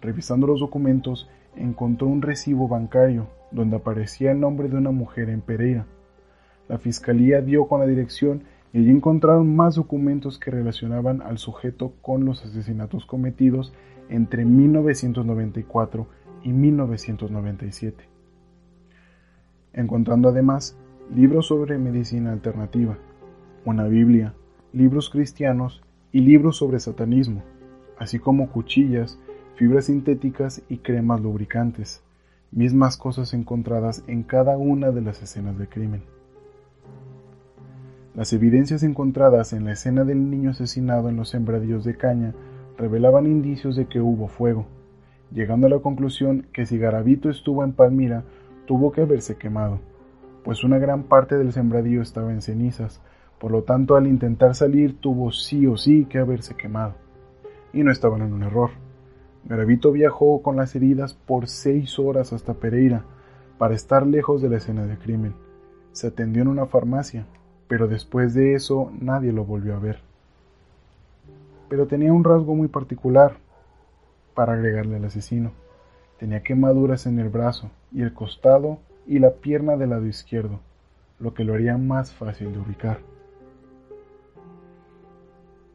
revisando 0.00 0.46
los 0.46 0.60
documentos, 0.60 1.28
encontró 1.56 2.06
un 2.06 2.22
recibo 2.22 2.68
bancario 2.68 3.26
donde 3.50 3.76
aparecía 3.76 4.30
el 4.30 4.38
nombre 4.38 4.68
de 4.68 4.76
una 4.76 4.92
mujer 4.92 5.28
en 5.28 5.40
Pereira. 5.40 5.86
La 6.68 6.78
fiscalía 6.78 7.40
dio 7.40 7.66
con 7.66 7.80
la 7.80 7.86
dirección 7.86 8.44
y 8.72 8.78
allí 8.78 8.90
encontraron 8.90 9.56
más 9.56 9.74
documentos 9.74 10.38
que 10.38 10.50
relacionaban 10.50 11.22
al 11.22 11.38
sujeto 11.38 11.94
con 12.02 12.24
los 12.24 12.44
asesinatos 12.44 13.06
cometidos 13.06 13.72
entre 14.08 14.44
1994 14.44 16.06
y 16.44 16.52
1997, 16.52 18.07
encontrando 19.72 20.28
además 20.28 20.76
libros 21.14 21.46
sobre 21.46 21.78
medicina 21.78 22.32
alternativa, 22.32 22.98
una 23.64 23.84
Biblia, 23.84 24.34
libros 24.72 25.10
cristianos 25.10 25.82
y 26.12 26.20
libros 26.20 26.56
sobre 26.56 26.80
satanismo, 26.80 27.42
así 27.98 28.18
como 28.18 28.50
cuchillas, 28.50 29.18
fibras 29.56 29.86
sintéticas 29.86 30.62
y 30.68 30.78
cremas 30.78 31.20
lubricantes, 31.20 32.02
mismas 32.52 32.96
cosas 32.96 33.34
encontradas 33.34 34.04
en 34.06 34.22
cada 34.22 34.56
una 34.56 34.90
de 34.90 35.02
las 35.02 35.22
escenas 35.22 35.58
de 35.58 35.68
crimen. 35.68 36.02
Las 38.14 38.32
evidencias 38.32 38.82
encontradas 38.82 39.52
en 39.52 39.64
la 39.64 39.72
escena 39.72 40.04
del 40.04 40.30
niño 40.30 40.50
asesinado 40.50 41.08
en 41.08 41.16
los 41.16 41.28
sembradíos 41.28 41.84
de 41.84 41.96
caña 41.96 42.34
revelaban 42.76 43.26
indicios 43.26 43.76
de 43.76 43.86
que 43.86 44.00
hubo 44.00 44.28
fuego, 44.28 44.66
llegando 45.32 45.66
a 45.66 45.70
la 45.70 45.78
conclusión 45.78 46.46
que 46.52 46.66
si 46.66 46.78
Garavito 46.78 47.30
estuvo 47.30 47.64
en 47.64 47.72
Palmira, 47.72 48.24
tuvo 48.68 48.92
que 48.92 49.00
haberse 49.00 49.36
quemado, 49.36 49.80
pues 50.44 50.62
una 50.62 50.78
gran 50.78 51.04
parte 51.04 51.38
del 51.38 51.54
sembradío 51.54 52.02
estaba 52.02 52.30
en 52.30 52.42
cenizas, 52.42 53.00
por 53.38 53.50
lo 53.50 53.62
tanto 53.62 53.96
al 53.96 54.06
intentar 54.06 54.54
salir 54.54 55.00
tuvo 55.00 55.32
sí 55.32 55.66
o 55.66 55.78
sí 55.78 56.04
que 56.04 56.18
haberse 56.18 56.54
quemado. 56.54 56.94
Y 57.72 57.82
no 57.82 57.90
estaban 57.90 58.20
en 58.20 58.34
un 58.34 58.42
error. 58.42 58.70
Garavito 59.46 59.90
viajó 59.90 60.42
con 60.42 60.56
las 60.56 60.76
heridas 60.76 61.14
por 61.14 61.48
seis 61.48 61.98
horas 61.98 62.34
hasta 62.34 62.52
Pereira, 62.52 63.04
para 63.56 63.74
estar 63.74 64.06
lejos 64.06 64.42
de 64.42 64.50
la 64.50 64.58
escena 64.58 64.84
del 64.84 64.98
crimen. 64.98 65.34
Se 65.92 66.08
atendió 66.08 66.42
en 66.42 66.48
una 66.48 66.66
farmacia, 66.66 67.24
pero 67.68 67.88
después 67.88 68.34
de 68.34 68.52
eso 68.52 68.92
nadie 69.00 69.32
lo 69.32 69.46
volvió 69.46 69.74
a 69.74 69.78
ver. 69.78 70.00
Pero 71.70 71.86
tenía 71.86 72.12
un 72.12 72.22
rasgo 72.22 72.54
muy 72.54 72.68
particular, 72.68 73.32
para 74.34 74.52
agregarle 74.52 74.96
al 74.96 75.06
asesino. 75.06 75.52
Tenía 76.18 76.42
quemaduras 76.42 77.06
en 77.06 77.18
el 77.18 77.28
brazo 77.28 77.70
y 77.92 78.02
el 78.02 78.12
costado 78.12 78.78
y 79.06 79.20
la 79.20 79.30
pierna 79.34 79.76
del 79.76 79.90
lado 79.90 80.06
izquierdo, 80.06 80.60
lo 81.20 81.32
que 81.32 81.44
lo 81.44 81.54
haría 81.54 81.78
más 81.78 82.12
fácil 82.12 82.52
de 82.52 82.58
ubicar. 82.58 82.98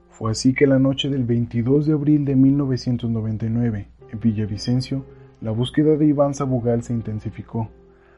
Fue 0.09 0.31
así 0.31 0.53
que 0.53 0.67
la 0.67 0.79
noche 0.79 1.09
del 1.09 1.23
22 1.23 1.87
de 1.87 1.93
abril 1.93 2.25
de 2.25 2.35
1999, 2.35 3.87
en 4.11 4.19
Villavicencio, 4.19 5.05
la 5.41 5.51
búsqueda 5.51 5.97
de 5.97 6.05
Iván 6.05 6.35
Sabugal 6.35 6.83
se 6.83 6.93
intensificó. 6.93 7.69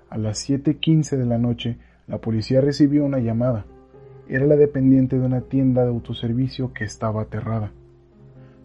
A 0.10 0.18
las 0.18 0.50
7.15 0.50 1.18
de 1.18 1.26
la 1.26 1.38
noche, 1.38 1.78
la 2.08 2.18
policía 2.18 2.60
recibió 2.60 3.06
una 3.06 3.20
llamada. 3.20 3.66
Era 4.28 4.46
la 4.46 4.56
dependiente 4.56 5.18
de 5.18 5.26
una 5.26 5.42
tienda 5.42 5.84
de 5.84 5.90
autoservicio 5.90 6.74
que 6.74 6.84
estaba 6.84 7.22
aterrada. 7.22 7.72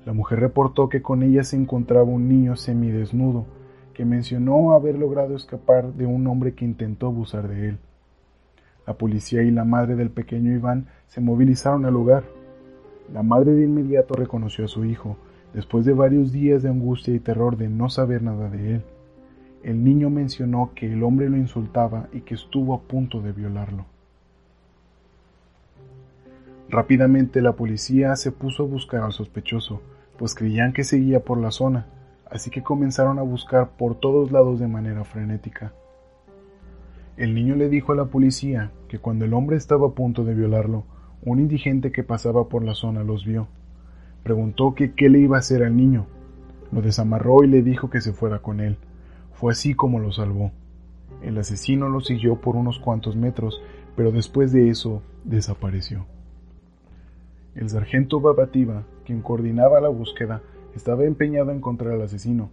La 0.07 0.13
mujer 0.15 0.41
reportó 0.41 0.89
que 0.89 1.03
con 1.03 1.23
ella 1.23 1.45
se 1.45 1.57
encontraba 1.57 2.05
un 2.05 2.29
niño 2.29 2.57
semidesnudo, 2.57 3.45
que 3.93 4.05
mencionó 4.05 4.73
haber 4.73 4.99
logrado 4.99 5.37
escapar 5.37 5.93
de 5.93 6.07
un 6.07 6.27
hombre 6.27 6.55
que 6.55 6.65
intentó 6.65 7.09
abusar 7.09 7.49
de 7.49 7.69
él. 7.69 7.79
La 8.87 8.95
policía 8.95 9.43
y 9.43 9.51
la 9.51 9.65
madre 9.65 9.95
del 9.95 10.11
pequeño 10.11 10.53
Iván 10.53 10.87
se 11.09 11.21
movilizaron 11.21 11.85
al 11.85 11.93
lugar. 11.93 12.25
La 13.13 13.23
madre 13.23 13.53
de 13.53 13.65
inmediato 13.65 14.15
reconoció 14.15 14.65
a 14.65 14.69
su 14.69 14.85
hijo, 14.87 15.17
después 15.53 15.85
de 15.85 15.93
varios 15.93 16.33
días 16.33 16.63
de 16.63 16.71
angustia 16.71 17.15
y 17.15 17.21
terror 17.21 17.57
de 17.57 17.69
no 17.69 17.91
saber 17.91 18.23
nada 18.23 18.49
de 18.49 18.77
él. 18.77 18.83
El 19.63 19.85
niño 19.85 20.09
mencionó 20.09 20.71
que 20.75 20.91
el 20.91 21.03
hombre 21.03 21.29
lo 21.29 21.37
insultaba 21.37 22.09
y 22.13 22.23
que 22.23 22.35
estuvo 22.35 22.73
a 22.73 22.81
punto 22.81 23.21
de 23.21 23.33
violarlo. 23.33 23.85
Rápidamente 26.71 27.43
la 27.43 27.53
policía 27.53 28.15
se 28.17 28.31
puso 28.31 28.63
a 28.63 28.67
buscar 28.67 29.03
al 29.03 29.13
sospechoso, 29.13 29.83
pues 30.21 30.35
creían 30.35 30.75
que 30.75 30.85
seguía 30.85 31.21
por 31.21 31.39
la 31.39 31.51
zona, 31.51 31.87
así 32.31 32.51
que 32.51 32.63
comenzaron 32.63 33.19
a 33.19 33.23
buscar 33.23 33.71
por 33.79 33.95
todos 33.95 34.31
lados 34.31 34.61
de 34.61 34.69
manera 34.69 35.03
frenética. 35.03 35.73
El 37.17 37.35
niño 37.35 37.57
le 37.57 37.71
dijo 37.71 37.93
a 37.93 37.97
la 37.97 38.05
policía 38.05 38.71
que 38.89 38.99
cuando 38.99 39.25
el 39.25 39.33
hombre 39.33 39.57
estaba 39.57 39.87
a 39.87 39.93
punto 39.93 40.23
de 40.25 40.35
violarlo, 40.35 40.85
un 41.23 41.41
indigente 41.41 41.91
que 41.91 42.03
pasaba 42.03 42.51
por 42.51 42.63
la 42.63 42.75
zona 42.75 43.03
los 43.03 43.25
vio. 43.25 43.49
Preguntó 44.23 44.75
que 44.75 44.93
qué 44.93 45.09
le 45.09 45.21
iba 45.21 45.37
a 45.37 45.39
hacer 45.39 45.63
al 45.63 45.75
niño. 45.75 46.05
Lo 46.71 46.83
desamarró 46.83 47.43
y 47.43 47.47
le 47.47 47.63
dijo 47.63 47.89
que 47.89 48.03
se 48.03 48.13
fuera 48.13 48.41
con 48.41 48.61
él. 48.61 48.77
Fue 49.33 49.53
así 49.53 49.73
como 49.73 50.01
lo 50.01 50.13
salvó. 50.13 50.53
El 51.23 51.39
asesino 51.39 51.89
lo 51.89 52.03
siguió 52.03 52.43
por 52.43 52.57
unos 52.57 52.79
cuantos 52.79 53.17
metros, 53.17 53.63
pero 53.97 54.13
después 54.13 54.53
de 54.53 54.69
eso 54.69 55.01
desapareció. 55.25 56.05
El 57.55 57.71
sargento 57.71 58.21
Babativa, 58.21 58.85
quien 59.11 59.23
coordinaba 59.23 59.81
la 59.81 59.89
búsqueda, 59.89 60.41
estaba 60.77 61.03
empeñado 61.03 61.51
en 61.51 61.57
encontrar 61.57 61.95
al 61.95 62.03
asesino, 62.03 62.51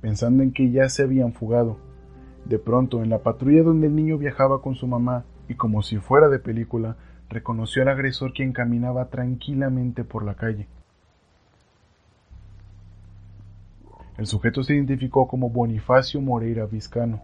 pensando 0.00 0.42
en 0.42 0.52
que 0.52 0.72
ya 0.72 0.88
se 0.88 1.04
habían 1.04 1.32
fugado. 1.32 1.76
De 2.46 2.58
pronto, 2.58 3.04
en 3.04 3.10
la 3.10 3.20
patrulla 3.20 3.62
donde 3.62 3.86
el 3.86 3.94
niño 3.94 4.18
viajaba 4.18 4.60
con 4.60 4.74
su 4.74 4.88
mamá, 4.88 5.24
y 5.48 5.54
como 5.54 5.82
si 5.82 5.98
fuera 5.98 6.28
de 6.28 6.40
película, 6.40 6.96
reconoció 7.28 7.82
al 7.82 7.90
agresor 7.90 8.32
quien 8.32 8.52
caminaba 8.52 9.08
tranquilamente 9.08 10.02
por 10.02 10.24
la 10.24 10.34
calle. 10.34 10.66
El 14.18 14.26
sujeto 14.26 14.64
se 14.64 14.74
identificó 14.74 15.28
como 15.28 15.48
Bonifacio 15.48 16.20
Moreira 16.20 16.66
Vizcano, 16.66 17.22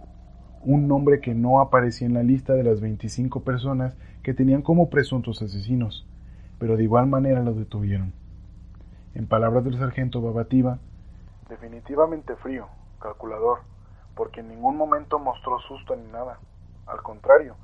un 0.62 0.86
nombre 0.86 1.18
que 1.18 1.34
no 1.34 1.60
aparecía 1.60 2.06
en 2.06 2.14
la 2.14 2.22
lista 2.22 2.52
de 2.52 2.62
las 2.62 2.80
25 2.80 3.40
personas 3.42 3.96
que 4.22 4.32
tenían 4.32 4.62
como 4.62 4.90
presuntos 4.90 5.42
asesinos 5.42 6.06
pero 6.58 6.76
de 6.76 6.84
igual 6.84 7.06
manera 7.06 7.42
lo 7.42 7.54
detuvieron. 7.54 8.12
En 9.16 9.26
palabras 9.26 9.64
del 9.64 9.78
sargento 9.78 10.20
Babativa, 10.20 10.78
definitivamente 11.48 12.36
frío, 12.36 12.66
calculador, 13.00 13.60
porque 14.14 14.40
en 14.40 14.48
ningún 14.48 14.76
momento 14.76 15.18
mostró 15.18 15.58
susto 15.60 15.96
ni 15.96 16.06
nada. 16.12 16.38
Al 16.86 17.00
contrario, 17.00 17.56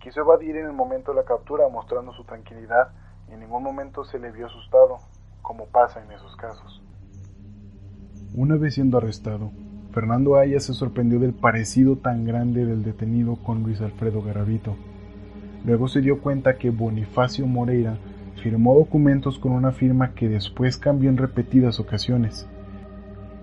quiso 0.00 0.20
evadir 0.20 0.56
en 0.56 0.66
el 0.66 0.72
momento 0.72 1.10
de 1.10 1.16
la 1.16 1.24
captura 1.24 1.68
mostrando 1.68 2.12
su 2.12 2.22
tranquilidad 2.22 2.92
y 3.28 3.32
en 3.32 3.40
ningún 3.40 3.64
momento 3.64 4.04
se 4.04 4.20
le 4.20 4.30
vio 4.30 4.46
asustado, 4.46 4.98
como 5.42 5.66
pasa 5.66 6.00
en 6.00 6.12
esos 6.12 6.36
casos. 6.36 6.80
Una 8.36 8.56
vez 8.56 8.74
siendo 8.74 8.98
arrestado, 8.98 9.50
Fernando 9.90 10.36
Aya 10.36 10.60
se 10.60 10.74
sorprendió 10.74 11.18
del 11.18 11.34
parecido 11.34 11.96
tan 11.96 12.24
grande 12.24 12.64
del 12.64 12.84
detenido 12.84 13.34
con 13.34 13.64
Luis 13.64 13.80
Alfredo 13.80 14.22
Garavito. 14.22 14.76
Luego 15.64 15.88
se 15.88 16.02
dio 16.02 16.20
cuenta 16.20 16.56
que 16.56 16.70
Bonifacio 16.70 17.48
Moreira 17.48 17.98
firmó 18.40 18.74
documentos 18.74 19.38
con 19.38 19.52
una 19.52 19.70
firma 19.70 20.14
que 20.14 20.28
después 20.28 20.76
cambió 20.76 21.10
en 21.10 21.18
repetidas 21.18 21.78
ocasiones. 21.78 22.46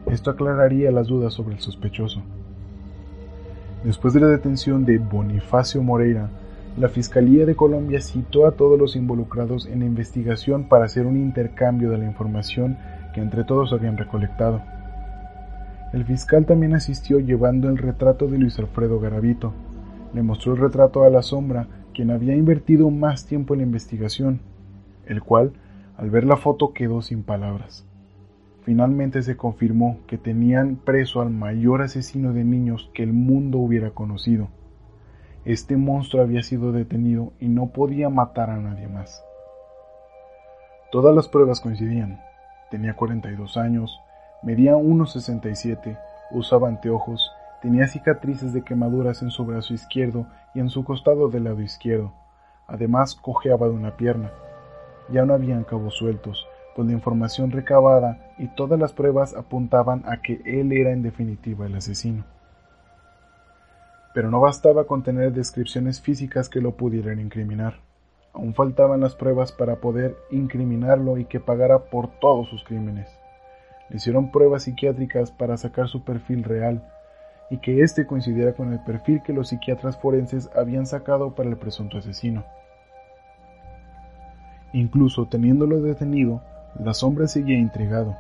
Esto 0.08 0.32
aclararía 0.32 0.92
las 0.92 1.08
dudas 1.08 1.34
sobre 1.34 1.56
el 1.56 1.62
sospechoso. 1.62 2.22
Después 3.84 4.14
de 4.14 4.22
la 4.22 4.28
detención 4.28 4.86
de 4.86 4.98
Bonifacio 4.98 5.82
Moreira, 5.84 6.30
la 6.78 6.90
Fiscalía 6.90 7.46
de 7.46 7.56
Colombia 7.56 8.02
citó 8.02 8.48
a 8.48 8.52
todos 8.52 8.78
los 8.78 8.96
involucrados 8.96 9.68
en 9.68 9.80
la 9.80 9.86
investigación 9.86 10.66
para 10.68 10.86
hacer 10.86 11.06
un 11.06 11.18
intercambio 11.18 11.90
de 11.90 12.00
la 12.00 12.06
información 12.06 12.78
que 13.14 13.22
entre 13.22 13.44
todos 13.44 13.74
habían 13.74 13.98
recolectado. 13.98 14.62
El 15.94 16.06
fiscal 16.06 16.46
también 16.46 16.74
asistió 16.74 17.20
llevando 17.20 17.70
el 17.70 17.78
retrato 17.78 18.28
de 18.28 18.38
Luis 18.38 18.60
Alfredo 18.60 19.00
Garavito. 19.00 19.54
Le 20.14 20.22
mostró 20.22 20.54
el 20.54 20.60
retrato 20.60 21.04
a 21.04 21.10
la 21.10 21.22
sombra, 21.22 21.68
quien 21.94 22.12
había 22.12 22.36
invertido 22.36 22.90
más 22.90 23.26
tiempo 23.26 23.54
en 23.54 23.60
la 23.60 23.66
investigación 23.66 24.40
el 25.08 25.24
cual, 25.24 25.54
al 25.98 26.10
ver 26.10 26.26
la 26.26 26.38
foto, 26.38 26.74
quedó 26.74 27.02
sin 27.02 27.24
palabras. 27.24 27.86
Finalmente 28.68 29.22
se 29.24 29.38
confirmó 29.38 30.00
que 30.08 30.18
tenían 30.18 30.76
preso 30.76 31.22
al 31.22 31.30
mayor 31.30 31.82
asesino 31.82 32.34
de 32.34 32.44
niños 32.44 32.92
que 32.94 33.02
el 33.02 33.14
mundo 33.14 33.60
hubiera 33.60 33.92
conocido. 33.92 34.50
Este 35.46 35.78
monstruo 35.78 36.22
había 36.22 36.44
sido 36.44 36.74
detenido 36.74 37.32
y 37.40 37.48
no 37.48 37.68
podía 37.68 38.10
matar 38.10 38.50
a 38.50 38.58
nadie 38.58 38.90
más. 38.90 39.24
Todas 40.92 41.16
las 41.16 41.30
pruebas 41.30 41.62
coincidían. 41.62 42.20
Tenía 42.70 42.94
42 42.94 43.56
años, 43.56 44.02
medía 44.44 44.76
1,67, 44.76 45.98
usaba 46.32 46.68
anteojos, 46.68 47.32
tenía 47.62 47.88
cicatrices 47.88 48.52
de 48.52 48.64
quemaduras 48.64 49.22
en 49.22 49.32
su 49.32 49.46
brazo 49.46 49.74
izquierdo 49.74 50.28
y 50.54 50.60
en 50.60 50.70
su 50.70 50.84
costado 50.84 51.30
del 51.30 51.46
lado 51.46 51.62
izquierdo. 51.62 52.12
Además, 52.68 53.16
cojeaba 53.16 53.68
de 53.68 53.74
una 53.74 53.96
pierna 53.96 54.30
ya 55.10 55.26
no 55.26 55.34
habían 55.34 55.64
cabos 55.64 55.96
sueltos, 55.96 56.48
pues 56.76 56.88
la 56.88 56.94
información 56.94 57.52
recabada 57.52 58.34
y 58.38 58.48
todas 58.50 58.80
las 58.80 58.94
pruebas 58.94 59.36
apuntaban 59.36 60.04
a 60.06 60.22
que 60.22 60.42
él 60.46 60.72
era 60.72 60.92
en 60.92 61.02
definitiva 61.02 61.66
el 61.66 61.76
asesino. 61.76 62.24
Pero 64.14 64.30
no 64.32 64.40
bastaba 64.40 64.86
con 64.86 65.04
tener 65.04 65.32
descripciones 65.34 66.02
físicas 66.02 66.50
que 66.50 66.62
lo 66.62 66.76
pudieran 66.76 67.20
incriminar. 67.20 67.76
Aún 68.34 68.54
faltaban 68.54 69.02
las 69.02 69.16
pruebas 69.16 69.52
para 69.52 69.78
poder 69.78 70.16
incriminarlo 70.30 71.18
y 71.18 71.26
que 71.26 71.40
pagara 71.40 71.86
por 71.86 72.20
todos 72.20 72.50
sus 72.50 72.64
crímenes. 72.64 73.10
le 73.90 73.98
hicieron 73.98 74.32
pruebas 74.32 74.64
psiquiátricas 74.64 75.32
para 75.32 75.58
sacar 75.58 75.88
su 75.88 76.04
perfil 76.04 76.44
real 76.44 76.84
y 77.50 77.58
que 77.60 77.82
éste 77.82 78.06
coincidiera 78.06 78.54
con 78.54 78.74
el 78.74 78.80
perfil 78.84 79.22
que 79.24 79.34
los 79.34 79.50
psiquiatras 79.50 79.98
forenses 79.98 80.50
habían 80.56 80.86
sacado 80.86 81.34
para 81.34 81.50
el 81.50 81.58
presunto 81.58 81.98
asesino. 81.98 82.44
Incluso 84.78 85.26
teniéndolo 85.26 85.82
detenido, 85.82 86.44
la 86.80 86.94
sombra 86.94 87.28
seguía 87.28 87.58
intrigado, 87.58 88.16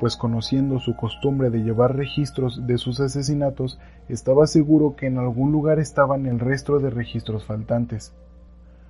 pues 0.00 0.16
conociendo 0.16 0.78
su 0.78 0.96
costumbre 0.96 1.50
de 1.50 1.58
llevar 1.58 1.96
registros 1.96 2.66
de 2.66 2.78
sus 2.78 2.98
asesinatos, 2.98 3.78
estaba 4.08 4.46
seguro 4.46 4.96
que 4.96 5.04
en 5.06 5.18
algún 5.18 5.52
lugar 5.52 5.78
estaban 5.78 6.24
el 6.24 6.40
resto 6.40 6.78
de 6.78 6.88
registros 6.88 7.44
faltantes. 7.44 8.14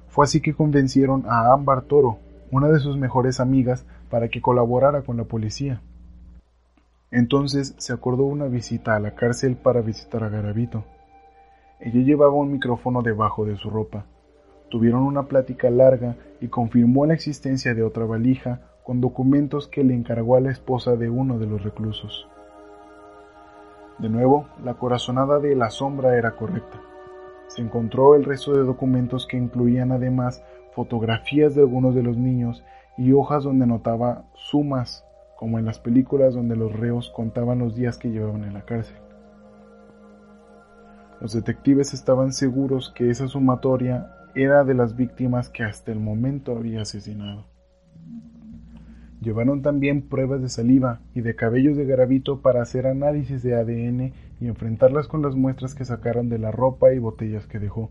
Fue 0.06 0.26
así 0.26 0.40
que 0.40 0.54
convencieron 0.54 1.24
a 1.26 1.52
Ámbar 1.52 1.82
Toro, 1.82 2.18
una 2.52 2.68
de 2.68 2.78
sus 2.78 2.96
mejores 2.96 3.40
amigas, 3.40 3.84
para 4.10 4.28
que 4.28 4.40
colaborara 4.40 5.02
con 5.02 5.16
la 5.16 5.24
policía. 5.24 5.82
Entonces 7.10 7.74
se 7.78 7.92
acordó 7.92 8.26
una 8.26 8.44
visita 8.44 8.94
a 8.94 9.00
la 9.00 9.16
cárcel 9.16 9.56
para 9.56 9.80
visitar 9.80 10.22
a 10.22 10.28
Garavito. 10.28 10.84
Ella 11.80 12.00
llevaba 12.00 12.34
un 12.34 12.52
micrófono 12.52 13.02
debajo 13.02 13.44
de 13.44 13.56
su 13.56 13.70
ropa. 13.70 14.04
Tuvieron 14.68 15.02
una 15.02 15.24
plática 15.24 15.70
larga 15.70 16.16
y 16.40 16.48
confirmó 16.48 17.06
la 17.06 17.14
existencia 17.14 17.74
de 17.74 17.82
otra 17.82 18.04
valija 18.04 18.60
con 18.84 19.00
documentos 19.00 19.68
que 19.68 19.84
le 19.84 19.94
encargó 19.94 20.36
a 20.36 20.40
la 20.40 20.50
esposa 20.50 20.96
de 20.96 21.10
uno 21.10 21.38
de 21.38 21.46
los 21.46 21.62
reclusos. 21.62 22.28
De 23.98 24.08
nuevo, 24.08 24.46
la 24.62 24.74
corazonada 24.74 25.40
de 25.40 25.56
la 25.56 25.70
sombra 25.70 26.16
era 26.16 26.36
correcta. 26.36 26.80
Se 27.48 27.62
encontró 27.62 28.14
el 28.14 28.24
resto 28.24 28.52
de 28.52 28.62
documentos 28.62 29.26
que 29.26 29.36
incluían 29.36 29.90
además 29.90 30.42
fotografías 30.74 31.54
de 31.54 31.62
algunos 31.62 31.94
de 31.94 32.02
los 32.02 32.16
niños 32.16 32.62
y 32.96 33.12
hojas 33.12 33.44
donde 33.44 33.66
notaba 33.66 34.24
sumas 34.34 35.04
como 35.36 35.58
en 35.58 35.64
las 35.64 35.78
películas 35.78 36.34
donde 36.34 36.56
los 36.56 36.72
reos 36.72 37.10
contaban 37.10 37.60
los 37.60 37.74
días 37.74 37.96
que 37.96 38.10
llevaban 38.10 38.44
en 38.44 38.54
la 38.54 38.62
cárcel. 38.62 38.96
Los 41.20 41.32
detectives 41.32 41.94
estaban 41.94 42.32
seguros 42.32 42.92
que 42.94 43.10
esa 43.10 43.28
sumatoria 43.28 44.17
era 44.34 44.64
de 44.64 44.74
las 44.74 44.96
víctimas 44.96 45.48
que 45.48 45.64
hasta 45.64 45.92
el 45.92 46.00
momento 46.00 46.56
había 46.56 46.82
asesinado. 46.82 47.46
Llevaron 49.20 49.62
también 49.62 50.02
pruebas 50.02 50.40
de 50.40 50.48
saliva 50.48 51.00
y 51.14 51.22
de 51.22 51.34
cabellos 51.34 51.76
de 51.76 51.86
garabito 51.86 52.40
para 52.40 52.62
hacer 52.62 52.86
análisis 52.86 53.42
de 53.42 53.54
ADN 53.54 54.12
y 54.40 54.46
enfrentarlas 54.46 55.08
con 55.08 55.22
las 55.22 55.34
muestras 55.34 55.74
que 55.74 55.84
sacaron 55.84 56.28
de 56.28 56.38
la 56.38 56.52
ropa 56.52 56.92
y 56.92 56.98
botellas 56.98 57.46
que 57.46 57.58
dejó, 57.58 57.90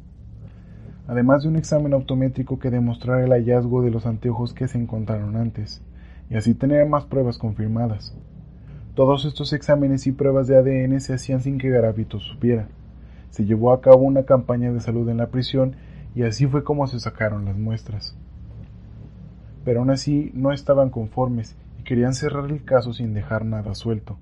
además 1.05 1.43
de 1.43 1.49
un 1.49 1.57
examen 1.57 1.93
autométrico 1.93 2.59
que 2.59 2.71
demostrara 2.71 3.25
el 3.25 3.31
hallazgo 3.31 3.81
de 3.81 3.91
los 3.91 4.05
anteojos 4.05 4.53
que 4.53 4.69
se 4.69 4.77
encontraron 4.77 5.35
antes 5.35 5.81
y 6.29 6.35
así 6.35 6.53
tener 6.53 6.87
más 6.87 7.05
pruebas 7.05 7.37
confirmadas. 7.37 8.15
Todos 8.95 9.25
estos 9.25 9.53
exámenes 9.53 10.07
y 10.07 10.11
pruebas 10.13 10.47
de 10.47 10.57
ADN 10.57 10.99
se 11.01 11.13
hacían 11.13 11.41
sin 11.41 11.57
que 11.57 11.69
Garavito 11.69 12.19
supiera. 12.19 12.67
Se 13.29 13.45
llevó 13.45 13.71
a 13.71 13.81
cabo 13.81 14.03
una 14.03 14.23
campaña 14.23 14.71
de 14.71 14.79
salud 14.79 15.07
en 15.09 15.17
la 15.17 15.27
prisión 15.27 15.75
y 16.17 16.23
así 16.23 16.47
fue 16.47 16.63
como 16.63 16.87
se 16.87 16.99
sacaron 16.99 17.45
las 17.45 17.55
muestras. 17.55 18.17
Pero 19.63 19.81
aún 19.81 19.91
así 19.91 20.31
no 20.33 20.51
estaban 20.51 20.89
conformes 20.89 21.55
y 21.79 21.83
querían 21.83 22.15
cerrar 22.15 22.49
el 22.49 22.63
caso 22.63 22.91
sin 22.91 23.13
dejar 23.13 23.45
nada 23.45 23.75
suelto. 23.75 24.17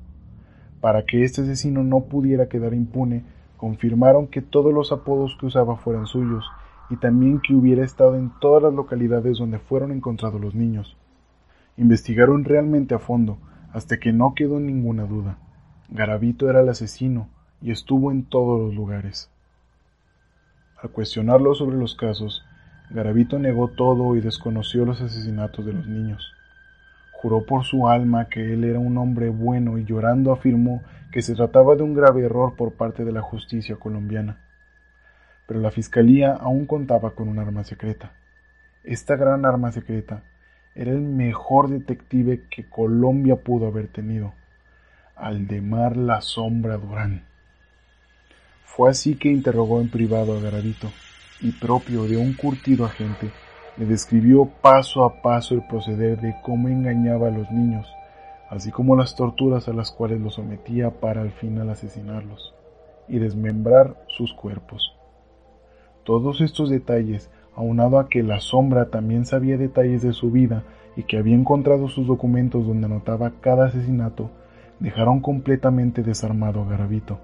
Para 0.82 1.06
que 1.06 1.24
este 1.24 1.44
asesino 1.44 1.86
no 1.86 2.02
pudiera 2.02 2.50
quedar 2.50 2.74
impune, 2.74 3.24
confirmaron 3.56 4.28
que 4.28 4.42
todos 4.42 4.74
los 4.74 4.92
apodos 4.92 5.38
que 5.40 5.46
usaba 5.46 5.78
fueran 5.78 6.06
suyos 6.06 6.44
y 6.90 6.98
también 6.98 7.40
que 7.40 7.56
hubiera 7.56 7.86
estado 7.86 8.18
en 8.18 8.30
todas 8.42 8.62
las 8.62 8.74
localidades 8.74 9.38
donde 9.38 9.60
fueron 9.60 9.94
encontrados 9.94 10.42
los 10.42 10.54
niños. 10.54 10.98
Investigaron 11.78 12.44
realmente 12.44 12.94
a 12.94 13.00
fondo, 13.00 13.38
hasta 13.72 14.02
que 14.02 14.12
no 14.12 14.34
quedó 14.36 14.60
ninguna 14.60 15.06
duda. 15.06 15.38
Garavito 15.88 16.50
era 16.50 16.60
el 16.60 16.68
asesino 16.68 17.30
y 17.62 17.72
estuvo 17.72 18.12
en 18.12 18.26
todos 18.26 18.60
los 18.60 18.76
lugares. 18.76 19.32
Al 20.86 20.92
cuestionarlo 20.92 21.56
sobre 21.56 21.78
los 21.78 21.96
casos, 21.96 22.46
Garavito 22.92 23.40
negó 23.40 23.70
todo 23.70 24.16
y 24.16 24.22
desconoció 24.22 24.86
los 24.86 25.02
asesinatos 25.02 25.66
de 25.66 25.74
los 25.74 25.88
niños. 25.88 26.32
Juró 27.12 27.44
por 27.44 27.64
su 27.64 27.90
alma 27.90 28.26
que 28.26 28.54
él 28.54 28.64
era 28.64 28.78
un 28.78 28.96
hombre 29.00 29.30
bueno 29.30 29.80
y 29.80 29.84
llorando 29.84 30.32
afirmó 30.32 30.84
que 31.12 31.24
se 31.24 31.34
trataba 31.34 31.76
de 31.76 31.82
un 31.82 31.96
grave 31.96 32.24
error 32.24 32.56
por 32.56 32.74
parte 32.74 33.04
de 33.04 33.12
la 33.12 33.24
justicia 33.24 33.78
colombiana. 33.78 34.38
Pero 35.48 35.60
la 35.60 35.72
fiscalía 35.72 36.34
aún 36.34 36.68
contaba 36.68 37.16
con 37.16 37.30
un 37.30 37.40
arma 37.40 37.64
secreta. 37.64 38.12
Esta 38.84 39.16
gran 39.16 39.44
arma 39.44 39.72
secreta 39.72 40.22
era 40.76 40.92
el 40.92 41.02
mejor 41.02 41.68
detective 41.68 42.44
que 42.48 42.70
Colombia 42.70 43.38
pudo 43.38 43.66
haber 43.66 43.88
tenido, 43.88 44.36
Aldemar 45.16 45.98
La 45.98 46.22
Sombra 46.22 46.78
Durán. 46.78 47.24
Fue 48.76 48.90
así 48.90 49.16
que 49.16 49.32
interrogó 49.32 49.80
en 49.80 49.90
privado 49.90 50.36
a 50.36 50.42
Garavito 50.42 50.90
y 51.40 51.54
propio 51.54 52.04
de 52.04 52.18
un 52.18 52.34
curtido 52.34 52.84
agente, 52.84 53.32
le 53.78 53.86
describió 53.86 54.50
paso 54.62 55.06
a 55.06 55.22
paso 55.22 55.56
el 55.56 55.66
proceder 55.66 56.20
de 56.20 56.36
cómo 56.44 56.68
engañaba 56.68 57.30
a 57.30 57.32
los 57.32 57.50
niños, 57.52 57.88
así 58.50 58.72
como 58.72 58.98
las 58.98 59.16
torturas 59.16 59.70
a 59.70 59.74
las 59.74 59.92
cuales 59.92 60.20
los 60.20 60.34
sometía 60.34 60.92
para 60.92 61.22
al 61.22 61.32
final 61.32 61.70
asesinarlos 61.70 62.54
y 63.08 63.20
desmembrar 63.20 63.96
sus 64.08 64.34
cuerpos. 64.34 64.94
Todos 66.04 66.42
estos 66.42 66.70
detalles 66.70 67.30
aunado 67.56 67.98
a 67.98 68.10
que 68.10 68.24
la 68.24 68.42
sombra 68.42 68.90
también 68.90 69.26
sabía 69.26 69.58
detalles 69.58 70.02
de 70.02 70.12
su 70.12 70.32
vida 70.32 70.64
y 70.98 71.04
que 71.04 71.18
había 71.18 71.36
encontrado 71.36 71.88
sus 71.88 72.08
documentos 72.08 72.68
donde 72.68 72.88
anotaba 72.88 73.32
cada 73.40 73.68
asesinato, 73.68 74.32
dejaron 74.82 75.22
completamente 75.22 76.04
desarmado 76.04 76.62
a 76.62 76.66
Garavito, 76.66 77.20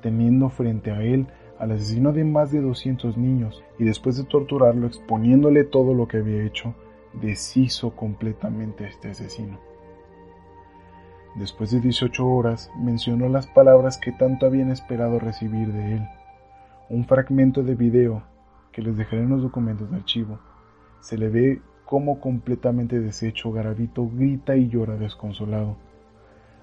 teniendo 0.00 0.48
frente 0.48 0.90
a 0.90 1.02
él 1.02 1.26
al 1.58 1.72
asesino 1.72 2.12
de 2.12 2.24
más 2.24 2.50
de 2.50 2.60
200 2.60 3.16
niños 3.16 3.62
y 3.78 3.84
después 3.84 4.16
de 4.16 4.24
torturarlo 4.24 4.86
exponiéndole 4.86 5.64
todo 5.64 5.94
lo 5.94 6.08
que 6.08 6.18
había 6.18 6.44
hecho, 6.44 6.74
deshizo 7.12 7.94
completamente 7.96 8.84
a 8.84 8.88
este 8.88 9.10
asesino. 9.10 9.58
Después 11.36 11.70
de 11.70 11.80
18 11.80 12.26
horas 12.26 12.70
mencionó 12.76 13.28
las 13.28 13.46
palabras 13.46 13.98
que 13.98 14.10
tanto 14.10 14.46
habían 14.46 14.70
esperado 14.70 15.18
recibir 15.18 15.72
de 15.72 15.96
él, 15.96 16.08
un 16.88 17.04
fragmento 17.04 17.62
de 17.62 17.74
video 17.76 18.22
que 18.72 18.82
les 18.82 18.96
dejaré 18.96 19.22
en 19.22 19.30
los 19.30 19.42
documentos 19.42 19.90
de 19.90 19.96
archivo, 19.98 20.40
se 21.00 21.16
le 21.18 21.28
ve 21.28 21.62
cómo 21.84 22.20
completamente 22.20 23.00
deshecho 23.00 23.52
Garavito 23.52 24.08
grita 24.08 24.56
y 24.56 24.68
llora 24.68 24.96
desconsolado. 24.96 25.76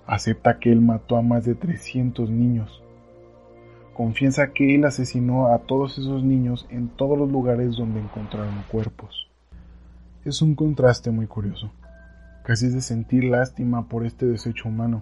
Acepta 0.05 0.59
que 0.59 0.71
él 0.71 0.81
mató 0.81 1.17
a 1.17 1.21
más 1.21 1.43
de 1.43 1.55
300 1.55 2.29
niños. 2.29 2.81
Confiesa 3.97 4.53
que 4.53 4.75
él 4.75 4.85
asesinó 4.85 5.47
a 5.47 5.57
todos 5.57 5.97
esos 5.97 6.23
niños 6.23 6.67
en 6.69 6.87
todos 6.87 7.17
los 7.17 7.31
lugares 7.31 7.75
donde 7.75 7.99
encontraron 7.99 8.63
cuerpos. 8.71 9.27
Es 10.23 10.43
un 10.43 10.53
contraste 10.53 11.09
muy 11.09 11.25
curioso. 11.25 11.71
Casi 12.43 12.67
es 12.67 12.75
de 12.75 12.81
sentir 12.81 13.23
lástima 13.23 13.89
por 13.89 14.05
este 14.05 14.27
desecho 14.27 14.69
humano. 14.69 15.01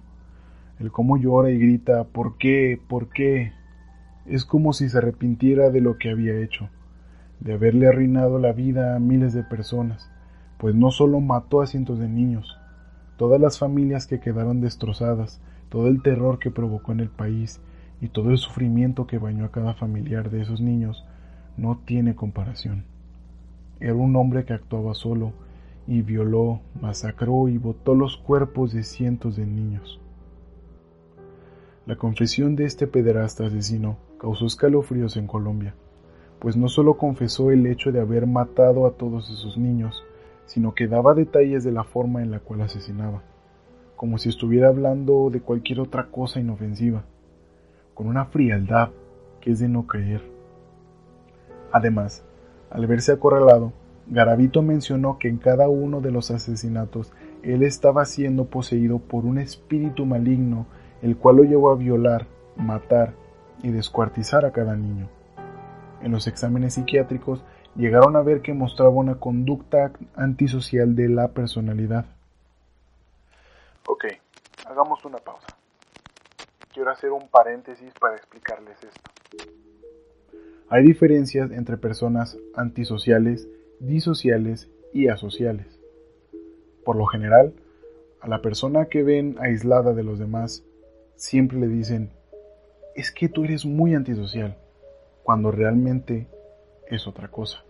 El 0.80 0.94
cómo 0.94 1.18
llora 1.18 1.52
y 1.52 1.60
grita 1.60 2.06
¿por 2.06 2.38
qué? 2.38 2.80
¿por 2.88 3.10
qué? 3.10 3.52
Es 4.26 4.46
como 4.46 4.72
si 4.72 4.88
se 4.88 4.98
arrepintiera 4.98 5.72
de 5.72 5.82
lo 5.82 5.98
que 5.98 6.10
había 6.10 6.40
hecho 6.40 6.70
de 7.42 7.52
haberle 7.52 7.88
arruinado 7.88 8.40
la 8.40 8.54
vida 8.54 8.96
a 8.96 9.00
miles 9.00 9.34
de 9.34 9.44
personas, 9.44 10.10
pues 10.58 10.74
no 10.74 10.90
solo 10.92 11.20
mató 11.20 11.62
a 11.62 11.68
cientos 11.68 12.00
de 12.00 12.08
niños, 12.08 12.58
todas 13.18 13.42
las 13.42 13.60
familias 13.60 14.08
que 14.08 14.22
quedaron 14.22 14.62
destrozadas, 14.62 15.42
todo 15.68 15.90
el 15.90 16.02
terror 16.02 16.40
que 16.40 16.50
provocó 16.50 16.94
en 16.94 17.02
el 17.02 17.10
país 17.10 17.60
y 18.02 18.10
todo 18.10 18.32
el 18.32 18.38
sufrimiento 18.38 19.08
que 19.08 19.18
bañó 19.18 19.46
a 19.46 19.52
cada 19.52 19.74
familiar 19.74 20.30
de 20.30 20.42
esos 20.42 20.62
niños 20.62 21.06
no 21.58 21.80
tiene 21.86 22.16
comparación. 22.16 22.86
Era 23.80 23.96
un 23.96 24.16
hombre 24.16 24.46
que 24.46 24.54
actuaba 24.54 24.94
solo 24.94 25.34
y 25.88 26.02
violó, 26.02 26.62
masacró 26.82 27.48
y 27.48 27.58
botó 27.58 27.94
los 27.96 28.18
cuerpos 28.18 28.74
de 28.74 28.84
cientos 28.84 29.36
de 29.36 29.46
niños. 29.46 30.00
La 31.86 31.96
confesión 31.96 32.56
de 32.56 32.66
este 32.66 32.88
pederasta 32.88 33.46
asesino 33.46 33.98
causó 34.18 34.46
escalofríos 34.46 35.18
en 35.18 35.28
Colombia 35.28 35.76
pues 36.40 36.58
no 36.58 36.68
solo 36.68 36.98
confesó 36.98 37.52
el 37.52 37.66
hecho 37.66 37.92
de 37.92 38.00
haber 38.00 38.28
matado 38.28 38.86
a 38.86 38.92
todos 38.92 39.30
esos 39.30 39.58
niños, 39.58 40.04
sino 40.46 40.74
que 40.74 40.88
daba 40.88 41.14
detalles 41.14 41.64
de 41.64 41.72
la 41.72 41.84
forma 41.84 42.22
en 42.22 42.32
la 42.32 42.40
cual 42.40 42.62
asesinaba, 42.62 43.24
como 43.96 44.18
si 44.18 44.30
estuviera 44.30 44.68
hablando 44.68 45.30
de 45.32 45.42
cualquier 45.42 45.80
otra 45.80 46.08
cosa 46.12 46.40
inofensiva, 46.40 47.04
con 47.96 48.06
una 48.06 48.26
frialdad 48.26 48.92
que 49.42 49.50
es 49.52 49.60
de 49.60 49.68
no 49.68 49.88
creer. 49.88 50.22
Además, 51.72 52.24
al 52.70 52.86
verse 52.86 53.14
acorralado, 53.14 53.74
Garavito 54.06 54.62
mencionó 54.62 55.18
que 55.18 55.28
en 55.28 55.40
cada 55.40 55.68
uno 55.68 56.02
de 56.02 56.12
los 56.12 56.30
asesinatos 56.30 57.12
él 57.42 57.64
estaba 57.64 58.06
siendo 58.06 58.46
poseído 58.46 59.00
por 59.00 59.26
un 59.26 59.40
espíritu 59.40 60.06
maligno, 60.06 60.68
el 61.02 61.18
cual 61.18 61.38
lo 61.38 61.44
llevó 61.44 61.72
a 61.72 61.76
violar, 61.76 62.28
matar 62.56 63.14
y 63.64 63.72
descuartizar 63.72 64.46
a 64.46 64.52
cada 64.52 64.76
niño 64.76 65.10
en 66.06 66.12
los 66.12 66.28
exámenes 66.28 66.76
psiquiátricos 66.76 67.44
llegaron 67.76 68.16
a 68.16 68.22
ver 68.22 68.42
que 68.42 68.54
mostraba 68.54 68.92
una 68.92 69.16
conducta 69.16 69.92
antisocial 70.16 70.96
de 70.96 71.10
la 71.10 71.30
personalidad. 71.30 72.06
Ok, 73.88 74.06
hagamos 74.68 75.04
una 75.04 75.18
pausa. 75.18 75.48
Quiero 76.76 76.92
hacer 76.92 77.10
un 77.14 77.30
paréntesis 77.30 77.90
para 78.02 78.18
explicarles 78.18 78.76
esto. 78.84 79.48
Hay 80.68 80.84
diferencias 80.84 81.50
entre 81.52 81.78
personas 81.78 82.38
antisociales, 82.54 83.48
disociales 83.80 84.70
y 84.92 85.08
asociales. 85.08 85.80
Por 86.84 86.98
lo 86.98 87.06
general, 87.06 87.54
a 88.20 88.28
la 88.28 88.42
persona 88.42 88.88
que 88.88 89.04
ven 89.04 89.38
aislada 89.40 89.94
de 89.94 90.04
los 90.04 90.20
demás, 90.20 90.66
siempre 91.16 91.60
le 91.60 91.70
dicen, 91.70 92.10
es 92.94 93.10
que 93.10 93.30
tú 93.30 93.46
eres 93.46 93.66
muy 93.66 93.96
antisocial, 93.96 94.58
cuando 95.24 95.52
realmente 95.52 96.28
es 96.90 97.08
otra 97.08 97.30
cosa. 97.30 97.64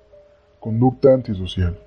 Conducta 0.60 1.14
antisocial. 1.14 1.78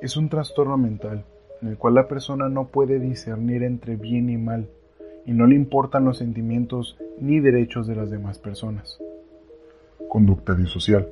Es 0.00 0.16
un 0.16 0.28
trastorno 0.28 0.76
mental 0.76 1.24
en 1.60 1.68
el 1.68 1.78
cual 1.78 1.94
la 1.94 2.08
persona 2.08 2.48
no 2.48 2.66
puede 2.66 2.98
discernir 2.98 3.62
entre 3.62 3.94
bien 3.94 4.28
y 4.28 4.38
mal 4.38 4.68
y 5.24 5.32
no 5.32 5.46
le 5.46 5.54
importan 5.54 6.04
los 6.04 6.18
sentimientos 6.18 6.96
ni 7.18 7.40
derechos 7.40 7.86
de 7.86 7.96
las 7.96 8.10
demás 8.10 8.38
personas. 8.38 8.98
Conducta 10.08 10.54
disocial. 10.54 11.08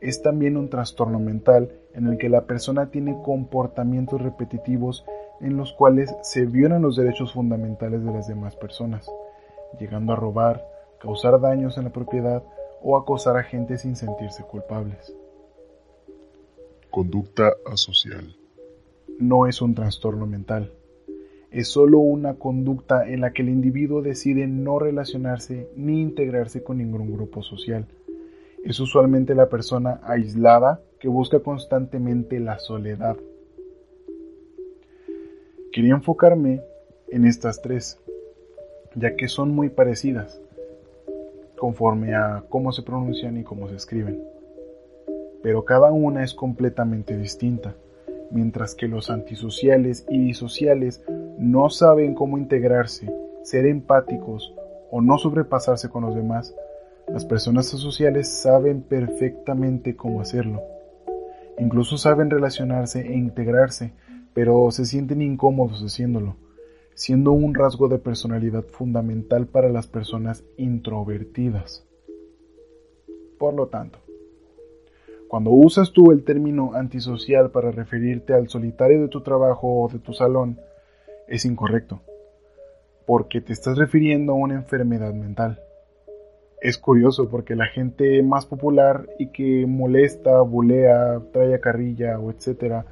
Es 0.00 0.22
también 0.22 0.56
un 0.56 0.68
trastorno 0.68 1.18
mental 1.18 1.72
en 1.94 2.06
el 2.06 2.18
que 2.18 2.28
la 2.28 2.46
persona 2.46 2.90
tiene 2.90 3.20
comportamientos 3.22 4.20
repetitivos 4.20 5.04
en 5.40 5.56
los 5.56 5.72
cuales 5.72 6.14
se 6.22 6.44
violan 6.46 6.82
los 6.82 6.96
derechos 6.96 7.32
fundamentales 7.32 8.04
de 8.04 8.12
las 8.12 8.28
demás 8.28 8.56
personas, 8.56 9.10
llegando 9.78 10.12
a 10.12 10.16
robar, 10.16 10.64
causar 11.00 11.40
daños 11.40 11.78
en 11.78 11.84
la 11.84 11.90
propiedad 11.90 12.42
o 12.82 12.96
acosar 12.96 13.36
a 13.36 13.42
gente 13.42 13.78
sin 13.78 13.96
sentirse 13.96 14.42
culpables. 14.44 15.14
Conducta 16.90 17.52
asocial. 17.70 18.36
No 19.18 19.46
es 19.46 19.62
un 19.62 19.74
trastorno 19.74 20.26
mental. 20.26 20.72
Es 21.50 21.68
solo 21.68 21.98
una 21.98 22.34
conducta 22.34 23.08
en 23.08 23.20
la 23.20 23.32
que 23.32 23.42
el 23.42 23.48
individuo 23.48 24.02
decide 24.02 24.46
no 24.46 24.78
relacionarse 24.78 25.68
ni 25.74 26.00
integrarse 26.00 26.62
con 26.62 26.78
ningún 26.78 27.12
grupo 27.12 27.42
social. 27.42 27.86
Es 28.62 28.78
usualmente 28.78 29.34
la 29.34 29.48
persona 29.48 30.00
aislada 30.04 30.80
que 31.00 31.08
busca 31.08 31.40
constantemente 31.40 32.38
la 32.38 32.58
soledad. 32.58 33.16
Quería 35.72 35.94
enfocarme 35.94 36.62
en 37.08 37.24
estas 37.24 37.62
tres, 37.62 37.98
ya 38.94 39.16
que 39.16 39.26
son 39.26 39.52
muy 39.52 39.70
parecidas, 39.70 40.40
conforme 41.58 42.14
a 42.14 42.44
cómo 42.48 42.70
se 42.70 42.82
pronuncian 42.82 43.38
y 43.38 43.44
cómo 43.44 43.68
se 43.68 43.76
escriben. 43.76 44.22
Pero 45.42 45.64
cada 45.64 45.90
una 45.90 46.22
es 46.22 46.34
completamente 46.34 47.16
distinta, 47.16 47.74
mientras 48.30 48.74
que 48.74 48.88
los 48.88 49.10
antisociales 49.10 50.06
y 50.08 50.20
disociales 50.20 51.02
no 51.40 51.70
saben 51.70 52.14
cómo 52.14 52.36
integrarse, 52.36 53.10
ser 53.44 53.64
empáticos 53.64 54.54
o 54.90 55.00
no 55.00 55.16
sobrepasarse 55.16 55.88
con 55.88 56.04
los 56.04 56.14
demás, 56.14 56.54
las 57.08 57.24
personas 57.24 57.72
asociales 57.72 58.28
saben 58.28 58.82
perfectamente 58.82 59.96
cómo 59.96 60.20
hacerlo. 60.20 60.60
Incluso 61.58 61.96
saben 61.96 62.28
relacionarse 62.28 63.00
e 63.00 63.16
integrarse, 63.16 63.94
pero 64.34 64.70
se 64.70 64.84
sienten 64.84 65.22
incómodos 65.22 65.82
haciéndolo, 65.82 66.36
siendo 66.94 67.32
un 67.32 67.54
rasgo 67.54 67.88
de 67.88 67.98
personalidad 67.98 68.64
fundamental 68.64 69.46
para 69.46 69.70
las 69.70 69.86
personas 69.86 70.44
introvertidas. 70.58 71.86
Por 73.38 73.54
lo 73.54 73.68
tanto, 73.68 73.98
cuando 75.26 75.52
usas 75.52 75.92
tú 75.92 76.12
el 76.12 76.22
término 76.22 76.74
antisocial 76.74 77.50
para 77.50 77.70
referirte 77.70 78.34
al 78.34 78.50
solitario 78.50 79.00
de 79.00 79.08
tu 79.08 79.22
trabajo 79.22 79.84
o 79.84 79.88
de 79.88 80.00
tu 80.00 80.12
salón, 80.12 80.58
es 81.30 81.44
incorrecto, 81.46 82.00
porque 83.06 83.40
te 83.40 83.54
estás 83.54 83.78
refiriendo 83.78 84.32
a 84.32 84.36
una 84.36 84.54
enfermedad 84.54 85.14
mental. 85.14 85.60
Es 86.60 86.76
curioso 86.76 87.30
porque 87.30 87.56
la 87.56 87.66
gente 87.66 88.22
más 88.22 88.44
popular 88.44 89.08
y 89.18 89.28
que 89.28 89.64
molesta, 89.66 90.42
bulea, 90.42 91.22
trae 91.32 91.54
a 91.54 91.60
carrilla 91.60 92.18
o 92.18 92.30
etcétera 92.30 92.84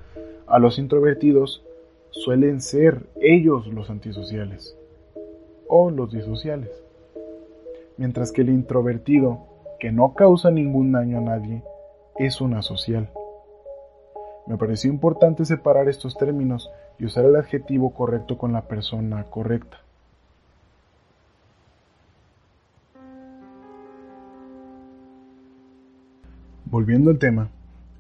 a 0.47 0.59
los 0.59 0.79
introvertidos 0.79 1.63
suelen 2.11 2.63
ser 2.63 3.07
ellos 3.21 3.67
los 3.67 3.91
antisociales 3.91 4.79
o 5.69 5.91
los 5.91 6.11
disociales. 6.11 6.71
Mientras 7.99 8.33
que 8.33 8.41
el 8.43 8.49
introvertido, 8.49 9.41
que 9.79 9.93
no 9.93 10.15
causa 10.15 10.51
ningún 10.51 10.93
daño 10.93 11.19
a 11.19 11.23
nadie, 11.23 11.63
es 12.17 12.41
una 12.41 12.63
social. 12.63 13.11
Me 14.47 14.57
pareció 14.57 14.91
importante 14.91 15.45
separar 15.45 15.89
estos 15.89 16.17
términos 16.17 16.71
y 16.99 17.05
usar 17.05 17.25
el 17.25 17.37
adjetivo 17.37 17.95
correcto 17.95 18.39
con 18.39 18.53
la 18.53 18.63
persona 18.63 19.25
correcta. 19.25 19.79
Volviendo 26.71 27.11
al 27.11 27.19
tema, 27.19 27.49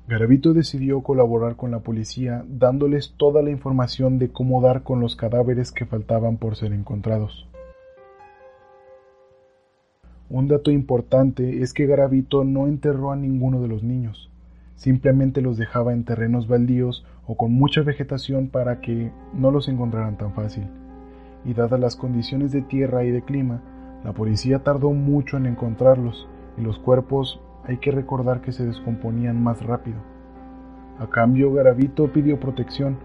Garavito 0.08 0.52
decidió 0.52 1.02
colaborar 1.02 1.56
con 1.56 1.70
la 1.70 1.80
policía 1.80 2.44
dándoles 2.48 3.14
toda 3.16 3.42
la 3.42 3.50
información 3.50 4.18
de 4.18 4.30
cómo 4.30 4.60
dar 4.60 4.82
con 4.82 5.00
los 5.00 5.16
cadáveres 5.16 5.70
que 5.70 5.86
faltaban 5.86 6.36
por 6.36 6.56
ser 6.56 6.72
encontrados. 6.72 7.46
Un 10.30 10.48
dato 10.48 10.70
importante 10.70 11.62
es 11.62 11.72
que 11.72 11.86
Garavito 11.86 12.44
no 12.44 12.66
enterró 12.66 13.12
a 13.12 13.16
ninguno 13.16 13.62
de 13.62 13.68
los 13.68 13.82
niños, 13.82 14.30
simplemente 14.76 15.40
los 15.40 15.56
dejaba 15.56 15.94
en 15.94 16.04
terrenos 16.04 16.48
baldíos 16.48 17.06
o 17.28 17.36
con 17.36 17.52
mucha 17.52 17.82
vegetación 17.82 18.48
para 18.48 18.80
que 18.80 19.12
no 19.34 19.50
los 19.50 19.68
encontraran 19.68 20.16
tan 20.16 20.32
fácil. 20.32 20.66
Y 21.44 21.52
dadas 21.52 21.78
las 21.78 21.94
condiciones 21.94 22.50
de 22.52 22.62
tierra 22.62 23.04
y 23.04 23.10
de 23.10 23.22
clima, 23.22 23.60
la 24.02 24.14
policía 24.14 24.64
tardó 24.64 24.92
mucho 24.92 25.36
en 25.36 25.46
encontrarlos 25.46 26.26
y 26.56 26.62
los 26.62 26.78
cuerpos 26.78 27.40
hay 27.64 27.76
que 27.76 27.90
recordar 27.90 28.40
que 28.40 28.52
se 28.52 28.64
descomponían 28.64 29.42
más 29.42 29.62
rápido. 29.62 29.98
A 30.98 31.08
cambio, 31.10 31.52
Garavito 31.52 32.10
pidió 32.10 32.40
protección, 32.40 32.96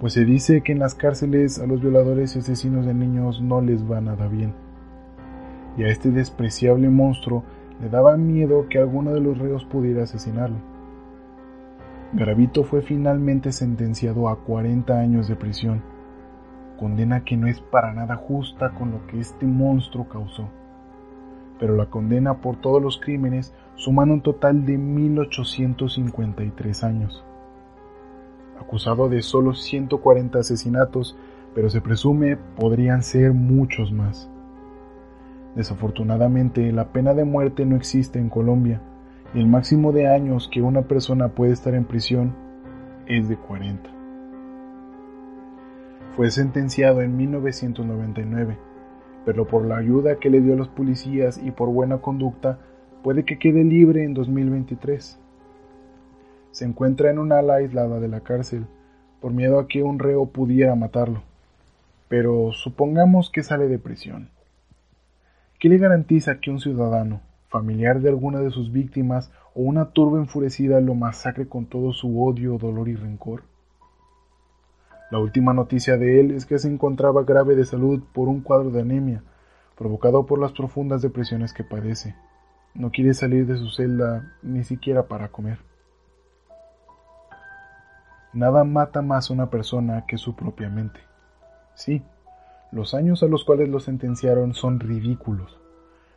pues 0.00 0.12
se 0.12 0.24
dice 0.24 0.62
que 0.62 0.72
en 0.72 0.78
las 0.78 0.94
cárceles 0.94 1.58
a 1.58 1.66
los 1.66 1.80
violadores 1.80 2.36
y 2.36 2.38
asesinos 2.38 2.86
de 2.86 2.94
niños 2.94 3.42
no 3.42 3.60
les 3.60 3.90
va 3.90 4.00
nada 4.00 4.28
bien. 4.28 4.54
Y 5.76 5.82
a 5.82 5.88
este 5.88 6.12
despreciable 6.12 6.88
monstruo 6.88 7.42
le 7.82 7.88
daba 7.88 8.16
miedo 8.16 8.68
que 8.68 8.78
alguno 8.78 9.12
de 9.12 9.20
los 9.20 9.36
reos 9.36 9.64
pudiera 9.64 10.04
asesinarlo. 10.04 10.73
Garavito 12.14 12.64
fue 12.64 12.82
finalmente 12.82 13.52
sentenciado 13.52 14.28
a 14.28 14.40
40 14.40 14.98
años 14.98 15.28
de 15.28 15.36
prisión, 15.36 15.82
condena 16.78 17.24
que 17.24 17.36
no 17.36 17.46
es 17.46 17.60
para 17.60 17.92
nada 17.92 18.16
justa 18.16 18.70
con 18.70 18.92
lo 18.92 19.06
que 19.06 19.20
este 19.20 19.46
monstruo 19.46 20.08
causó 20.08 20.48
pero 21.58 21.74
la 21.76 21.86
condena 21.86 22.42
por 22.42 22.56
todos 22.56 22.80
los 22.82 22.98
crímenes 22.98 23.54
suman 23.76 24.10
un 24.10 24.20
total 24.20 24.66
de 24.66 24.76
1853 24.76 26.84
años. 26.84 27.24
Acusado 28.60 29.08
de 29.08 29.22
solo 29.22 29.54
140 29.54 30.38
asesinatos, 30.38 31.16
pero 31.54 31.70
se 31.70 31.80
presume 31.80 32.36
podrían 32.36 33.02
ser 33.02 33.32
muchos 33.32 33.90
más. 33.92 34.28
Desafortunadamente, 35.54 36.70
la 36.72 36.92
pena 36.92 37.14
de 37.14 37.24
muerte 37.24 37.64
no 37.64 37.76
existe 37.76 38.18
en 38.18 38.28
Colombia 38.28 38.82
el 39.34 39.46
máximo 39.46 39.92
de 39.92 40.08
años 40.08 40.48
que 40.52 40.62
una 40.62 40.82
persona 40.82 41.28
puede 41.28 41.52
estar 41.52 41.74
en 41.74 41.84
prisión 41.84 42.34
es 43.06 43.28
de 43.28 43.36
40. 43.36 43.90
Fue 46.16 46.30
sentenciado 46.30 47.02
en 47.02 47.16
1999 47.16 48.56
pero 49.24 49.46
por 49.46 49.64
la 49.64 49.78
ayuda 49.78 50.18
que 50.18 50.30
le 50.30 50.40
dio 50.40 50.54
a 50.54 50.56
los 50.56 50.68
policías 50.68 51.40
y 51.42 51.50
por 51.50 51.70
buena 51.70 51.98
conducta, 51.98 52.58
puede 53.02 53.24
que 53.24 53.38
quede 53.38 53.64
libre 53.64 54.04
en 54.04 54.14
2023. 54.14 55.18
Se 56.50 56.64
encuentra 56.64 57.10
en 57.10 57.18
un 57.18 57.32
ala 57.32 57.54
aislada 57.54 58.00
de 58.00 58.08
la 58.08 58.20
cárcel, 58.20 58.66
por 59.20 59.32
miedo 59.32 59.58
a 59.58 59.66
que 59.66 59.82
un 59.82 59.98
reo 59.98 60.26
pudiera 60.26 60.74
matarlo. 60.74 61.22
Pero 62.08 62.52
supongamos 62.52 63.30
que 63.30 63.42
sale 63.42 63.66
de 63.66 63.78
prisión. 63.78 64.28
¿Qué 65.58 65.68
le 65.68 65.78
garantiza 65.78 66.40
que 66.40 66.50
un 66.50 66.60
ciudadano, 66.60 67.20
familiar 67.54 68.00
de 68.00 68.08
alguna 68.08 68.40
de 68.40 68.50
sus 68.50 68.72
víctimas 68.72 69.30
o 69.54 69.62
una 69.62 69.92
turba 69.92 70.18
enfurecida 70.18 70.80
lo 70.80 70.96
masacre 70.96 71.46
con 71.46 71.66
todo 71.66 71.92
su 71.92 72.20
odio, 72.20 72.58
dolor 72.58 72.88
y 72.88 72.96
rencor? 72.96 73.44
La 75.12 75.20
última 75.20 75.52
noticia 75.52 75.96
de 75.96 76.18
él 76.18 76.32
es 76.32 76.46
que 76.46 76.58
se 76.58 76.66
encontraba 76.66 77.22
grave 77.22 77.54
de 77.54 77.64
salud 77.64 78.02
por 78.12 78.26
un 78.26 78.40
cuadro 78.40 78.72
de 78.72 78.80
anemia, 78.80 79.22
provocado 79.76 80.26
por 80.26 80.40
las 80.40 80.50
profundas 80.50 81.00
depresiones 81.00 81.52
que 81.52 81.62
padece. 81.62 82.16
No 82.74 82.90
quiere 82.90 83.14
salir 83.14 83.46
de 83.46 83.56
su 83.56 83.70
celda 83.70 84.32
ni 84.42 84.64
siquiera 84.64 85.06
para 85.06 85.28
comer. 85.28 85.58
Nada 88.32 88.64
mata 88.64 89.00
más 89.00 89.30
a 89.30 89.32
una 89.32 89.48
persona 89.48 90.06
que 90.08 90.18
su 90.18 90.34
propia 90.34 90.68
mente. 90.68 90.98
Sí, 91.74 92.02
los 92.72 92.94
años 92.94 93.22
a 93.22 93.26
los 93.26 93.44
cuales 93.44 93.68
lo 93.68 93.78
sentenciaron 93.78 94.54
son 94.54 94.80
ridículos, 94.80 95.60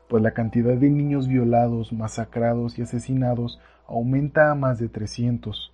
pues 0.07 0.23
la 0.23 0.31
cantidad 0.31 0.75
de 0.75 0.89
niños 0.89 1.27
violados, 1.27 1.91
masacrados 1.91 2.79
y 2.79 2.83
asesinados 2.83 3.59
aumenta 3.87 4.51
a 4.51 4.55
más 4.55 4.79
de 4.79 4.89
300. 4.89 5.73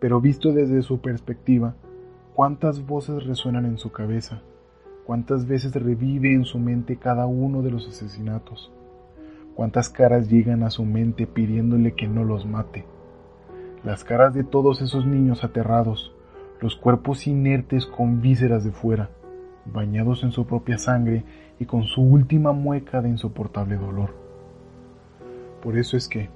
Pero 0.00 0.20
visto 0.20 0.52
desde 0.52 0.82
su 0.82 1.00
perspectiva, 1.00 1.74
cuántas 2.34 2.84
voces 2.86 3.24
resuenan 3.24 3.66
en 3.66 3.78
su 3.78 3.92
cabeza, 3.92 4.42
cuántas 5.06 5.46
veces 5.46 5.74
revive 5.74 6.32
en 6.32 6.44
su 6.44 6.58
mente 6.58 6.96
cada 6.96 7.26
uno 7.26 7.62
de 7.62 7.70
los 7.70 7.88
asesinatos, 7.88 8.72
cuántas 9.54 9.88
caras 9.88 10.28
llegan 10.28 10.62
a 10.62 10.70
su 10.70 10.84
mente 10.84 11.26
pidiéndole 11.26 11.92
que 11.94 12.08
no 12.08 12.24
los 12.24 12.46
mate, 12.46 12.84
las 13.84 14.04
caras 14.04 14.34
de 14.34 14.44
todos 14.44 14.80
esos 14.80 15.06
niños 15.06 15.44
aterrados, 15.44 16.12
los 16.60 16.76
cuerpos 16.76 17.26
inertes 17.26 17.86
con 17.86 18.20
vísceras 18.20 18.64
de 18.64 18.70
fuera, 18.70 19.10
bañados 19.64 20.22
en 20.22 20.32
su 20.32 20.46
propia 20.46 20.78
sangre 20.78 21.24
y 21.58 21.66
con 21.66 21.84
su 21.84 22.02
última 22.02 22.52
mueca 22.52 23.00
de 23.00 23.08
insoportable 23.08 23.76
dolor. 23.76 24.14
Por 25.62 25.78
eso 25.78 25.96
es 25.96 26.08
que, 26.08 26.28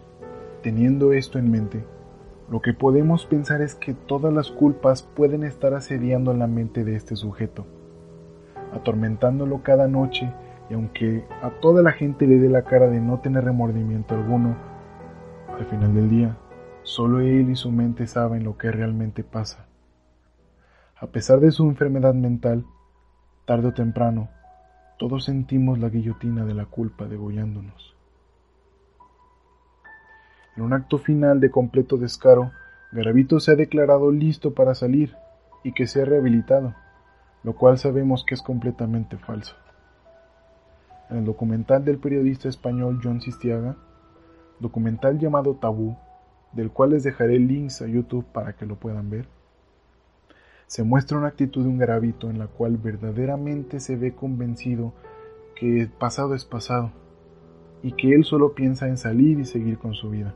teniendo 0.62 1.12
esto 1.12 1.38
en 1.38 1.50
mente, 1.50 1.84
lo 2.50 2.60
que 2.60 2.72
podemos 2.72 3.26
pensar 3.26 3.60
es 3.60 3.74
que 3.74 3.92
todas 3.92 4.32
las 4.32 4.50
culpas 4.50 5.02
pueden 5.02 5.42
estar 5.42 5.74
asediando 5.74 6.32
la 6.32 6.46
mente 6.46 6.84
de 6.84 6.94
este 6.94 7.16
sujeto, 7.16 7.66
atormentándolo 8.72 9.62
cada 9.62 9.88
noche 9.88 10.32
y 10.70 10.74
aunque 10.74 11.24
a 11.42 11.50
toda 11.60 11.82
la 11.82 11.92
gente 11.92 12.26
le 12.26 12.38
dé 12.38 12.48
la 12.48 12.62
cara 12.62 12.88
de 12.88 13.00
no 13.00 13.18
tener 13.18 13.44
remordimiento 13.44 14.14
alguno, 14.14 14.56
al 15.58 15.66
final 15.66 15.94
del 15.94 16.08
día, 16.08 16.36
solo 16.82 17.20
él 17.20 17.50
y 17.50 17.56
su 17.56 17.72
mente 17.72 18.06
saben 18.06 18.44
lo 18.44 18.56
que 18.56 18.70
realmente 18.70 19.24
pasa. 19.24 19.66
A 20.98 21.08
pesar 21.08 21.40
de 21.40 21.50
su 21.50 21.64
enfermedad 21.64 22.14
mental, 22.14 22.64
tarde 23.44 23.68
o 23.68 23.74
temprano, 23.74 24.28
todos 24.98 25.24
sentimos 25.24 25.78
la 25.78 25.88
guillotina 25.90 26.44
de 26.44 26.54
la 26.54 26.64
culpa 26.64 27.06
degollándonos. 27.06 27.94
En 30.56 30.62
un 30.62 30.72
acto 30.72 30.98
final 30.98 31.38
de 31.38 31.50
completo 31.50 31.98
descaro, 31.98 32.52
Garavito 32.92 33.40
se 33.40 33.52
ha 33.52 33.56
declarado 33.56 34.10
listo 34.10 34.54
para 34.54 34.74
salir 34.74 35.14
y 35.62 35.72
que 35.72 35.86
se 35.86 36.00
ha 36.00 36.06
rehabilitado, 36.06 36.74
lo 37.42 37.54
cual 37.54 37.78
sabemos 37.78 38.24
que 38.24 38.34
es 38.34 38.42
completamente 38.42 39.18
falso. 39.18 39.54
En 41.10 41.18
el 41.18 41.24
documental 41.26 41.84
del 41.84 41.98
periodista 41.98 42.48
español 42.48 43.00
John 43.02 43.20
Sistiaga, 43.20 43.76
documental 44.60 45.18
llamado 45.18 45.56
Tabú, 45.56 45.96
del 46.52 46.70
cual 46.70 46.90
les 46.90 47.02
dejaré 47.02 47.38
links 47.38 47.82
a 47.82 47.86
YouTube 47.86 48.24
para 48.32 48.54
que 48.54 48.64
lo 48.64 48.76
puedan 48.76 49.10
ver, 49.10 49.28
se 50.66 50.82
muestra 50.82 51.18
una 51.18 51.28
actitud 51.28 51.62
de 51.62 51.68
un 51.68 51.78
Garavito 51.78 52.28
en 52.28 52.38
la 52.38 52.48
cual 52.48 52.76
verdaderamente 52.76 53.78
se 53.78 53.96
ve 53.96 54.14
convencido 54.14 54.92
que 55.54 55.88
pasado 55.98 56.34
es 56.34 56.44
pasado 56.44 56.90
y 57.82 57.92
que 57.92 58.14
él 58.14 58.24
solo 58.24 58.54
piensa 58.54 58.88
en 58.88 58.98
salir 58.98 59.38
y 59.38 59.44
seguir 59.44 59.78
con 59.78 59.94
su 59.94 60.10
vida. 60.10 60.34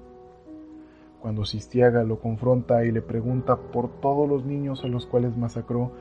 Cuando 1.20 1.44
Sistiaga 1.44 2.04
lo 2.04 2.20
confronta 2.20 2.84
y 2.84 2.92
le 2.92 3.02
pregunta 3.02 3.56
por 3.56 4.00
todos 4.00 4.28
los 4.28 4.44
niños 4.44 4.84
a 4.84 4.88
los 4.88 5.04
cuales 5.04 5.36
masacró, 5.36 5.92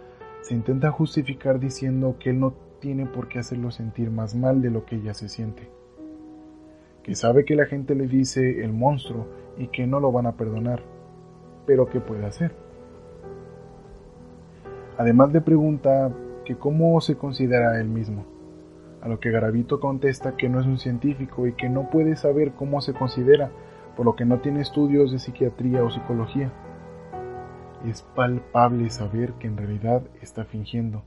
se 0.41 0.53
intenta 0.53 0.91
justificar 0.91 1.59
diciendo 1.59 2.15
que 2.19 2.29
él 2.29 2.39
no 2.39 2.53
tiene 2.79 3.05
por 3.05 3.27
qué 3.27 3.39
hacerlo 3.39 3.71
sentir 3.71 4.11
más 4.11 4.35
mal 4.35 4.61
de 4.61 4.69
lo 4.69 4.85
que 4.85 4.95
ella 4.95 5.13
se 5.13 5.27
siente. 5.27 5.69
Que 7.03 7.15
sabe 7.15 7.45
que 7.45 7.55
la 7.55 7.65
gente 7.65 7.95
le 7.95 8.07
dice 8.07 8.63
el 8.63 8.71
monstruo 8.71 9.27
y 9.57 9.67
que 9.67 9.87
no 9.87 9.99
lo 9.99 10.11
van 10.11 10.27
a 10.27 10.37
perdonar, 10.37 10.83
pero 11.65 11.87
¿qué 11.87 11.99
puede 11.99 12.25
hacer? 12.25 12.68
Además 14.99 15.31
le 15.31 15.39
pregunta 15.39 16.11
que 16.43 16.57
cómo 16.57 16.99
se 16.99 17.15
considera 17.15 17.79
él 17.79 17.87
mismo, 17.87 18.25
a 19.01 19.07
lo 19.07 19.21
que 19.21 19.31
Garavito 19.31 19.79
contesta 19.79 20.35
que 20.35 20.49
no 20.49 20.59
es 20.59 20.65
un 20.65 20.77
científico 20.77 21.47
y 21.47 21.53
que 21.53 21.69
no 21.69 21.89
puede 21.89 22.17
saber 22.17 22.51
cómo 22.51 22.81
se 22.81 22.93
considera, 22.93 23.49
por 23.95 24.05
lo 24.05 24.17
que 24.17 24.25
no 24.25 24.39
tiene 24.39 24.59
estudios 24.59 25.13
de 25.13 25.19
psiquiatría 25.19 25.85
o 25.85 25.89
psicología. 25.89 26.51
Es 27.85 28.01
palpable 28.13 28.89
saber 28.89 29.31
que 29.39 29.47
en 29.47 29.55
realidad 29.55 30.01
está 30.21 30.43
fingiendo 30.43 31.03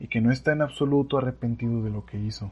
y 0.00 0.08
que 0.08 0.20
no 0.20 0.32
está 0.32 0.50
en 0.50 0.62
absoluto 0.62 1.16
arrepentido 1.16 1.84
de 1.84 1.90
lo 1.90 2.06
que 2.06 2.18
hizo. 2.18 2.50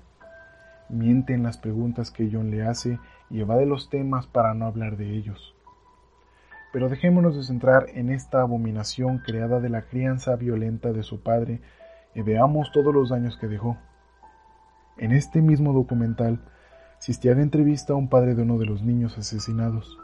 Miente 0.89 1.35
en 1.35 1.43
las 1.43 1.59
preguntas 1.59 2.13
que 2.13 2.31
John 2.33 2.53
le 2.53 2.63
hace 2.63 3.01
y 3.31 3.41
evade 3.41 3.67
los 3.67 3.91
temas 3.91 4.29
para 4.29 4.55
no 4.55 4.67
hablar 4.67 4.97
de 4.97 5.11
ellos. 5.11 5.57
Pero 6.73 6.89
dejémonos 6.89 7.37
de 7.37 7.43
centrar 7.43 7.87
en 7.95 8.11
esta 8.11 8.43
abominación 8.43 9.19
creada 9.19 9.61
de 9.61 9.71
la 9.71 9.83
crianza 9.83 10.37
violenta 10.37 10.93
de 10.93 11.03
su 11.03 11.23
padre 11.23 11.61
y 12.15 12.23
veamos 12.23 12.73
todos 12.73 12.95
los 12.95 13.11
daños 13.11 13.37
que 13.39 13.49
dejó. 13.49 13.77
En 14.97 15.13
este 15.13 15.41
mismo 15.41 15.73
documental, 15.73 16.41
Sistiaga 16.99 17.43
entrevista 17.43 17.93
a 17.93 17.97
un 17.97 18.09
padre 18.09 18.35
de 18.35 18.43
uno 18.43 18.59
de 18.59 18.67
los 18.67 18.83
niños 18.83 19.17
asesinados. 19.17 19.99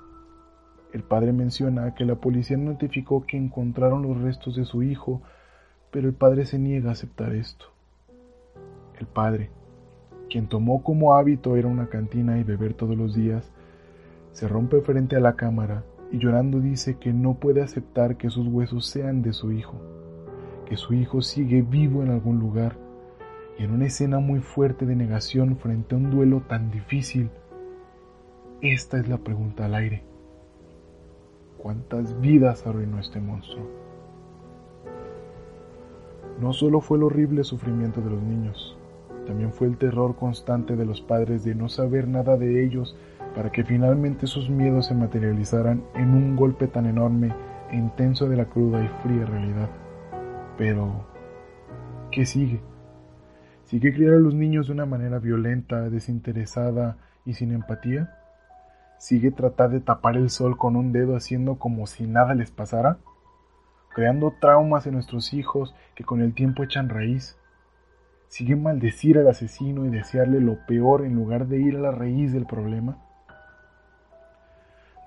El 0.92 1.02
padre 1.02 1.32
menciona 1.32 1.92
que 1.96 2.04
la 2.04 2.14
policía 2.14 2.56
notificó 2.56 3.26
que 3.26 3.36
encontraron 3.36 4.02
los 4.02 4.22
restos 4.22 4.54
de 4.54 4.64
su 4.64 4.84
hijo, 4.84 5.20
pero 5.90 6.06
el 6.06 6.14
padre 6.14 6.46
se 6.46 6.56
niega 6.56 6.90
a 6.90 6.92
aceptar 6.92 7.34
esto. 7.34 7.66
El 9.00 9.06
padre, 9.06 9.50
quien 10.30 10.46
tomó 10.46 10.84
como 10.84 11.14
hábito 11.14 11.56
ir 11.56 11.64
a 11.64 11.68
una 11.68 11.88
cantina 11.88 12.38
y 12.38 12.44
beber 12.44 12.74
todos 12.74 12.96
los 12.96 13.12
días, 13.12 13.50
se 14.30 14.46
rompe 14.46 14.80
frente 14.80 15.16
a 15.16 15.20
la 15.20 15.34
cámara 15.34 15.82
y 16.14 16.18
llorando 16.18 16.60
dice 16.60 16.96
que 16.96 17.12
no 17.12 17.34
puede 17.34 17.60
aceptar 17.60 18.16
que 18.16 18.30
sus 18.30 18.46
huesos 18.46 18.86
sean 18.86 19.20
de 19.20 19.32
su 19.32 19.50
hijo, 19.50 19.74
que 20.64 20.76
su 20.76 20.94
hijo 20.94 21.20
sigue 21.22 21.62
vivo 21.62 22.04
en 22.04 22.10
algún 22.10 22.38
lugar, 22.38 22.76
y 23.58 23.64
en 23.64 23.72
una 23.72 23.86
escena 23.86 24.20
muy 24.20 24.38
fuerte 24.38 24.86
de 24.86 24.94
negación 24.94 25.56
frente 25.56 25.96
a 25.96 25.98
un 25.98 26.12
duelo 26.12 26.42
tan 26.42 26.70
difícil, 26.70 27.30
esta 28.60 29.00
es 29.00 29.08
la 29.08 29.18
pregunta 29.18 29.64
al 29.64 29.74
aire. 29.74 30.04
¿Cuántas 31.58 32.20
vidas 32.20 32.64
arruinó 32.64 33.00
este 33.00 33.20
monstruo? 33.20 33.68
No 36.40 36.52
solo 36.52 36.80
fue 36.80 36.98
el 36.98 37.02
horrible 37.02 37.42
sufrimiento 37.42 38.00
de 38.00 38.10
los 38.10 38.22
niños, 38.22 38.78
también 39.26 39.52
fue 39.52 39.66
el 39.66 39.78
terror 39.78 40.14
constante 40.14 40.76
de 40.76 40.86
los 40.86 41.00
padres 41.00 41.42
de 41.42 41.56
no 41.56 41.68
saber 41.68 42.06
nada 42.06 42.36
de 42.36 42.64
ellos 42.64 42.96
para 43.35 43.51
que 43.51 43.64
finalmente 43.64 44.26
sus 44.26 44.49
miedos 44.49 44.87
se 44.87 44.95
materializaran 44.95 45.82
en 45.95 46.11
un 46.11 46.37
golpe 46.37 46.68
tan 46.68 46.87
enorme 46.87 47.35
e 47.70 47.76
intenso 47.76 48.28
de 48.28 48.37
la 48.37 48.45
cruda 48.47 48.82
y 48.82 48.89
fría 49.03 49.26
realidad. 49.26 49.68
Pero, 50.57 51.05
¿qué 52.11 52.24
sigue? 52.26 52.61
¿Sigue 53.64 53.93
criar 53.93 54.14
a 54.14 54.18
los 54.18 54.35
niños 54.35 54.68
de 54.68 54.74
una 54.74 54.87
manera 54.87 55.18
violenta, 55.18 55.91
desinteresada 55.91 56.97
y 57.24 57.35
sin 57.35 57.53
empatía? 57.53 58.14
¿Sigue 58.99 59.32
tratar 59.32 59.70
de 59.70 59.80
tapar 59.80 60.16
el 60.16 60.30
sol 60.30 60.57
con 60.57 60.76
un 60.76 60.93
dedo 60.93 61.16
haciendo 61.16 61.57
como 61.57 61.87
si 61.87 62.07
nada 62.07 62.35
les 62.35 62.51
pasara? 62.51 62.99
¿Creando 63.93 64.35
traumas 64.41 64.87
en 64.87 64.95
nuestros 64.95 65.32
hijos 65.35 65.74
que 65.95 66.05
con 66.05 66.20
el 66.20 66.35
tiempo 66.35 66.62
echan 66.62 66.89
raíz? 66.89 67.37
¿Sigue 68.28 68.55
maldecir 68.57 69.18
al 69.18 69.28
asesino 69.28 69.85
y 69.87 69.91
desearle 69.91 70.41
lo 70.41 70.64
peor 70.66 71.05
en 71.05 71.14
lugar 71.14 71.49
de 71.49 71.61
ir 71.61 71.76
a 71.76 71.80
la 71.80 71.91
raíz 71.91 72.32
del 72.32 72.47
problema? 72.47 73.03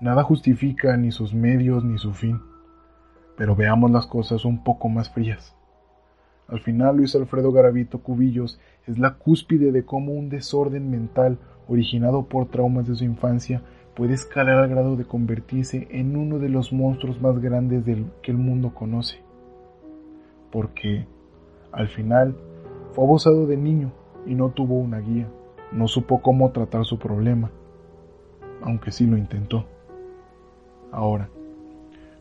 Nada 0.00 0.22
justifica 0.22 0.96
ni 0.96 1.10
sus 1.10 1.34
medios 1.34 1.84
ni 1.84 1.98
su 1.98 2.12
fin, 2.12 2.40
pero 3.36 3.56
veamos 3.56 3.90
las 3.90 4.06
cosas 4.06 4.44
un 4.44 4.62
poco 4.62 4.88
más 4.88 5.10
frías. 5.10 5.56
Al 6.46 6.60
final 6.60 6.96
Luis 6.96 7.16
Alfredo 7.16 7.50
Garavito 7.50 8.00
Cubillos 8.00 8.60
es 8.86 8.98
la 8.98 9.14
cúspide 9.14 9.72
de 9.72 9.84
cómo 9.84 10.12
un 10.12 10.28
desorden 10.28 10.88
mental 10.88 11.38
originado 11.66 12.26
por 12.26 12.46
traumas 12.46 12.86
de 12.86 12.94
su 12.94 13.04
infancia 13.04 13.62
puede 13.96 14.14
escalar 14.14 14.58
al 14.58 14.68
grado 14.68 14.94
de 14.94 15.04
convertirse 15.04 15.88
en 15.90 16.16
uno 16.16 16.38
de 16.38 16.48
los 16.48 16.72
monstruos 16.72 17.20
más 17.20 17.40
grandes 17.40 17.84
del 17.84 18.06
que 18.22 18.30
el 18.30 18.38
mundo 18.38 18.72
conoce. 18.74 19.18
Porque, 20.52 21.08
al 21.72 21.88
final, 21.88 22.36
fue 22.92 23.04
abusado 23.04 23.48
de 23.48 23.56
niño 23.56 23.90
y 24.24 24.36
no 24.36 24.50
tuvo 24.50 24.76
una 24.76 25.00
guía, 25.00 25.28
no 25.72 25.88
supo 25.88 26.22
cómo 26.22 26.52
tratar 26.52 26.84
su 26.84 27.00
problema, 27.00 27.50
aunque 28.62 28.92
sí 28.92 29.04
lo 29.04 29.18
intentó. 29.18 29.66
Ahora, 30.92 31.28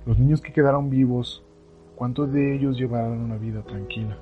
los 0.06 0.18
niños 0.20 0.42
que 0.42 0.54
quedaron 0.54 0.90
vivos, 0.90 1.44
¿cuántos 1.96 2.32
de 2.32 2.56
ellos 2.56 2.78
llevarán 2.78 3.20
una 3.20 3.38
vida 3.38 3.64
tranquila? 3.64 4.18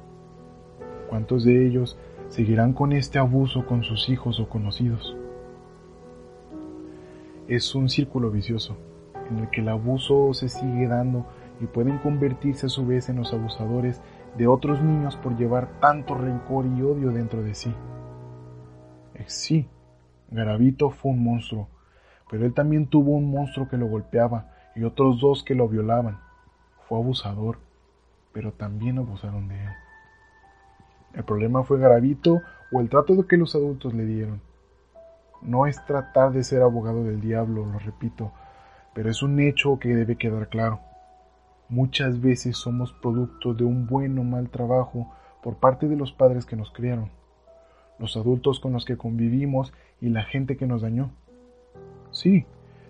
¿Cuántos 1.09 1.43
de 1.43 1.67
ellos 1.67 1.97
seguirán 2.29 2.73
con 2.73 2.91
este 2.91 3.19
abuso 3.19 3.65
con 3.65 3.83
sus 3.83 4.09
hijos 4.09 4.39
o 4.39 4.49
conocidos? 4.49 5.15
Es 7.47 7.75
un 7.75 7.89
círculo 7.89 8.31
vicioso 8.31 8.75
en 9.29 9.39
el 9.39 9.49
que 9.49 9.61
el 9.61 9.69
abuso 9.69 10.33
se 10.33 10.49
sigue 10.49 10.87
dando 10.87 11.25
y 11.61 11.65
pueden 11.65 11.97
convertirse 11.99 12.67
a 12.67 12.69
su 12.69 12.85
vez 12.85 13.09
en 13.09 13.17
los 13.17 13.33
abusadores 13.33 14.01
de 14.37 14.47
otros 14.47 14.81
niños 14.83 15.15
por 15.17 15.37
llevar 15.37 15.79
tanto 15.79 16.15
rencor 16.15 16.65
y 16.65 16.81
odio 16.81 17.11
dentro 17.11 17.41
de 17.41 17.53
sí. 17.53 17.73
Sí, 19.27 19.67
Garavito 20.29 20.89
fue 20.89 21.11
un 21.11 21.23
monstruo, 21.23 21.69
pero 22.29 22.45
él 22.45 22.53
también 22.53 22.87
tuvo 22.87 23.11
un 23.11 23.31
monstruo 23.31 23.67
que 23.67 23.77
lo 23.77 23.87
golpeaba 23.87 24.51
y 24.75 24.83
otros 24.83 25.19
dos 25.19 25.43
que 25.43 25.55
lo 25.55 25.67
violaban. 25.67 26.19
Fue 26.87 26.97
abusador, 26.97 27.59
pero 28.33 28.51
también 28.51 28.97
abusaron 28.97 29.47
de 29.47 29.63
él. 29.63 29.71
El 31.13 31.23
problema 31.23 31.63
fue 31.63 31.79
Garavito 31.79 32.41
o 32.71 32.81
el 32.81 32.89
trato 32.89 33.25
que 33.27 33.37
los 33.37 33.55
adultos 33.55 33.93
le 33.93 34.05
dieron. 34.05 34.41
No 35.41 35.65
es 35.65 35.83
tratar 35.85 36.31
de 36.31 36.43
ser 36.43 36.61
abogado 36.61 37.03
del 37.03 37.21
diablo, 37.21 37.65
lo 37.65 37.79
repito, 37.79 38.31
pero 38.93 39.09
es 39.09 39.23
un 39.23 39.39
hecho 39.39 39.79
que 39.79 39.95
debe 39.95 40.17
quedar 40.17 40.49
claro. 40.49 40.79
Muchas 41.69 42.21
veces 42.21 42.57
somos 42.57 42.93
producto 42.93 43.53
de 43.53 43.63
un 43.63 43.87
buen 43.87 44.17
o 44.19 44.23
mal 44.23 44.49
trabajo 44.49 45.11
por 45.41 45.55
parte 45.57 45.87
de 45.87 45.95
los 45.95 46.11
padres 46.11 46.45
que 46.45 46.55
nos 46.55 46.71
criaron, 46.71 47.11
los 47.99 48.17
adultos 48.17 48.59
con 48.59 48.73
los 48.73 48.85
que 48.85 48.97
convivimos 48.97 49.73
y 50.01 50.09
la 50.09 50.23
gente 50.23 50.57
que 50.57 50.67
nos 50.67 50.81
dañó. 50.81 51.11
Sí, 52.15 52.45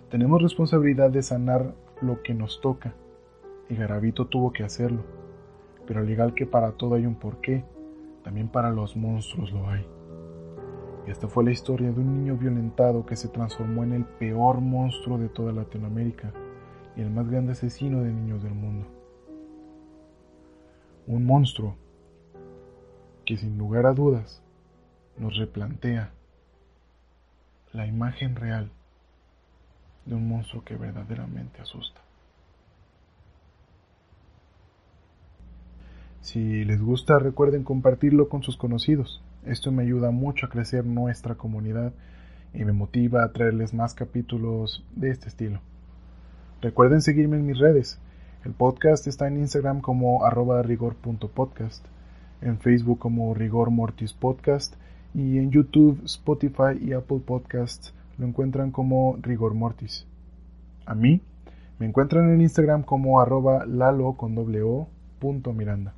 tenemos 0.08 0.40
responsabilidad 0.40 1.10
de 1.10 1.20
sanar 1.20 1.74
lo 2.00 2.22
que 2.22 2.32
nos 2.32 2.60
toca, 2.60 2.94
y 3.68 3.74
Garavito 3.74 4.28
tuvo 4.28 4.52
que 4.52 4.62
hacerlo, 4.62 5.02
pero 5.84 5.98
al 5.98 6.08
igual 6.08 6.32
que 6.32 6.46
para 6.46 6.70
todo 6.70 6.94
hay 6.94 7.06
un 7.06 7.16
porqué, 7.16 7.64
también 8.22 8.46
para 8.46 8.70
los 8.70 8.94
monstruos 8.96 9.50
lo 9.50 9.68
hay. 9.68 9.84
Y 11.08 11.10
esta 11.10 11.26
fue 11.26 11.42
la 11.42 11.50
historia 11.50 11.90
de 11.90 12.00
un 12.00 12.22
niño 12.22 12.36
violentado 12.36 13.04
que 13.04 13.16
se 13.16 13.26
transformó 13.26 13.82
en 13.82 13.94
el 13.94 14.04
peor 14.04 14.60
monstruo 14.60 15.18
de 15.18 15.28
toda 15.28 15.50
Latinoamérica 15.50 16.32
y 16.94 17.00
el 17.00 17.10
más 17.10 17.28
grande 17.28 17.50
asesino 17.50 18.04
de 18.04 18.12
niños 18.12 18.44
del 18.44 18.54
mundo. 18.54 18.86
Un 21.08 21.26
monstruo 21.26 21.74
que 23.24 23.36
sin 23.36 23.58
lugar 23.58 23.86
a 23.86 23.92
dudas 23.92 24.40
nos 25.18 25.36
replantea 25.36 26.12
la 27.72 27.88
imagen 27.88 28.36
real 28.36 28.70
de 30.06 30.14
un 30.14 30.28
monstruo 30.28 30.64
que 30.64 30.76
verdaderamente 30.76 31.60
asusta. 31.60 32.00
Si 36.22 36.64
les 36.64 36.82
gusta, 36.82 37.18
recuerden 37.18 37.62
compartirlo 37.62 38.28
con 38.28 38.42
sus 38.42 38.56
conocidos. 38.56 39.22
Esto 39.44 39.70
me 39.70 39.84
ayuda 39.84 40.10
mucho 40.10 40.46
a 40.46 40.48
crecer 40.48 40.84
nuestra 40.84 41.36
comunidad 41.36 41.92
y 42.52 42.64
me 42.64 42.72
motiva 42.72 43.22
a 43.22 43.32
traerles 43.32 43.74
más 43.74 43.94
capítulos 43.94 44.84
de 44.96 45.10
este 45.10 45.28
estilo. 45.28 45.60
Recuerden 46.62 47.02
seguirme 47.02 47.36
en 47.36 47.46
mis 47.46 47.58
redes. 47.58 48.00
El 48.44 48.52
podcast 48.52 49.06
está 49.06 49.28
en 49.28 49.38
Instagram 49.38 49.80
como 49.80 50.24
arroba 50.24 50.62
rigor.podcast, 50.62 51.84
en 52.40 52.58
Facebook 52.58 52.98
como 52.98 53.34
Rigor 53.34 53.70
Mortis 53.70 54.12
Podcast 54.12 54.74
y 55.14 55.38
en 55.38 55.50
YouTube, 55.50 56.00
Spotify 56.04 56.78
y 56.80 56.92
Apple 56.92 57.20
Podcasts 57.24 57.92
lo 58.18 58.26
encuentran 58.26 58.70
como 58.70 59.16
Rigor 59.20 59.54
Mortis. 59.54 60.06
A 60.84 60.94
mí 60.94 61.20
me 61.78 61.86
encuentran 61.86 62.30
en 62.32 62.40
Instagram 62.40 62.82
como 62.82 63.20
arroba 63.20 63.66
lalo 63.66 64.14
con 64.14 64.34
doble 64.34 64.62
o 64.62 64.88
punto 65.18 65.52
miranda. 65.52 65.94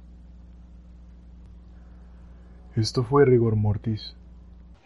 Esto 2.75 3.05
fue 3.05 3.25
Rigor 3.25 3.57
Mortis. 3.57 4.15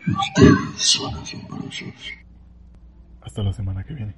Ustedes 0.07 0.57
son 0.77 1.15
asombrosos. 1.15 1.95
Hasta 3.23 3.43
la 3.43 3.53
semana 3.53 3.85
que 3.85 3.95
viene. 3.95 4.15